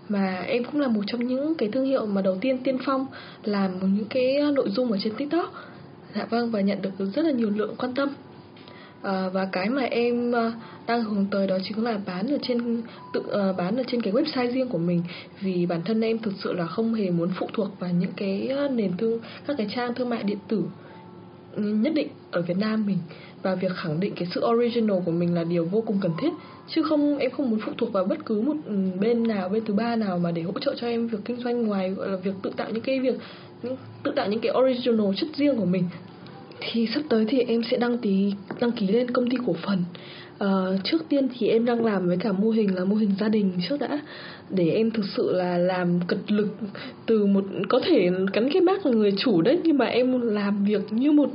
mà 0.09 0.45
em 0.47 0.65
cũng 0.65 0.81
là 0.81 0.89
một 0.89 1.03
trong 1.07 1.27
những 1.27 1.55
cái 1.55 1.69
thương 1.73 1.85
hiệu 1.85 2.07
mà 2.07 2.23
đầu 2.23 2.39
tiên 2.41 2.59
tiên 2.59 2.79
phong 2.85 3.07
làm 3.45 3.71
những 3.81 4.07
cái 4.11 4.39
nội 4.55 4.71
dung 4.71 4.93
ở 4.93 4.99
trên 5.05 5.15
TikTok. 5.15 5.53
Dạ 6.15 6.27
vâng 6.31 6.51
và 6.51 6.61
nhận 6.61 6.83
được 6.83 6.91
rất 7.15 7.25
là 7.25 7.31
nhiều 7.31 7.51
lượng 7.51 7.75
quan 7.79 7.95
tâm. 7.95 8.09
À, 9.03 9.29
và 9.33 9.49
cái 9.53 9.69
mà 9.69 9.83
em 9.83 10.33
đang 10.87 11.05
hướng 11.05 11.27
tới 11.31 11.47
đó 11.47 11.59
chính 11.65 11.85
là 11.85 11.99
bán 12.07 12.27
ở 12.27 12.39
trên 12.43 12.83
tự 13.13 13.21
uh, 13.21 13.57
bán 13.57 13.77
ở 13.77 13.83
trên 13.87 14.03
cái 14.03 14.13
website 14.13 14.53
riêng 14.53 14.69
của 14.69 14.79
mình 14.79 15.03
vì 15.41 15.67
bản 15.67 15.81
thân 15.85 16.01
em 16.01 16.19
thực 16.19 16.35
sự 16.45 16.53
là 16.53 16.67
không 16.67 16.95
hề 16.95 17.11
muốn 17.11 17.29
phụ 17.39 17.49
thuộc 17.53 17.81
vào 17.81 17.91
những 17.91 18.13
cái 18.17 18.51
nền 18.71 18.97
thương 18.99 19.21
các 19.47 19.57
cái 19.57 19.67
trang 19.75 19.95
thương 19.95 20.09
mại 20.09 20.23
điện 20.23 20.39
tử 20.49 20.65
nhất 21.57 21.93
định 21.95 22.09
ở 22.31 22.43
Việt 22.43 22.59
Nam 22.59 22.87
mình. 22.87 22.99
Và 23.43 23.55
việc 23.55 23.73
khẳng 23.75 24.01
định 24.01 24.13
cái 24.17 24.29
sự 24.35 24.47
original 24.47 24.99
của 25.05 25.11
mình 25.11 25.35
là 25.35 25.45
điều 25.45 25.65
vô 25.65 25.81
cùng 25.87 25.99
cần 26.01 26.13
thiết. 26.21 26.31
Chứ 26.69 26.83
không, 26.83 27.19
em 27.19 27.31
không 27.31 27.51
muốn 27.51 27.61
phụ 27.67 27.73
thuộc 27.79 27.93
vào 27.93 28.05
bất 28.05 28.27
cứ 28.27 28.41
một 28.41 28.57
ừ, 28.67 28.75
bên 29.01 29.29
nào, 29.29 29.49
bên 29.49 29.65
thứ 29.65 29.75
ba 29.75 29.97
nào 29.97 30.19
mà 30.19 30.31
để 30.31 30.43
hỗ 30.43 30.53
trợ 30.61 30.75
cho 30.81 30.87
em 30.87 31.09
việc 31.09 31.19
kinh 31.25 31.37
doanh 31.37 31.67
ngoài, 31.67 31.91
gọi 31.91 32.09
là 32.09 32.17
việc 32.17 32.35
tự 32.43 32.51
tạo 32.57 32.71
những 32.71 32.83
cái 32.83 33.01
việc, 33.01 33.15
những, 33.63 33.77
tự 34.03 34.13
tạo 34.17 34.29
những 34.29 34.41
cái 34.41 34.53
original 34.53 35.07
chất 35.17 35.29
riêng 35.37 35.57
của 35.57 35.65
mình. 35.65 35.85
Thì 36.61 36.87
sắp 36.95 37.03
tới 37.09 37.27
thì 37.29 37.41
em 37.41 37.63
sẽ 37.71 37.77
đăng 37.77 37.99
ký 37.99 38.33
đăng 38.61 38.73
ký 38.73 38.89
lên 38.89 39.11
công 39.11 39.31
ty 39.31 39.37
cổ 39.47 39.55
phần. 39.67 39.85
Uh, 40.45 40.49
trước 40.85 40.99
tiên 41.09 41.29
thì 41.39 41.49
em 41.49 41.65
đang 41.65 41.85
làm 41.85 42.07
với 42.07 42.17
cả 42.17 42.33
mô 42.33 42.51
hình 42.51 42.75
là 42.75 42.85
mô 42.85 42.97
hình 42.97 43.11
gia 43.21 43.29
đình 43.29 43.53
trước 43.69 43.77
đã. 43.81 44.01
Để 44.51 44.71
em 44.71 44.91
thực 44.91 45.05
sự 45.17 45.33
là 45.33 45.59
làm 45.59 46.01
cật 46.07 46.19
lực 46.33 46.49
từ 47.07 47.27
một 47.27 47.45
có 47.69 47.81
thể 47.85 48.11
cắn 48.33 48.51
cái 48.53 48.63
bác 48.63 48.87
là 48.87 48.93
người 48.93 49.13
chủ 49.19 49.43
đấy 49.43 49.61
nhưng 49.65 49.79
mà 49.79 49.87
em 49.87 50.21
làm 50.21 50.65
việc 50.65 50.93
như 50.93 51.13
một 51.13 51.31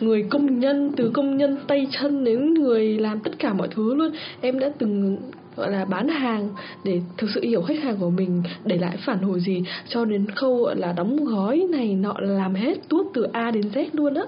người 0.00 0.22
công 0.30 0.60
nhân 0.60 0.92
từ 0.96 1.10
công 1.14 1.36
nhân 1.36 1.56
tay 1.66 1.86
chân 1.90 2.24
đến 2.24 2.54
người 2.54 2.98
làm 2.98 3.20
tất 3.20 3.38
cả 3.38 3.52
mọi 3.52 3.68
thứ 3.74 3.94
luôn. 3.94 4.12
Em 4.40 4.58
đã 4.58 4.70
từng 4.78 5.16
gọi 5.56 5.72
là 5.72 5.84
bán 5.84 6.08
hàng 6.08 6.48
để 6.84 7.00
thực 7.16 7.30
sự 7.34 7.40
hiểu 7.42 7.62
khách 7.62 7.82
hàng 7.82 7.96
của 7.96 8.10
mình 8.10 8.42
để 8.64 8.76
lại 8.76 8.96
phản 9.06 9.18
hồi 9.18 9.40
gì. 9.40 9.62
Cho 9.88 10.04
đến 10.04 10.26
khâu 10.34 10.56
gọi 10.56 10.76
là 10.76 10.92
đóng 10.92 11.24
gói 11.24 11.66
này 11.70 11.94
nọ 11.94 12.14
làm 12.18 12.54
hết 12.54 12.88
tuốt 12.88 13.06
từ 13.14 13.26
A 13.32 13.50
đến 13.50 13.62
Z 13.74 13.84
luôn 13.92 14.14
á. 14.14 14.22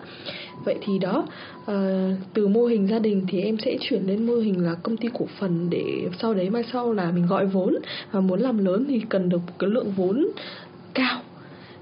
Vậy 0.65 0.77
thì 0.81 0.99
đó 0.99 1.27
uh, 1.63 1.75
từ 2.35 2.49
mô 2.49 2.65
hình 2.65 2.87
gia 2.87 2.99
đình 2.99 3.27
thì 3.29 3.41
em 3.41 3.57
sẽ 3.59 3.77
chuyển 3.81 4.03
lên 4.03 4.27
mô 4.27 4.35
hình 4.35 4.65
là 4.65 4.75
công 4.75 4.97
ty 4.97 5.09
cổ 5.19 5.27
phần 5.39 5.71
để 5.71 5.85
sau 6.19 6.35
đấy 6.35 6.51
mai 6.51 6.63
sau 6.73 6.93
là 6.93 7.11
mình 7.11 7.27
gọi 7.27 7.47
vốn. 7.47 7.77
Và 8.13 8.21
muốn 8.21 8.41
làm 8.41 8.65
lớn 8.65 8.85
thì 8.89 9.01
cần 9.09 9.29
được 9.29 9.41
một 9.47 9.53
cái 9.59 9.71
lượng 9.71 9.93
vốn 9.97 10.27
cao. 10.95 11.21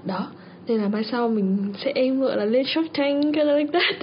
Đó 0.05 0.27
nên 0.67 0.77
là 0.77 0.89
mai 0.89 1.03
sau 1.11 1.29
mình 1.29 1.57
sẽ 1.83 1.91
em 1.95 2.21
gọi 2.21 2.37
là 2.37 2.45
lên 2.45 2.65
Shark 2.65 2.93
Tank 2.97 3.35
cái 3.35 3.45
like 3.45 3.71
that. 3.79 3.95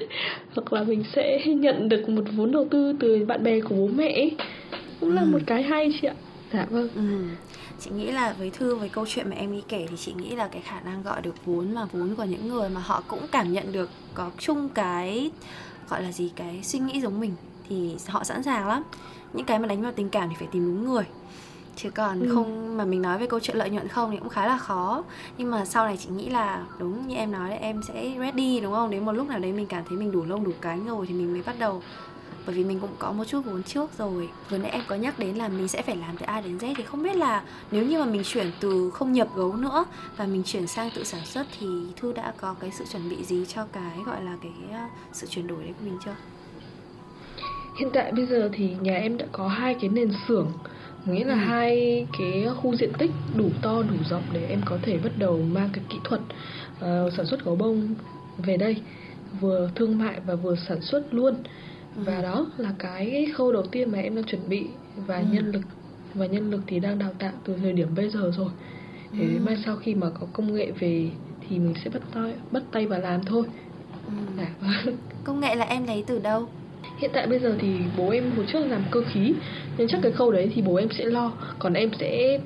Hoặc 0.54 0.72
là 0.72 0.82
mình 0.84 1.04
sẽ 1.14 1.46
nhận 1.46 1.88
được 1.88 2.08
một 2.08 2.24
vốn 2.36 2.52
đầu 2.52 2.66
tư 2.70 2.94
từ 3.00 3.24
bạn 3.24 3.44
bè 3.44 3.60
của 3.60 3.74
bố 3.74 3.88
mẹ 3.96 4.30
cũng 5.02 5.14
là 5.14 5.22
ừ. 5.22 5.26
một 5.26 5.38
cái 5.46 5.62
hay 5.62 5.92
chị 6.00 6.08
ạ 6.08 6.14
dạ 6.52 6.66
vâng 6.70 6.88
ừ. 6.94 7.02
chị 7.80 7.90
nghĩ 7.90 8.12
là 8.12 8.34
với 8.38 8.50
thư 8.50 8.74
với 8.74 8.88
câu 8.88 9.06
chuyện 9.08 9.30
mà 9.30 9.36
em 9.36 9.52
đi 9.52 9.62
kể 9.68 9.86
thì 9.90 9.96
chị 9.96 10.12
nghĩ 10.12 10.36
là 10.36 10.48
cái 10.48 10.62
khả 10.62 10.80
năng 10.80 11.02
gọi 11.02 11.22
được 11.22 11.34
vốn 11.44 11.74
mà 11.74 11.84
vốn 11.92 12.14
của 12.14 12.24
những 12.24 12.48
người 12.48 12.68
mà 12.68 12.80
họ 12.80 13.02
cũng 13.08 13.26
cảm 13.32 13.52
nhận 13.52 13.72
được 13.72 13.90
có 14.14 14.30
chung 14.38 14.68
cái 14.68 15.30
gọi 15.88 16.02
là 16.02 16.12
gì 16.12 16.32
cái 16.36 16.60
suy 16.62 16.78
nghĩ 16.78 17.00
giống 17.00 17.20
mình 17.20 17.32
thì 17.68 17.96
họ 18.08 18.24
sẵn 18.24 18.42
sàng 18.42 18.68
lắm 18.68 18.82
những 19.32 19.46
cái 19.46 19.58
mà 19.58 19.66
đánh 19.66 19.82
vào 19.82 19.92
tình 19.92 20.08
cảm 20.08 20.28
thì 20.28 20.34
phải 20.38 20.48
tìm 20.52 20.66
đúng 20.66 20.92
người 20.92 21.04
chứ 21.76 21.90
còn 21.90 22.20
ừ. 22.20 22.34
không 22.34 22.76
mà 22.76 22.84
mình 22.84 23.02
nói 23.02 23.18
về 23.18 23.26
câu 23.26 23.40
chuyện 23.40 23.56
lợi 23.56 23.70
nhuận 23.70 23.88
không 23.88 24.10
thì 24.10 24.16
cũng 24.16 24.28
khá 24.28 24.46
là 24.46 24.58
khó 24.58 25.04
nhưng 25.38 25.50
mà 25.50 25.64
sau 25.64 25.86
này 25.86 25.96
chị 25.96 26.08
nghĩ 26.10 26.28
là 26.28 26.64
đúng 26.78 27.08
như 27.08 27.14
em 27.14 27.32
nói 27.32 27.48
đấy 27.48 27.58
em 27.58 27.80
sẽ 27.88 28.12
ready 28.18 28.60
đúng 28.60 28.72
không 28.72 28.90
đến 28.90 29.04
một 29.04 29.12
lúc 29.12 29.28
nào 29.28 29.38
đấy 29.38 29.52
mình 29.52 29.66
cảm 29.66 29.82
thấy 29.88 29.98
mình 29.98 30.12
đủ 30.12 30.24
lông 30.24 30.44
đủ 30.44 30.52
cánh 30.60 30.86
rồi 30.86 31.06
thì 31.06 31.14
mình 31.14 31.32
mới 31.32 31.42
bắt 31.46 31.58
đầu 31.58 31.82
bởi 32.46 32.54
vì 32.54 32.64
mình 32.64 32.78
cũng 32.80 32.90
có 32.98 33.12
một 33.12 33.24
chút 33.24 33.40
vốn 33.44 33.62
trước 33.62 33.90
rồi 33.98 34.28
vừa 34.50 34.58
nãy 34.58 34.70
em 34.70 34.82
có 34.86 34.94
nhắc 34.94 35.18
đến 35.18 35.36
là 35.36 35.48
mình 35.48 35.68
sẽ 35.68 35.82
phải 35.82 35.96
làm 35.96 36.16
từ 36.16 36.26
A 36.26 36.40
đến 36.40 36.58
Z 36.58 36.74
thì 36.76 36.84
không 36.84 37.02
biết 37.02 37.16
là 37.16 37.42
nếu 37.70 37.84
như 37.84 37.98
mà 37.98 38.06
mình 38.06 38.22
chuyển 38.24 38.50
từ 38.60 38.90
không 38.90 39.12
nhập 39.12 39.28
gấu 39.36 39.56
nữa 39.56 39.84
và 40.16 40.26
mình 40.26 40.42
chuyển 40.46 40.66
sang 40.66 40.90
tự 40.94 41.04
sản 41.04 41.24
xuất 41.24 41.46
thì 41.60 41.66
Thư 41.96 42.12
đã 42.12 42.32
có 42.36 42.54
cái 42.60 42.70
sự 42.70 42.84
chuẩn 42.92 43.08
bị 43.10 43.24
gì 43.24 43.44
cho 43.48 43.66
cái 43.72 43.98
gọi 44.06 44.24
là 44.24 44.36
cái 44.42 44.52
ờ, 44.72 44.86
sự 45.12 45.26
chuyển 45.26 45.46
đổi 45.46 45.62
đấy 45.62 45.72
của 45.78 45.84
mình 45.84 45.98
chưa? 46.04 46.14
Hiện 47.78 47.90
tại 47.92 48.12
bây 48.12 48.26
giờ 48.26 48.50
thì 48.52 48.70
nhà 48.80 48.94
em 48.94 49.16
đã 49.16 49.26
có 49.32 49.48
hai 49.48 49.74
cái 49.74 49.90
nền 49.90 50.12
xưởng 50.28 50.52
nghĩa 51.04 51.24
là 51.24 51.34
ừ. 51.34 51.38
hai 51.38 52.06
cái 52.18 52.46
khu 52.56 52.76
diện 52.76 52.92
tích 52.98 53.10
đủ 53.36 53.50
to 53.62 53.82
đủ 53.82 53.96
rộng 54.10 54.22
để 54.32 54.46
em 54.46 54.60
có 54.64 54.78
thể 54.82 54.98
bắt 54.98 55.12
đầu 55.18 55.40
mang 55.52 55.68
cái 55.72 55.84
kỹ 55.88 55.98
thuật 56.04 56.20
uh, 56.20 57.12
sản 57.16 57.26
xuất 57.26 57.44
gấu 57.44 57.56
bông 57.56 57.94
về 58.38 58.56
đây 58.56 58.76
vừa 59.40 59.70
thương 59.74 59.98
mại 59.98 60.20
và 60.26 60.34
vừa 60.34 60.56
sản 60.68 60.80
xuất 60.80 61.14
luôn 61.14 61.34
và 61.96 62.16
ừ. 62.16 62.22
đó 62.22 62.46
là 62.56 62.72
cái 62.78 63.26
khâu 63.34 63.52
đầu 63.52 63.62
tiên 63.62 63.92
mà 63.92 63.98
em 63.98 64.14
đang 64.14 64.24
chuẩn 64.24 64.48
bị 64.48 64.66
và 65.06 65.16
ừ. 65.16 65.24
nhân 65.32 65.50
lực 65.50 65.62
và 66.14 66.26
nhân 66.26 66.50
lực 66.50 66.60
thì 66.66 66.80
đang 66.80 66.98
đào 66.98 67.10
tạo 67.18 67.32
từ 67.44 67.56
thời 67.62 67.72
điểm 67.72 67.88
bây 67.96 68.10
giờ 68.10 68.32
rồi 68.36 68.50
để 69.18 69.24
ừ. 69.24 69.40
mai 69.44 69.56
sau 69.64 69.76
khi 69.76 69.94
mà 69.94 70.10
có 70.20 70.26
công 70.32 70.54
nghệ 70.54 70.72
về 70.78 71.10
thì 71.48 71.58
mình 71.58 71.74
sẽ 71.84 71.90
bắt 71.90 72.02
tay 72.14 72.32
bắt 72.50 72.62
tay 72.72 72.86
vào 72.86 73.00
làm 73.00 73.24
thôi 73.24 73.44
ừ. 74.06 74.12
à, 74.38 74.54
vâng. 74.84 74.96
công 75.24 75.40
nghệ 75.40 75.54
là 75.54 75.64
em 75.64 75.86
lấy 75.86 76.04
từ 76.06 76.18
đâu 76.18 76.48
hiện 76.98 77.10
tại 77.14 77.26
bây 77.26 77.38
giờ 77.38 77.56
thì 77.60 77.68
bố 77.96 78.10
em 78.10 78.30
hồi 78.36 78.46
trước 78.52 78.66
làm 78.66 78.82
cơ 78.90 79.02
khí 79.12 79.34
nên 79.78 79.88
chắc 79.88 80.00
cái 80.02 80.12
khâu 80.12 80.32
đấy 80.32 80.50
thì 80.54 80.62
bố 80.62 80.74
em 80.74 80.88
sẽ 80.98 81.04
lo 81.04 81.32
còn 81.58 81.74
em 81.74 81.90
sẽ 82.00 82.38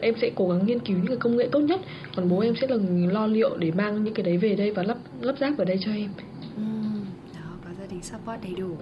em 0.00 0.14
sẽ 0.20 0.30
cố 0.34 0.48
gắng 0.48 0.66
nghiên 0.66 0.78
cứu 0.78 0.96
những 0.96 1.06
cái 1.06 1.16
công 1.16 1.36
nghệ 1.36 1.48
tốt 1.52 1.60
nhất 1.60 1.80
còn 2.16 2.28
bố 2.28 2.40
em 2.40 2.54
sẽ 2.60 2.66
là 2.66 2.76
lo 3.12 3.26
liệu 3.26 3.56
để 3.56 3.70
mang 3.70 4.04
những 4.04 4.14
cái 4.14 4.24
đấy 4.24 4.36
về 4.36 4.54
đây 4.54 4.70
và 4.70 4.82
lắp 4.82 4.98
lắp 5.20 5.34
ráp 5.40 5.58
ở 5.58 5.64
đây 5.64 5.78
cho 5.84 5.92
em 5.92 6.08
support 8.02 8.42
đầy 8.42 8.54
đủ. 8.54 8.76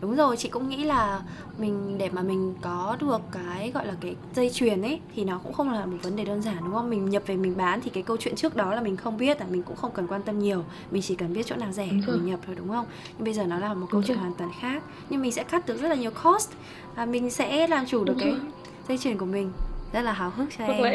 Đúng 0.00 0.16
rồi 0.16 0.36
chị 0.36 0.48
cũng 0.48 0.68
nghĩ 0.68 0.84
là 0.84 1.20
mình 1.58 1.98
để 1.98 2.10
mà 2.10 2.22
mình 2.22 2.54
có 2.62 2.96
được 3.00 3.20
cái 3.32 3.70
gọi 3.70 3.86
là 3.86 3.94
cái 4.00 4.16
dây 4.34 4.50
chuyền 4.50 4.82
ấy 4.82 5.00
thì 5.14 5.24
nó 5.24 5.38
cũng 5.38 5.52
không 5.52 5.70
là 5.72 5.86
một 5.86 5.96
vấn 6.02 6.16
đề 6.16 6.24
đơn 6.24 6.42
giản 6.42 6.56
đúng 6.60 6.72
không? 6.72 6.90
Mình 6.90 7.10
nhập 7.10 7.22
về 7.26 7.36
mình 7.36 7.56
bán 7.56 7.80
thì 7.80 7.90
cái 7.90 8.02
câu 8.02 8.16
chuyện 8.16 8.36
trước 8.36 8.56
đó 8.56 8.74
là 8.74 8.80
mình 8.80 8.96
không 8.96 9.16
biết 9.16 9.40
là 9.40 9.46
mình 9.50 9.62
cũng 9.62 9.76
không 9.76 9.90
cần 9.94 10.06
quan 10.06 10.22
tâm 10.22 10.38
nhiều. 10.38 10.64
Mình 10.90 11.02
chỉ 11.02 11.14
cần 11.14 11.32
biết 11.32 11.46
chỗ 11.46 11.56
nào 11.56 11.72
rẻ 11.72 11.88
thì 11.90 12.12
mình 12.12 12.26
nhập 12.26 12.40
thôi 12.46 12.56
đúng 12.58 12.68
không? 12.68 12.86
Nhưng 13.18 13.24
bây 13.24 13.34
giờ 13.34 13.44
nó 13.44 13.58
là 13.58 13.74
một 13.74 13.86
câu 13.90 14.02
chuyện 14.02 14.18
hoàn 14.18 14.34
toàn 14.34 14.50
khác. 14.60 14.82
Nhưng 15.10 15.22
mình 15.22 15.32
sẽ 15.32 15.44
cắt 15.44 15.66
được 15.66 15.76
rất 15.80 15.88
là 15.88 15.94
nhiều 15.94 16.10
cost 16.24 16.50
và 16.94 17.06
mình 17.06 17.30
sẽ 17.30 17.66
làm 17.66 17.86
chủ 17.86 18.04
được 18.04 18.14
cái 18.18 18.34
dây 18.88 18.98
chuyền 18.98 19.18
của 19.18 19.26
mình 19.26 19.52
rất 19.92 20.02
là 20.02 20.12
háo 20.12 20.30
hức 20.30 20.48
cho 20.58 20.64
Hoặc 20.64 20.72
em. 20.72 20.82
là 20.82 20.90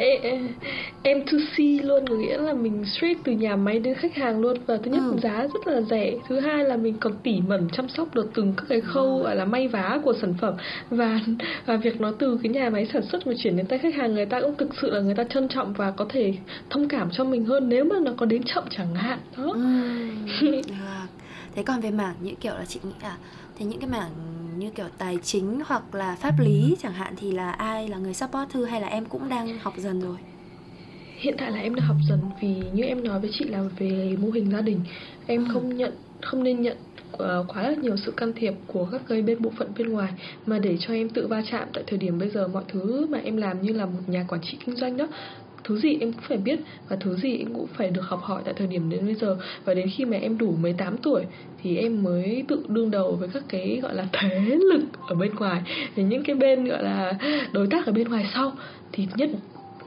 em, 1.03 1.25
to 1.25 1.38
c 1.55 1.60
luôn 1.83 2.07
có 2.10 2.15
nghĩa 2.15 2.38
là 2.38 2.53
mình 2.53 2.86
straight 2.86 3.23
từ 3.23 3.31
nhà 3.31 3.55
máy 3.55 3.79
đến 3.79 3.95
khách 3.95 4.15
hàng 4.15 4.39
luôn 4.39 4.57
và 4.65 4.77
thứ 4.77 4.91
nhất 4.91 5.03
ừ. 5.12 5.17
giá 5.23 5.47
rất 5.53 5.67
là 5.67 5.81
rẻ 5.81 6.13
thứ 6.27 6.39
hai 6.39 6.63
là 6.63 6.77
mình 6.77 6.97
còn 6.99 7.13
tỉ 7.23 7.41
mẩn 7.47 7.67
chăm 7.71 7.89
sóc 7.89 8.15
được 8.15 8.31
từng 8.33 8.53
các 8.57 8.65
cái 8.69 8.81
khâu 8.81 9.17
ừ. 9.17 9.23
gọi 9.23 9.36
là 9.36 9.45
may 9.45 9.67
vá 9.67 9.99
của 10.03 10.13
sản 10.21 10.33
phẩm 10.41 10.53
và 10.89 11.19
và 11.65 11.75
việc 11.75 12.01
nó 12.01 12.12
từ 12.19 12.39
cái 12.43 12.51
nhà 12.51 12.69
máy 12.69 12.88
sản 12.93 13.01
xuất 13.12 13.27
mà 13.27 13.33
chuyển 13.38 13.57
đến 13.57 13.65
tay 13.65 13.79
khách 13.79 13.95
hàng 13.95 14.13
người 14.13 14.25
ta 14.25 14.41
cũng 14.41 14.55
thực 14.57 14.69
sự 14.81 14.91
là 14.91 14.99
người 14.99 15.15
ta 15.15 15.23
trân 15.23 15.47
trọng 15.47 15.73
và 15.73 15.91
có 15.91 16.05
thể 16.10 16.33
thông 16.69 16.88
cảm 16.88 17.10
cho 17.12 17.23
mình 17.23 17.45
hơn 17.45 17.69
nếu 17.69 17.86
mà 17.86 17.95
nó 18.01 18.12
có 18.17 18.25
đến 18.25 18.43
chậm 18.43 18.63
chẳng 18.69 18.95
hạn 18.95 19.19
đó 19.38 19.53
ừ. 19.53 19.62
thế 21.55 21.63
còn 21.63 21.81
về 21.81 21.91
mảng 21.91 22.15
như 22.21 22.31
kiểu 22.41 22.53
là 22.53 22.65
chị 22.65 22.79
nghĩ 22.83 22.93
là 23.01 23.17
thế 23.60 23.65
những 23.65 23.79
cái 23.79 23.89
mảng 23.89 24.12
như 24.59 24.69
kiểu 24.69 24.85
tài 24.97 25.17
chính 25.23 25.61
hoặc 25.65 25.95
là 25.95 26.15
pháp 26.15 26.33
lý 26.39 26.75
chẳng 26.81 26.93
hạn 26.93 27.13
thì 27.17 27.31
là 27.31 27.51
ai 27.51 27.87
là 27.87 27.97
người 27.97 28.13
support 28.13 28.49
thư 28.49 28.65
hay 28.65 28.81
là 28.81 28.87
em 28.87 29.05
cũng 29.05 29.29
đang 29.29 29.59
học 29.59 29.73
dần 29.77 30.01
rồi? 30.01 30.17
Hiện 31.17 31.35
tại 31.37 31.51
là 31.51 31.59
em 31.59 31.75
đang 31.75 31.85
học 31.85 31.97
dần 32.09 32.19
vì 32.41 32.55
như 32.73 32.83
em 32.83 33.03
nói 33.03 33.19
với 33.19 33.29
chị 33.33 33.45
là 33.45 33.63
về 33.79 34.17
mô 34.21 34.29
hình 34.29 34.51
gia 34.51 34.61
đình. 34.61 34.79
Em 35.27 35.45
ừ. 35.45 35.49
không 35.53 35.77
nhận 35.77 35.93
không 36.21 36.43
nên 36.43 36.61
nhận 36.61 36.77
uh, 37.13 37.19
quá 37.47 37.63
là 37.63 37.75
nhiều 37.81 37.95
sự 38.05 38.11
can 38.11 38.33
thiệp 38.33 38.53
của 38.67 38.87
các 38.91 39.01
cái 39.07 39.21
bên 39.21 39.41
bộ 39.41 39.51
phận 39.57 39.71
bên 39.77 39.89
ngoài 39.89 40.11
mà 40.45 40.59
để 40.59 40.77
cho 40.79 40.93
em 40.93 41.09
tự 41.09 41.27
va 41.27 41.41
chạm 41.51 41.67
tại 41.73 41.83
thời 41.87 41.99
điểm 41.99 42.19
bây 42.19 42.29
giờ 42.29 42.47
mọi 42.47 42.63
thứ 42.67 43.07
mà 43.09 43.17
em 43.17 43.37
làm 43.37 43.61
như 43.61 43.73
là 43.73 43.85
một 43.85 43.99
nhà 44.07 44.25
quản 44.27 44.41
trị 44.41 44.57
kinh 44.65 44.75
doanh 44.75 44.97
đó 44.97 45.07
thứ 45.63 45.77
gì 45.77 45.97
em 46.01 46.13
cũng 46.13 46.21
phải 46.27 46.37
biết 46.37 46.59
và 46.89 46.95
thứ 46.95 47.15
gì 47.15 47.37
em 47.37 47.53
cũng 47.53 47.67
phải 47.67 47.89
được 47.89 48.01
học 48.01 48.21
hỏi 48.23 48.41
tại 48.45 48.53
thời 48.57 48.67
điểm 48.67 48.89
đến 48.89 49.05
bây 49.05 49.15
giờ. 49.15 49.37
Và 49.65 49.73
đến 49.73 49.89
khi 49.97 50.05
mà 50.05 50.17
em 50.17 50.37
đủ 50.37 50.55
18 50.61 50.97
tuổi 50.97 51.23
thì 51.63 51.77
em 51.77 52.03
mới 52.03 52.43
tự 52.47 52.63
đương 52.67 52.91
đầu 52.91 53.15
với 53.19 53.29
các 53.33 53.43
cái, 53.49 53.79
gọi 53.81 53.95
là, 53.95 54.07
thế 54.13 54.57
lực 54.73 54.81
ở 55.07 55.15
bên 55.15 55.35
ngoài. 55.35 55.61
Thì 55.95 56.03
những 56.03 56.23
cái 56.23 56.35
bên, 56.35 56.65
gọi 56.65 56.83
là, 56.83 57.13
đối 57.51 57.67
tác 57.67 57.85
ở 57.85 57.91
bên 57.91 58.07
ngoài 58.07 58.25
sau 58.33 58.53
thì 58.91 59.07
nhất 59.15 59.29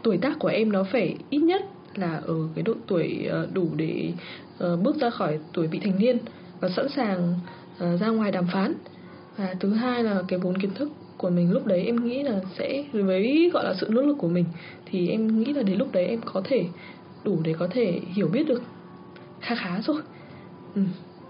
tuổi 0.03 0.19
tác 0.19 0.39
của 0.39 0.49
em 0.49 0.73
nó 0.73 0.85
phải 0.85 1.17
ít 1.31 1.39
nhất 1.39 1.63
là 1.95 2.21
ở 2.27 2.35
cái 2.55 2.63
độ 2.63 2.75
tuổi 2.87 3.27
ờ, 3.31 3.49
đủ 3.53 3.69
để 3.77 4.13
ờ, 4.59 4.77
bước 4.77 4.97
ra 4.97 5.11
khỏi 5.11 5.39
tuổi 5.53 5.67
vị 5.67 5.81
thành 5.85 5.99
niên 5.99 6.19
và 6.61 6.69
sẵn 6.69 6.89
sàng 6.97 7.35
ờ, 7.79 7.97
ra 7.97 8.09
ngoài 8.09 8.33
đàm 8.33 8.47
phán. 8.53 8.75
Và 9.37 9.55
thứ 9.61 9.73
hai 9.73 10.03
là 10.03 10.23
cái 10.29 10.39
vốn 10.39 10.59
kiến 10.59 10.71
thức 10.75 10.89
của 11.21 11.31
mình 11.31 11.53
lúc 11.53 11.67
đấy 11.67 11.83
em 11.87 12.05
nghĩ 12.05 12.23
là 12.23 12.41
sẽ 12.59 12.85
với 12.93 13.51
gọi 13.53 13.65
là 13.65 13.75
sự 13.81 13.89
nỗ 13.91 14.03
lực 14.03 14.17
của 14.19 14.29
mình 14.29 14.45
thì 14.87 15.09
em 15.09 15.39
nghĩ 15.39 15.53
là 15.53 15.63
đến 15.63 15.79
lúc 15.79 15.93
đấy 15.93 16.07
em 16.07 16.21
có 16.25 16.43
thể 16.45 16.65
đủ 17.25 17.39
để 17.45 17.55
có 17.59 17.69
thể 17.71 18.01
hiểu 18.15 18.29
biết 18.29 18.49
được 18.49 18.63
khá 19.41 19.55
khá 19.55 19.81
rồi. 19.87 20.03
Ừ. 20.75 20.83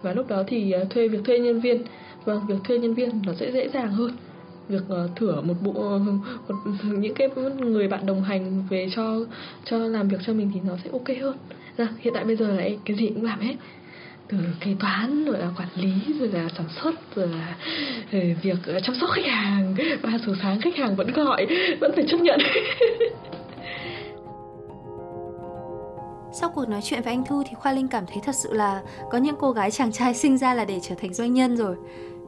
và 0.03 0.13
lúc 0.13 0.29
đó 0.29 0.43
thì 0.47 0.73
à, 0.73 0.81
thuê 0.91 1.09
việc 1.09 1.19
thuê 1.25 1.39
nhân 1.39 1.61
viên. 1.61 1.83
Vâng 2.25 2.41
việc 2.49 2.55
thuê 2.65 2.79
nhân 2.79 2.95
viên 2.95 3.11
nó 3.27 3.33
sẽ 3.33 3.53
dễ 3.53 3.69
dàng 3.69 3.93
hơn. 3.93 4.11
Việc 4.69 4.83
uh, 5.05 5.17
thửa 5.17 5.41
một 5.41 5.55
bộ 5.63 5.73
ờ, 5.73 5.99
một, 5.99 6.55
những 6.83 7.15
cái 7.15 7.29
người 7.61 7.89
bạn 7.89 8.07
đồng 8.07 8.23
hành 8.23 8.63
về 8.71 8.89
cho 8.97 9.21
cho 9.65 9.79
làm 9.79 10.09
việc 10.09 10.19
cho 10.27 10.33
mình 10.33 10.51
thì 10.55 10.61
nó 10.67 10.77
sẽ 10.85 10.91
ok 10.93 11.09
hơn. 11.21 11.37
À, 11.77 11.89
hiện 11.99 12.15
tại 12.15 12.25
bây 12.25 12.37
giờ 12.37 12.49
là 12.53 12.69
cái 12.85 12.97
gì 12.97 13.09
cũng 13.09 13.25
làm 13.25 13.41
hết 13.41 13.55
từ 14.31 14.39
kế 14.61 14.71
toán, 14.81 15.25
rồi 15.25 15.39
là 15.39 15.51
quản 15.59 15.69
lý, 15.75 15.93
rồi 16.19 16.29
là 16.29 16.49
sản 16.57 16.67
xuất, 16.83 16.95
rồi 17.15 17.29
là 17.29 17.57
ừ, 18.13 18.19
việc 18.43 18.57
chăm 18.83 18.95
sóc 19.01 19.11
khách 19.11 19.27
hàng 19.27 19.75
ba 20.03 20.11
giờ 20.27 20.33
sáng 20.43 20.61
khách 20.61 20.77
hàng 20.77 20.97
vẫn 20.97 21.13
gọi, 21.13 21.47
vẫn 21.81 21.93
phải 21.95 22.05
chấp 22.09 22.21
nhận 22.21 22.41
Sau 26.33 26.51
cuộc 26.55 26.69
nói 26.69 26.81
chuyện 26.85 27.03
với 27.03 27.13
anh 27.13 27.25
Thu 27.29 27.43
thì 27.47 27.55
Khoa 27.55 27.73
Linh 27.73 27.89
cảm 27.89 28.05
thấy 28.07 28.17
thật 28.25 28.35
sự 28.35 28.53
là 28.53 28.83
có 29.11 29.19
những 29.19 29.37
cô 29.39 29.53
gái 29.53 29.71
chàng 29.71 29.93
trai 29.93 30.15
sinh 30.15 30.39
ra 30.39 30.55
là 30.55 30.65
để 30.65 30.81
trở 30.83 30.95
thành 30.95 31.15
doanh 31.15 31.35
nhân 31.35 31.57
rồi. 31.57 31.77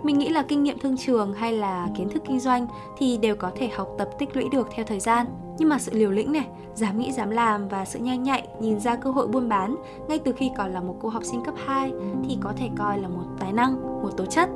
Mình 0.02 0.18
nghĩ 0.18 0.28
là 0.28 0.42
kinh 0.42 0.62
nghiệm 0.62 0.78
thương 0.78 0.96
trường 0.96 1.32
hay 1.32 1.52
là 1.52 1.88
kiến 1.96 2.08
thức 2.08 2.22
kinh 2.28 2.40
doanh 2.40 2.66
thì 2.98 3.18
đều 3.18 3.36
có 3.36 3.50
thể 3.54 3.68
học 3.68 3.88
tập 3.98 4.08
tích 4.18 4.36
lũy 4.36 4.44
được 4.52 4.68
theo 4.74 4.84
thời 4.88 5.00
gian. 5.00 5.26
Nhưng 5.58 5.68
mà 5.68 5.78
sự 5.78 5.92
liều 5.94 6.10
lĩnh 6.10 6.32
này, 6.32 6.46
dám 6.74 6.98
nghĩ 6.98 7.12
dám 7.12 7.30
làm 7.30 7.68
và 7.68 7.84
sự 7.84 7.98
nhanh 7.98 8.22
nhạy 8.22 8.48
nhìn 8.60 8.80
ra 8.80 8.96
cơ 8.96 9.10
hội 9.10 9.26
buôn 9.26 9.48
bán 9.48 9.76
ngay 10.08 10.18
từ 10.18 10.32
khi 10.32 10.50
còn 10.56 10.72
là 10.72 10.80
một 10.80 10.96
cô 11.02 11.08
học 11.08 11.24
sinh 11.24 11.42
cấp 11.44 11.54
2 11.66 11.92
thì 12.28 12.38
có 12.40 12.52
thể 12.56 12.68
coi 12.78 12.98
là 12.98 13.08
một 13.08 13.24
tài 13.38 13.52
năng, 13.52 14.02
một 14.02 14.10
tố 14.16 14.24
chất. 14.24 14.48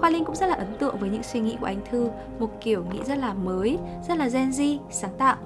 Khoa 0.00 0.10
Linh 0.10 0.24
cũng 0.24 0.36
rất 0.36 0.46
là 0.46 0.54
ấn 0.54 0.76
tượng 0.78 0.98
với 0.98 1.10
những 1.10 1.22
suy 1.22 1.40
nghĩ 1.40 1.56
của 1.60 1.66
anh 1.66 1.80
Thư, 1.90 2.08
một 2.38 2.50
kiểu 2.60 2.84
nghĩ 2.92 2.98
rất 3.06 3.18
là 3.18 3.34
mới, 3.34 3.78
rất 4.08 4.18
là 4.18 4.28
Gen 4.28 4.50
Z, 4.50 4.78
sáng 4.90 5.14
tạo. 5.18 5.36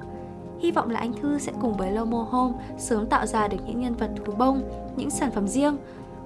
Hy 0.61 0.71
vọng 0.71 0.91
là 0.91 1.01
anh 1.01 1.13
Thư 1.13 1.39
sẽ 1.39 1.53
cùng 1.61 1.77
với 1.77 1.93
Lomo 1.93 2.27
Home 2.31 2.55
sớm 2.79 3.07
tạo 3.07 3.27
ra 3.27 3.49
được 3.49 3.59
những 3.67 3.81
nhân 3.81 3.95
vật 3.95 4.11
thú 4.25 4.33
bông, 4.39 4.63
những 4.97 5.11
sản 5.11 5.31
phẩm 5.31 5.49
riêng, 5.49 5.77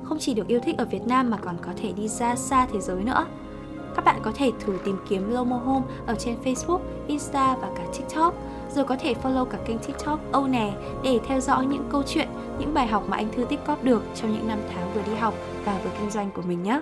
không 0.05 0.19
chỉ 0.21 0.35
được 0.35 0.49
yêu 0.49 0.61
thích 0.65 0.79
ở 0.79 0.85
Việt 0.85 1.07
Nam 1.07 1.31
mà 1.31 1.37
còn 1.37 1.57
có 1.63 1.73
thể 1.77 1.93
đi 1.93 2.09
ra 2.09 2.37
xa 2.37 2.67
thế 2.73 2.81
giới 2.81 3.05
nữa. 3.05 3.27
Các 3.97 4.05
bạn 4.05 4.21
có 4.23 4.33
thể 4.35 4.51
thử 4.61 4.79
tìm 4.85 4.97
kiếm 5.09 5.33
Lomo 5.33 5.57
Home 5.57 5.87
ở 6.07 6.15
trên 6.19 6.37
Facebook, 6.45 6.81
Insta 7.07 7.57
và 7.57 7.69
cả 7.77 7.83
TikTok 7.99 8.35
rồi 8.75 8.85
có 8.85 8.97
thể 9.01 9.15
follow 9.23 9.45
cả 9.45 9.59
kênh 9.67 9.79
TikTok 9.79 10.33
Âu 10.33 10.47
nè 10.47 10.73
để 11.03 11.19
theo 11.27 11.41
dõi 11.41 11.67
những 11.67 11.89
câu 11.93 12.03
chuyện, 12.07 12.29
những 12.59 12.75
bài 12.75 12.87
học 12.87 13.05
mà 13.09 13.17
anh 13.17 13.33
Thư 13.33 13.45
tích 13.45 13.61
góp 13.67 13.85
được 13.85 14.03
trong 14.15 14.33
những 14.33 14.49
năm 14.49 14.59
tháng 14.75 14.95
vừa 14.95 15.03
đi 15.03 15.15
học 15.15 15.35
và 15.65 15.79
vừa 15.85 15.91
kinh 16.01 16.11
doanh 16.11 16.31
của 16.31 16.43
mình 16.43 16.63
nhé. 16.63 16.81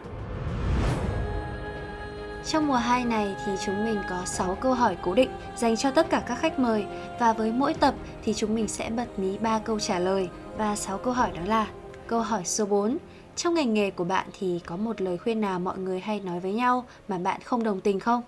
Trong 2.46 2.66
mùa 2.66 2.74
2 2.74 3.04
này 3.04 3.36
thì 3.46 3.52
chúng 3.66 3.84
mình 3.84 3.98
có 4.10 4.16
6 4.24 4.54
câu 4.60 4.74
hỏi 4.74 4.96
cố 5.02 5.14
định 5.14 5.30
dành 5.56 5.76
cho 5.76 5.90
tất 5.90 6.10
cả 6.10 6.22
các 6.28 6.38
khách 6.38 6.58
mời 6.58 6.84
và 7.20 7.32
với 7.32 7.52
mỗi 7.52 7.74
tập 7.74 7.94
thì 8.24 8.34
chúng 8.34 8.54
mình 8.54 8.68
sẽ 8.68 8.90
bật 8.90 9.18
mí 9.18 9.38
3 9.38 9.58
câu 9.58 9.80
trả 9.80 9.98
lời 9.98 10.28
và 10.58 10.76
6 10.76 10.98
câu 10.98 11.12
hỏi 11.12 11.30
đó 11.34 11.42
là 11.46 11.66
Câu 12.12 12.20
hỏi 12.20 12.42
số 12.44 12.66
4 12.66 12.96
Trong 13.36 13.54
ngành 13.54 13.74
nghề 13.74 13.90
của 13.90 14.04
bạn 14.04 14.26
thì 14.38 14.60
có 14.66 14.76
một 14.76 15.00
lời 15.00 15.18
khuyên 15.18 15.40
nào 15.40 15.60
mọi 15.60 15.78
người 15.78 16.00
hay 16.00 16.20
nói 16.20 16.40
với 16.40 16.52
nhau 16.52 16.84
mà 17.08 17.18
bạn 17.18 17.40
không 17.44 17.62
đồng 17.62 17.80
tình 17.80 18.00
không? 18.00 18.22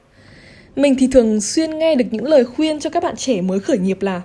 Mình 0.76 0.96
thì 0.98 1.08
thường 1.12 1.40
xuyên 1.40 1.78
nghe 1.78 1.94
được 1.94 2.04
những 2.10 2.24
lời 2.24 2.44
khuyên 2.44 2.80
cho 2.80 2.90
các 2.90 3.02
bạn 3.02 3.16
trẻ 3.16 3.40
mới 3.40 3.60
khởi 3.60 3.78
nghiệp 3.78 4.02
là 4.02 4.22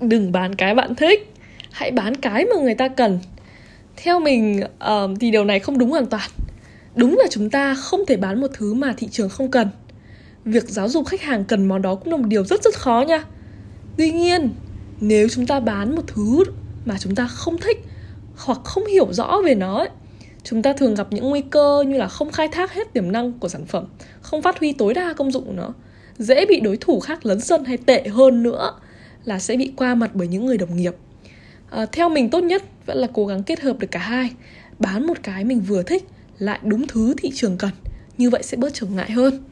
Đừng 0.00 0.32
bán 0.32 0.54
cái 0.54 0.74
bạn 0.74 0.94
thích 0.94 1.34
Hãy 1.70 1.90
bán 1.90 2.14
cái 2.14 2.44
mà 2.44 2.62
người 2.62 2.74
ta 2.74 2.88
cần. 2.88 3.18
Theo 3.96 4.20
mình 4.20 4.60
uh, 4.60 5.10
thì 5.20 5.30
điều 5.30 5.44
này 5.44 5.60
không 5.60 5.78
đúng 5.78 5.90
hoàn 5.90 6.06
toàn. 6.06 6.30
Đúng 6.94 7.18
là 7.18 7.24
chúng 7.30 7.50
ta 7.50 7.74
không 7.74 8.06
thể 8.06 8.16
bán 8.16 8.40
một 8.40 8.50
thứ 8.54 8.74
mà 8.74 8.94
thị 8.96 9.08
trường 9.10 9.28
không 9.28 9.50
cần. 9.50 9.68
Việc 10.44 10.68
giáo 10.68 10.88
dục 10.88 11.06
khách 11.06 11.22
hàng 11.22 11.44
cần 11.44 11.68
món 11.68 11.82
đó 11.82 11.94
cũng 11.94 12.12
là 12.12 12.16
một 12.16 12.26
điều 12.26 12.44
rất 12.44 12.62
rất 12.62 12.74
khó 12.74 13.04
nha. 13.08 13.24
Tuy 13.96 14.10
nhiên, 14.10 14.50
nếu 15.00 15.28
chúng 15.28 15.46
ta 15.46 15.60
bán 15.60 15.96
một 15.96 16.02
thứ 16.06 16.44
mà 16.84 16.94
chúng 16.98 17.14
ta 17.14 17.26
không 17.26 17.58
thích 17.58 17.84
hoặc 18.44 18.58
không 18.64 18.86
hiểu 18.86 19.12
rõ 19.12 19.40
về 19.44 19.54
nó 19.54 19.78
ấy, 19.78 19.88
chúng 20.42 20.62
ta 20.62 20.72
thường 20.72 20.94
gặp 20.94 21.06
những 21.10 21.30
nguy 21.30 21.40
cơ 21.40 21.84
như 21.86 21.96
là 21.96 22.08
không 22.08 22.30
khai 22.30 22.48
thác 22.48 22.72
hết 22.72 22.92
tiềm 22.92 23.12
năng 23.12 23.32
của 23.32 23.48
sản 23.48 23.66
phẩm 23.66 23.84
không 24.20 24.42
phát 24.42 24.58
huy 24.58 24.72
tối 24.72 24.94
đa 24.94 25.12
công 25.12 25.30
dụng 25.30 25.44
của 25.44 25.52
nó 25.52 25.70
dễ 26.18 26.46
bị 26.46 26.60
đối 26.60 26.76
thủ 26.76 27.00
khác 27.00 27.26
lấn 27.26 27.40
sân 27.40 27.64
hay 27.64 27.76
tệ 27.76 28.08
hơn 28.08 28.42
nữa 28.42 28.72
là 29.24 29.38
sẽ 29.38 29.56
bị 29.56 29.72
qua 29.76 29.94
mặt 29.94 30.10
bởi 30.14 30.28
những 30.28 30.46
người 30.46 30.58
đồng 30.58 30.76
nghiệp. 30.76 30.94
À, 31.70 31.86
theo 31.86 32.08
mình 32.08 32.30
tốt 32.30 32.40
nhất 32.40 32.62
vẫn 32.86 32.96
là 32.96 33.08
cố 33.12 33.26
gắng 33.26 33.42
kết 33.42 33.60
hợp 33.60 33.78
được 33.78 33.90
cả 33.90 34.00
hai 34.00 34.30
bán 34.78 35.06
một 35.06 35.18
cái 35.22 35.44
mình 35.44 35.60
vừa 35.60 35.82
thích 35.82 36.04
lại 36.38 36.58
đúng 36.62 36.86
thứ 36.86 37.14
thị 37.18 37.30
trường 37.34 37.58
cần 37.58 37.70
như 38.18 38.30
vậy 38.30 38.42
sẽ 38.42 38.56
bớt 38.56 38.74
trở 38.74 38.86
ngại 38.86 39.10
hơn. 39.10 39.44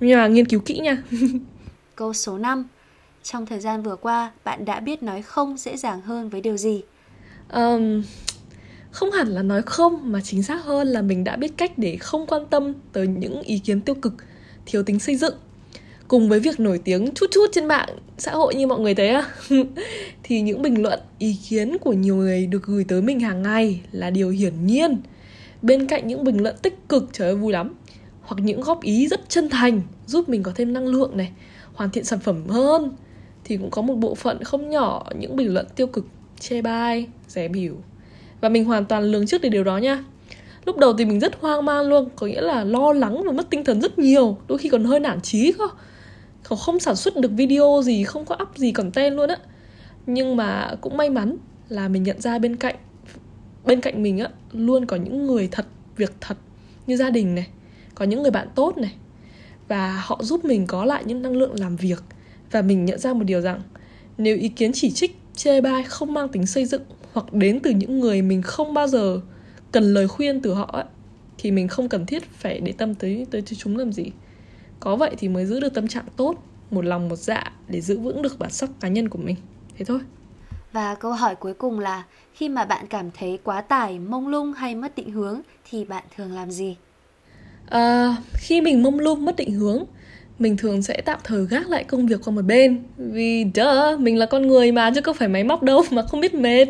Nhưng 0.00 0.18
mà 0.18 0.26
nghiên 0.26 0.46
cứu 0.46 0.60
kỹ 0.60 0.78
nha. 0.78 1.02
Câu 1.96 2.12
số 2.12 2.38
5 2.38 2.68
trong 3.22 3.46
thời 3.46 3.60
gian 3.60 3.82
vừa 3.82 3.96
qua 3.96 4.32
bạn 4.44 4.64
đã 4.64 4.80
biết 4.80 5.02
nói 5.02 5.22
không 5.22 5.56
dễ 5.56 5.76
dàng 5.76 6.00
hơn 6.00 6.28
với 6.28 6.40
điều 6.40 6.56
gì? 6.56 6.82
Um, 7.52 8.02
không 8.90 9.10
hẳn 9.10 9.28
là 9.28 9.42
nói 9.42 9.62
không 9.62 10.12
mà 10.12 10.20
chính 10.20 10.42
xác 10.42 10.64
hơn 10.64 10.88
là 10.88 11.02
mình 11.02 11.24
đã 11.24 11.36
biết 11.36 11.52
cách 11.56 11.78
để 11.78 11.96
không 11.96 12.26
quan 12.26 12.46
tâm 12.50 12.72
tới 12.92 13.06
những 13.06 13.42
ý 13.42 13.58
kiến 13.58 13.80
tiêu 13.80 13.94
cực 13.94 14.14
thiếu 14.66 14.82
tính 14.82 14.98
xây 14.98 15.16
dựng. 15.16 15.34
Cùng 16.08 16.28
với 16.28 16.40
việc 16.40 16.60
nổi 16.60 16.80
tiếng 16.84 17.14
chút 17.14 17.26
chút 17.30 17.46
trên 17.52 17.66
mạng 17.66 17.88
xã 18.18 18.32
hội 18.32 18.54
như 18.54 18.66
mọi 18.66 18.80
người 18.80 18.94
thấy 18.94 19.08
á 19.08 19.26
thì 20.22 20.40
những 20.40 20.62
bình 20.62 20.82
luận 20.82 21.00
ý 21.18 21.36
kiến 21.48 21.76
của 21.80 21.92
nhiều 21.92 22.16
người 22.16 22.46
được 22.46 22.62
gửi 22.62 22.84
tới 22.88 23.02
mình 23.02 23.20
hàng 23.20 23.42
ngày 23.42 23.80
là 23.92 24.10
điều 24.10 24.30
hiển 24.30 24.66
nhiên. 24.66 25.02
Bên 25.62 25.86
cạnh 25.86 26.06
những 26.06 26.24
bình 26.24 26.42
luận 26.42 26.56
tích 26.62 26.88
cực 26.88 27.08
trời 27.12 27.28
ơi 27.28 27.36
vui 27.36 27.52
lắm 27.52 27.74
hoặc 28.22 28.36
những 28.42 28.60
góp 28.60 28.82
ý 28.82 29.08
rất 29.08 29.20
chân 29.28 29.48
thành 29.48 29.82
giúp 30.06 30.28
mình 30.28 30.42
có 30.42 30.52
thêm 30.54 30.72
năng 30.72 30.86
lượng 30.86 31.16
này 31.16 31.32
hoàn 31.74 31.90
thiện 31.90 32.04
sản 32.04 32.18
phẩm 32.18 32.46
hơn 32.48 32.92
thì 33.44 33.56
cũng 33.56 33.70
có 33.70 33.82
một 33.82 33.94
bộ 33.94 34.14
phận 34.14 34.44
không 34.44 34.70
nhỏ 34.70 35.06
những 35.18 35.36
bình 35.36 35.54
luận 35.54 35.66
tiêu 35.76 35.86
cực 35.86 36.06
chê 36.40 36.62
bai 36.62 37.06
rẻ 37.34 37.48
biểu. 37.48 37.74
Và 38.40 38.48
mình 38.48 38.64
hoàn 38.64 38.84
toàn 38.84 39.04
lường 39.04 39.26
trước 39.26 39.42
được 39.42 39.48
điều 39.48 39.64
đó 39.64 39.78
nha. 39.78 40.04
Lúc 40.64 40.78
đầu 40.78 40.92
thì 40.98 41.04
mình 41.04 41.20
rất 41.20 41.40
hoang 41.40 41.64
mang 41.64 41.88
luôn 41.88 42.08
có 42.16 42.26
nghĩa 42.26 42.40
là 42.40 42.64
lo 42.64 42.92
lắng 42.92 43.22
và 43.26 43.32
mất 43.32 43.50
tinh 43.50 43.64
thần 43.64 43.80
rất 43.80 43.98
nhiều 43.98 44.38
đôi 44.48 44.58
khi 44.58 44.68
còn 44.68 44.84
hơi 44.84 45.00
nản 45.00 45.20
trí 45.20 45.52
cơ. 45.52 45.64
Không, 46.42 46.58
không 46.58 46.80
sản 46.80 46.96
xuất 46.96 47.16
được 47.16 47.30
video 47.30 47.82
gì 47.84 48.04
không 48.04 48.24
có 48.24 48.36
up 48.42 48.56
gì 48.56 48.72
content 48.72 49.14
luôn 49.14 49.28
á. 49.28 49.36
Nhưng 50.06 50.36
mà 50.36 50.74
cũng 50.80 50.96
may 50.96 51.10
mắn 51.10 51.36
là 51.68 51.88
mình 51.88 52.02
nhận 52.02 52.20
ra 52.20 52.38
bên 52.38 52.56
cạnh 52.56 52.76
bên 53.64 53.80
cạnh 53.80 54.02
mình 54.02 54.18
á 54.18 54.28
luôn 54.52 54.86
có 54.86 54.96
những 54.96 55.26
người 55.26 55.48
thật 55.52 55.66
việc 55.96 56.12
thật 56.20 56.36
như 56.86 56.96
gia 56.96 57.10
đình 57.10 57.34
này 57.34 57.48
có 57.94 58.04
những 58.04 58.22
người 58.22 58.30
bạn 58.30 58.48
tốt 58.54 58.78
này. 58.78 58.94
Và 59.68 60.02
họ 60.04 60.20
giúp 60.22 60.44
mình 60.44 60.66
có 60.66 60.84
lại 60.84 61.02
những 61.06 61.22
năng 61.22 61.36
lượng 61.36 61.60
làm 61.60 61.76
việc. 61.76 62.02
Và 62.50 62.62
mình 62.62 62.84
nhận 62.84 62.98
ra 62.98 63.12
một 63.14 63.24
điều 63.24 63.40
rằng 63.40 63.62
nếu 64.18 64.36
ý 64.36 64.48
kiến 64.48 64.70
chỉ 64.74 64.90
trích 64.90 65.18
chê 65.34 65.60
bai 65.60 65.84
không 65.84 66.14
mang 66.14 66.28
tính 66.28 66.46
xây 66.46 66.64
dựng 66.64 66.82
hoặc 67.12 67.32
đến 67.32 67.60
từ 67.60 67.70
những 67.70 68.00
người 68.00 68.22
mình 68.22 68.42
không 68.42 68.74
bao 68.74 68.88
giờ 68.88 69.20
cần 69.72 69.94
lời 69.94 70.08
khuyên 70.08 70.40
từ 70.40 70.54
họ 70.54 70.70
ấy, 70.72 70.84
thì 71.38 71.50
mình 71.50 71.68
không 71.68 71.88
cần 71.88 72.06
thiết 72.06 72.22
phải 72.30 72.60
để 72.60 72.72
tâm 72.72 72.94
tới 72.94 73.26
tới 73.30 73.42
chúng 73.42 73.76
làm 73.76 73.92
gì. 73.92 74.04
Có 74.80 74.96
vậy 74.96 75.14
thì 75.18 75.28
mới 75.28 75.46
giữ 75.46 75.60
được 75.60 75.74
tâm 75.74 75.88
trạng 75.88 76.04
tốt 76.16 76.34
một 76.70 76.84
lòng 76.84 77.08
một 77.08 77.16
dạ 77.16 77.52
để 77.68 77.80
giữ 77.80 77.98
vững 77.98 78.22
được 78.22 78.38
bản 78.38 78.50
sắc 78.50 78.70
cá 78.80 78.88
nhân 78.88 79.08
của 79.08 79.18
mình. 79.18 79.36
Thế 79.78 79.84
thôi. 79.84 80.00
Và 80.72 80.94
câu 80.94 81.12
hỏi 81.12 81.34
cuối 81.34 81.54
cùng 81.54 81.78
là 81.78 82.02
khi 82.34 82.48
mà 82.48 82.64
bạn 82.64 82.86
cảm 82.86 83.10
thấy 83.10 83.38
quá 83.44 83.60
tải 83.60 83.98
mông 83.98 84.28
lung 84.28 84.52
hay 84.52 84.74
mất 84.74 84.94
định 84.94 85.10
hướng 85.10 85.40
thì 85.70 85.84
bạn 85.84 86.04
thường 86.16 86.32
làm 86.32 86.50
gì? 86.50 86.76
À, 87.66 88.16
khi 88.32 88.60
mình 88.60 88.82
mông 88.82 88.98
lung 88.98 89.24
mất 89.24 89.36
định 89.36 89.52
hướng 89.52 89.84
mình 90.38 90.56
thường 90.56 90.82
sẽ 90.82 91.00
tạm 91.04 91.18
thời 91.24 91.46
gác 91.46 91.68
lại 91.68 91.84
công 91.84 92.06
việc 92.06 92.20
qua 92.24 92.34
một 92.34 92.42
bên. 92.42 92.82
Vì 92.96 93.46
duh, 93.54 94.00
mình 94.00 94.18
là 94.18 94.26
con 94.26 94.46
người 94.46 94.72
mà 94.72 94.90
chứ 94.94 95.00
không 95.00 95.16
phải 95.16 95.28
máy 95.28 95.44
móc 95.44 95.62
đâu 95.62 95.82
mà 95.90 96.02
không 96.02 96.20
biết 96.20 96.34
mệt. 96.34 96.66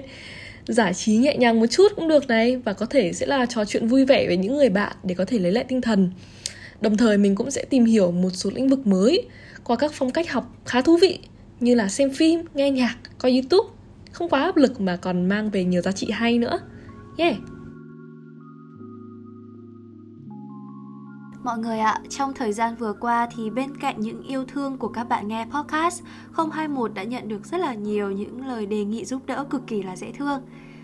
Giải 0.66 0.94
trí 0.94 1.16
nhẹ 1.16 1.37
nhàng 1.37 1.61
một 1.61 1.66
chút 1.66 1.92
cũng 1.96 2.09
được 2.09 2.29
này 2.29 2.57
và 2.57 2.72
có 2.72 2.87
thể 2.87 3.12
sẽ 3.12 3.27
là 3.27 3.46
trò 3.46 3.64
chuyện 3.64 3.88
vui 3.88 4.05
vẻ 4.05 4.27
với 4.27 4.37
những 4.37 4.57
người 4.57 4.68
bạn 4.68 4.96
để 5.03 5.14
có 5.14 5.25
thể 5.25 5.38
lấy 5.38 5.53
lại 5.53 5.64
tinh 5.68 5.81
thần. 5.81 6.11
Đồng 6.81 6.96
thời 6.96 7.18
mình 7.18 7.35
cũng 7.35 7.51
sẽ 7.51 7.64
tìm 7.64 7.85
hiểu 7.85 8.11
một 8.11 8.31
số 8.31 8.51
lĩnh 8.55 8.68
vực 8.68 8.87
mới 8.87 9.22
qua 9.64 9.77
các 9.77 9.92
phong 9.94 10.11
cách 10.11 10.31
học 10.31 10.57
khá 10.66 10.81
thú 10.81 10.96
vị 10.96 11.18
như 11.61 11.75
là 11.75 11.88
xem 11.88 12.11
phim 12.11 12.40
nghe 12.55 12.70
nhạc 12.70 12.96
coi 13.18 13.33
youtube. 13.33 13.68
Không 14.12 14.29
quá 14.29 14.42
áp 14.42 14.57
lực 14.57 14.81
mà 14.81 14.96
còn 14.96 15.29
mang 15.29 15.51
về 15.51 15.64
nhiều 15.64 15.83
giá 15.83 15.92
trị 15.92 16.11
hay 16.11 16.38
nữa. 16.38 16.59
Yeah. 17.16 17.37
Mọi 21.45 21.59
người 21.59 21.78
ạ, 21.78 22.01
trong 22.09 22.34
thời 22.34 22.53
gian 22.53 22.76
vừa 22.76 22.93
qua 22.93 23.28
thì 23.36 23.51
bên 23.51 23.76
cạnh 23.76 24.01
những 24.01 24.22
yêu 24.22 24.45
thương 24.45 24.78
của 24.78 24.88
các 24.88 25.05
bạn 25.05 25.28
nghe 25.28 25.47
podcast, 25.51 26.03
021 26.53 26.95
đã 26.95 27.03
nhận 27.03 27.28
được 27.28 27.47
rất 27.47 27.59
là 27.59 27.74
nhiều 27.74 28.11
những 28.11 28.47
lời 28.47 28.66
đề 28.66 28.84
nghị 28.84 29.05
giúp 29.05 29.22
đỡ 29.26 29.45
cực 29.51 29.66
kỳ 29.66 29.82
là 29.82 29.97
dễ 29.97 30.12
thương. 30.12 30.43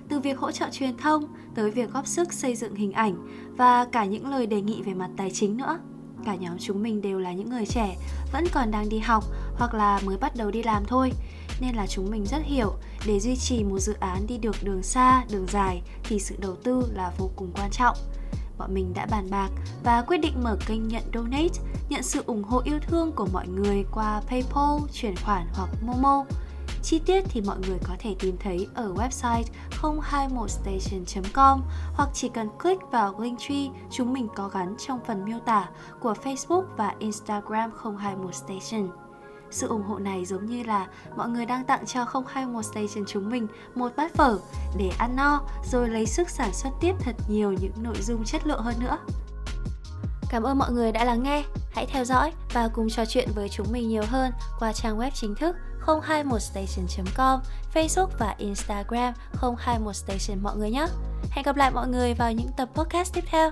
Từ 0.09 0.21
việc 0.21 0.39
hỗ 0.39 0.51
trợ 0.51 0.67
truyền 0.73 0.97
thông 0.97 1.25
tới 1.55 1.71
việc 1.71 1.93
góp 1.93 2.07
sức 2.07 2.33
xây 2.33 2.57
dựng 2.57 2.75
hình 2.75 2.93
ảnh 2.93 3.27
và 3.57 3.85
cả 3.85 4.05
những 4.05 4.31
lời 4.31 4.47
đề 4.47 4.61
nghị 4.61 4.83
về 4.83 4.95
mặt 4.95 5.11
tài 5.17 5.31
chính 5.31 5.57
nữa. 5.57 5.79
Cả 6.25 6.35
nhóm 6.35 6.59
chúng 6.59 6.83
mình 6.83 7.01
đều 7.01 7.19
là 7.19 7.33
những 7.33 7.51
người 7.51 7.67
trẻ, 7.67 7.97
vẫn 8.33 8.45
còn 8.53 8.71
đang 8.71 8.89
đi 8.89 8.99
học 8.99 9.25
hoặc 9.59 9.75
là 9.75 10.01
mới 10.05 10.17
bắt 10.17 10.37
đầu 10.37 10.51
đi 10.51 10.63
làm 10.63 10.85
thôi. 10.87 11.13
Nên 11.61 11.75
là 11.75 11.87
chúng 11.87 12.11
mình 12.11 12.25
rất 12.27 12.43
hiểu 12.45 12.73
để 13.07 13.21
duy 13.21 13.37
trì 13.37 13.65
một 13.65 13.79
dự 13.79 13.95
án 14.01 14.27
đi 14.27 14.39
được 14.39 14.57
đường 14.63 14.83
xa, 14.83 15.25
đường 15.33 15.47
dài 15.49 15.83
thì 16.05 16.19
sự 16.19 16.37
đầu 16.39 16.57
tư 16.57 16.83
là 16.95 17.13
vô 17.19 17.31
cùng 17.37 17.51
quan 17.55 17.71
trọng. 17.71 17.97
Bọn 18.59 18.75
mình 18.75 18.95
đã 18.95 19.07
bàn 19.11 19.31
bạc 19.31 19.49
và 19.85 20.03
quyết 20.03 20.19
định 20.19 20.35
mở 20.43 20.57
kênh 20.67 20.89
nhận 20.89 21.03
donate, 21.15 21.61
nhận 21.89 22.03
sự 22.03 22.23
ủng 22.27 22.45
hộ 22.45 22.63
yêu 22.65 22.79
thương 22.87 23.13
của 23.13 23.27
mọi 23.33 23.49
người 23.49 23.85
qua 23.93 24.23
PayPal, 24.27 24.79
chuyển 24.93 25.15
khoản 25.17 25.47
hoặc 25.53 25.69
Momo. 25.87 26.25
Chi 26.83 26.99
tiết 26.99 27.25
thì 27.29 27.41
mọi 27.41 27.57
người 27.69 27.79
có 27.89 27.97
thể 27.99 28.15
tìm 28.19 28.37
thấy 28.41 28.67
ở 28.75 28.95
website 28.95 29.43
021station.com 29.83 31.61
hoặc 31.95 32.09
chỉ 32.13 32.29
cần 32.29 32.49
click 32.63 32.83
vào 32.91 33.21
Linktree 33.21 33.69
chúng 33.91 34.13
mình 34.13 34.29
có 34.35 34.49
gắn 34.49 34.75
trong 34.87 35.01
phần 35.07 35.25
miêu 35.25 35.39
tả 35.39 35.69
của 36.01 36.15
Facebook 36.25 36.65
và 36.77 36.95
Instagram 36.99 37.71
021station. 37.83 39.08
Sự 39.51 39.69
ủng 39.69 39.83
hộ 39.83 39.99
này 39.99 40.25
giống 40.25 40.47
như 40.47 40.63
là 40.63 40.87
mọi 41.17 41.29
người 41.29 41.47
đang 41.47 41.65
tặng 41.65 41.87
cho 41.87 42.05
021 42.27 42.65
Station 42.65 43.05
chúng 43.07 43.31
mình 43.31 43.47
một 43.75 43.93
bát 43.97 44.15
phở 44.15 44.39
để 44.77 44.91
ăn 44.99 45.17
no 45.17 45.41
rồi 45.73 45.89
lấy 45.89 46.07
sức 46.07 46.31
sản 46.31 46.53
xuất 46.53 46.71
tiếp 46.81 46.95
thật 47.01 47.17
nhiều 47.29 47.53
những 47.53 47.73
nội 47.83 47.97
dung 48.03 48.25
chất 48.25 48.47
lượng 48.47 48.63
hơn 48.63 48.75
nữa. 48.81 48.99
Cảm 50.31 50.43
ơn 50.43 50.59
mọi 50.59 50.73
người 50.73 50.93
đã 50.93 51.05
lắng 51.05 51.23
nghe. 51.23 51.45
Hãy 51.73 51.87
theo 51.87 52.05
dõi 52.05 52.33
và 52.53 52.69
cùng 52.69 52.89
trò 52.89 53.05
chuyện 53.05 53.29
với 53.35 53.49
chúng 53.49 53.67
mình 53.73 53.89
nhiều 53.89 54.03
hơn 54.09 54.33
qua 54.59 54.73
trang 54.73 54.99
web 54.99 55.11
chính 55.15 55.35
thức 55.35 55.57
021station.com, 55.87 57.41
Facebook 57.75 58.09
và 58.19 58.35
Instagram 58.39 59.15
021station 59.41 60.43
mọi 60.43 60.57
người 60.57 60.71
nhé. 60.71 60.87
Hẹn 61.31 61.45
gặp 61.45 61.57
lại 61.57 61.71
mọi 61.71 61.89
người 61.89 62.15
vào 62.15 62.33
những 62.33 62.51
tập 62.57 62.69
podcast 62.75 63.15
tiếp 63.15 63.25
theo. 63.27 63.51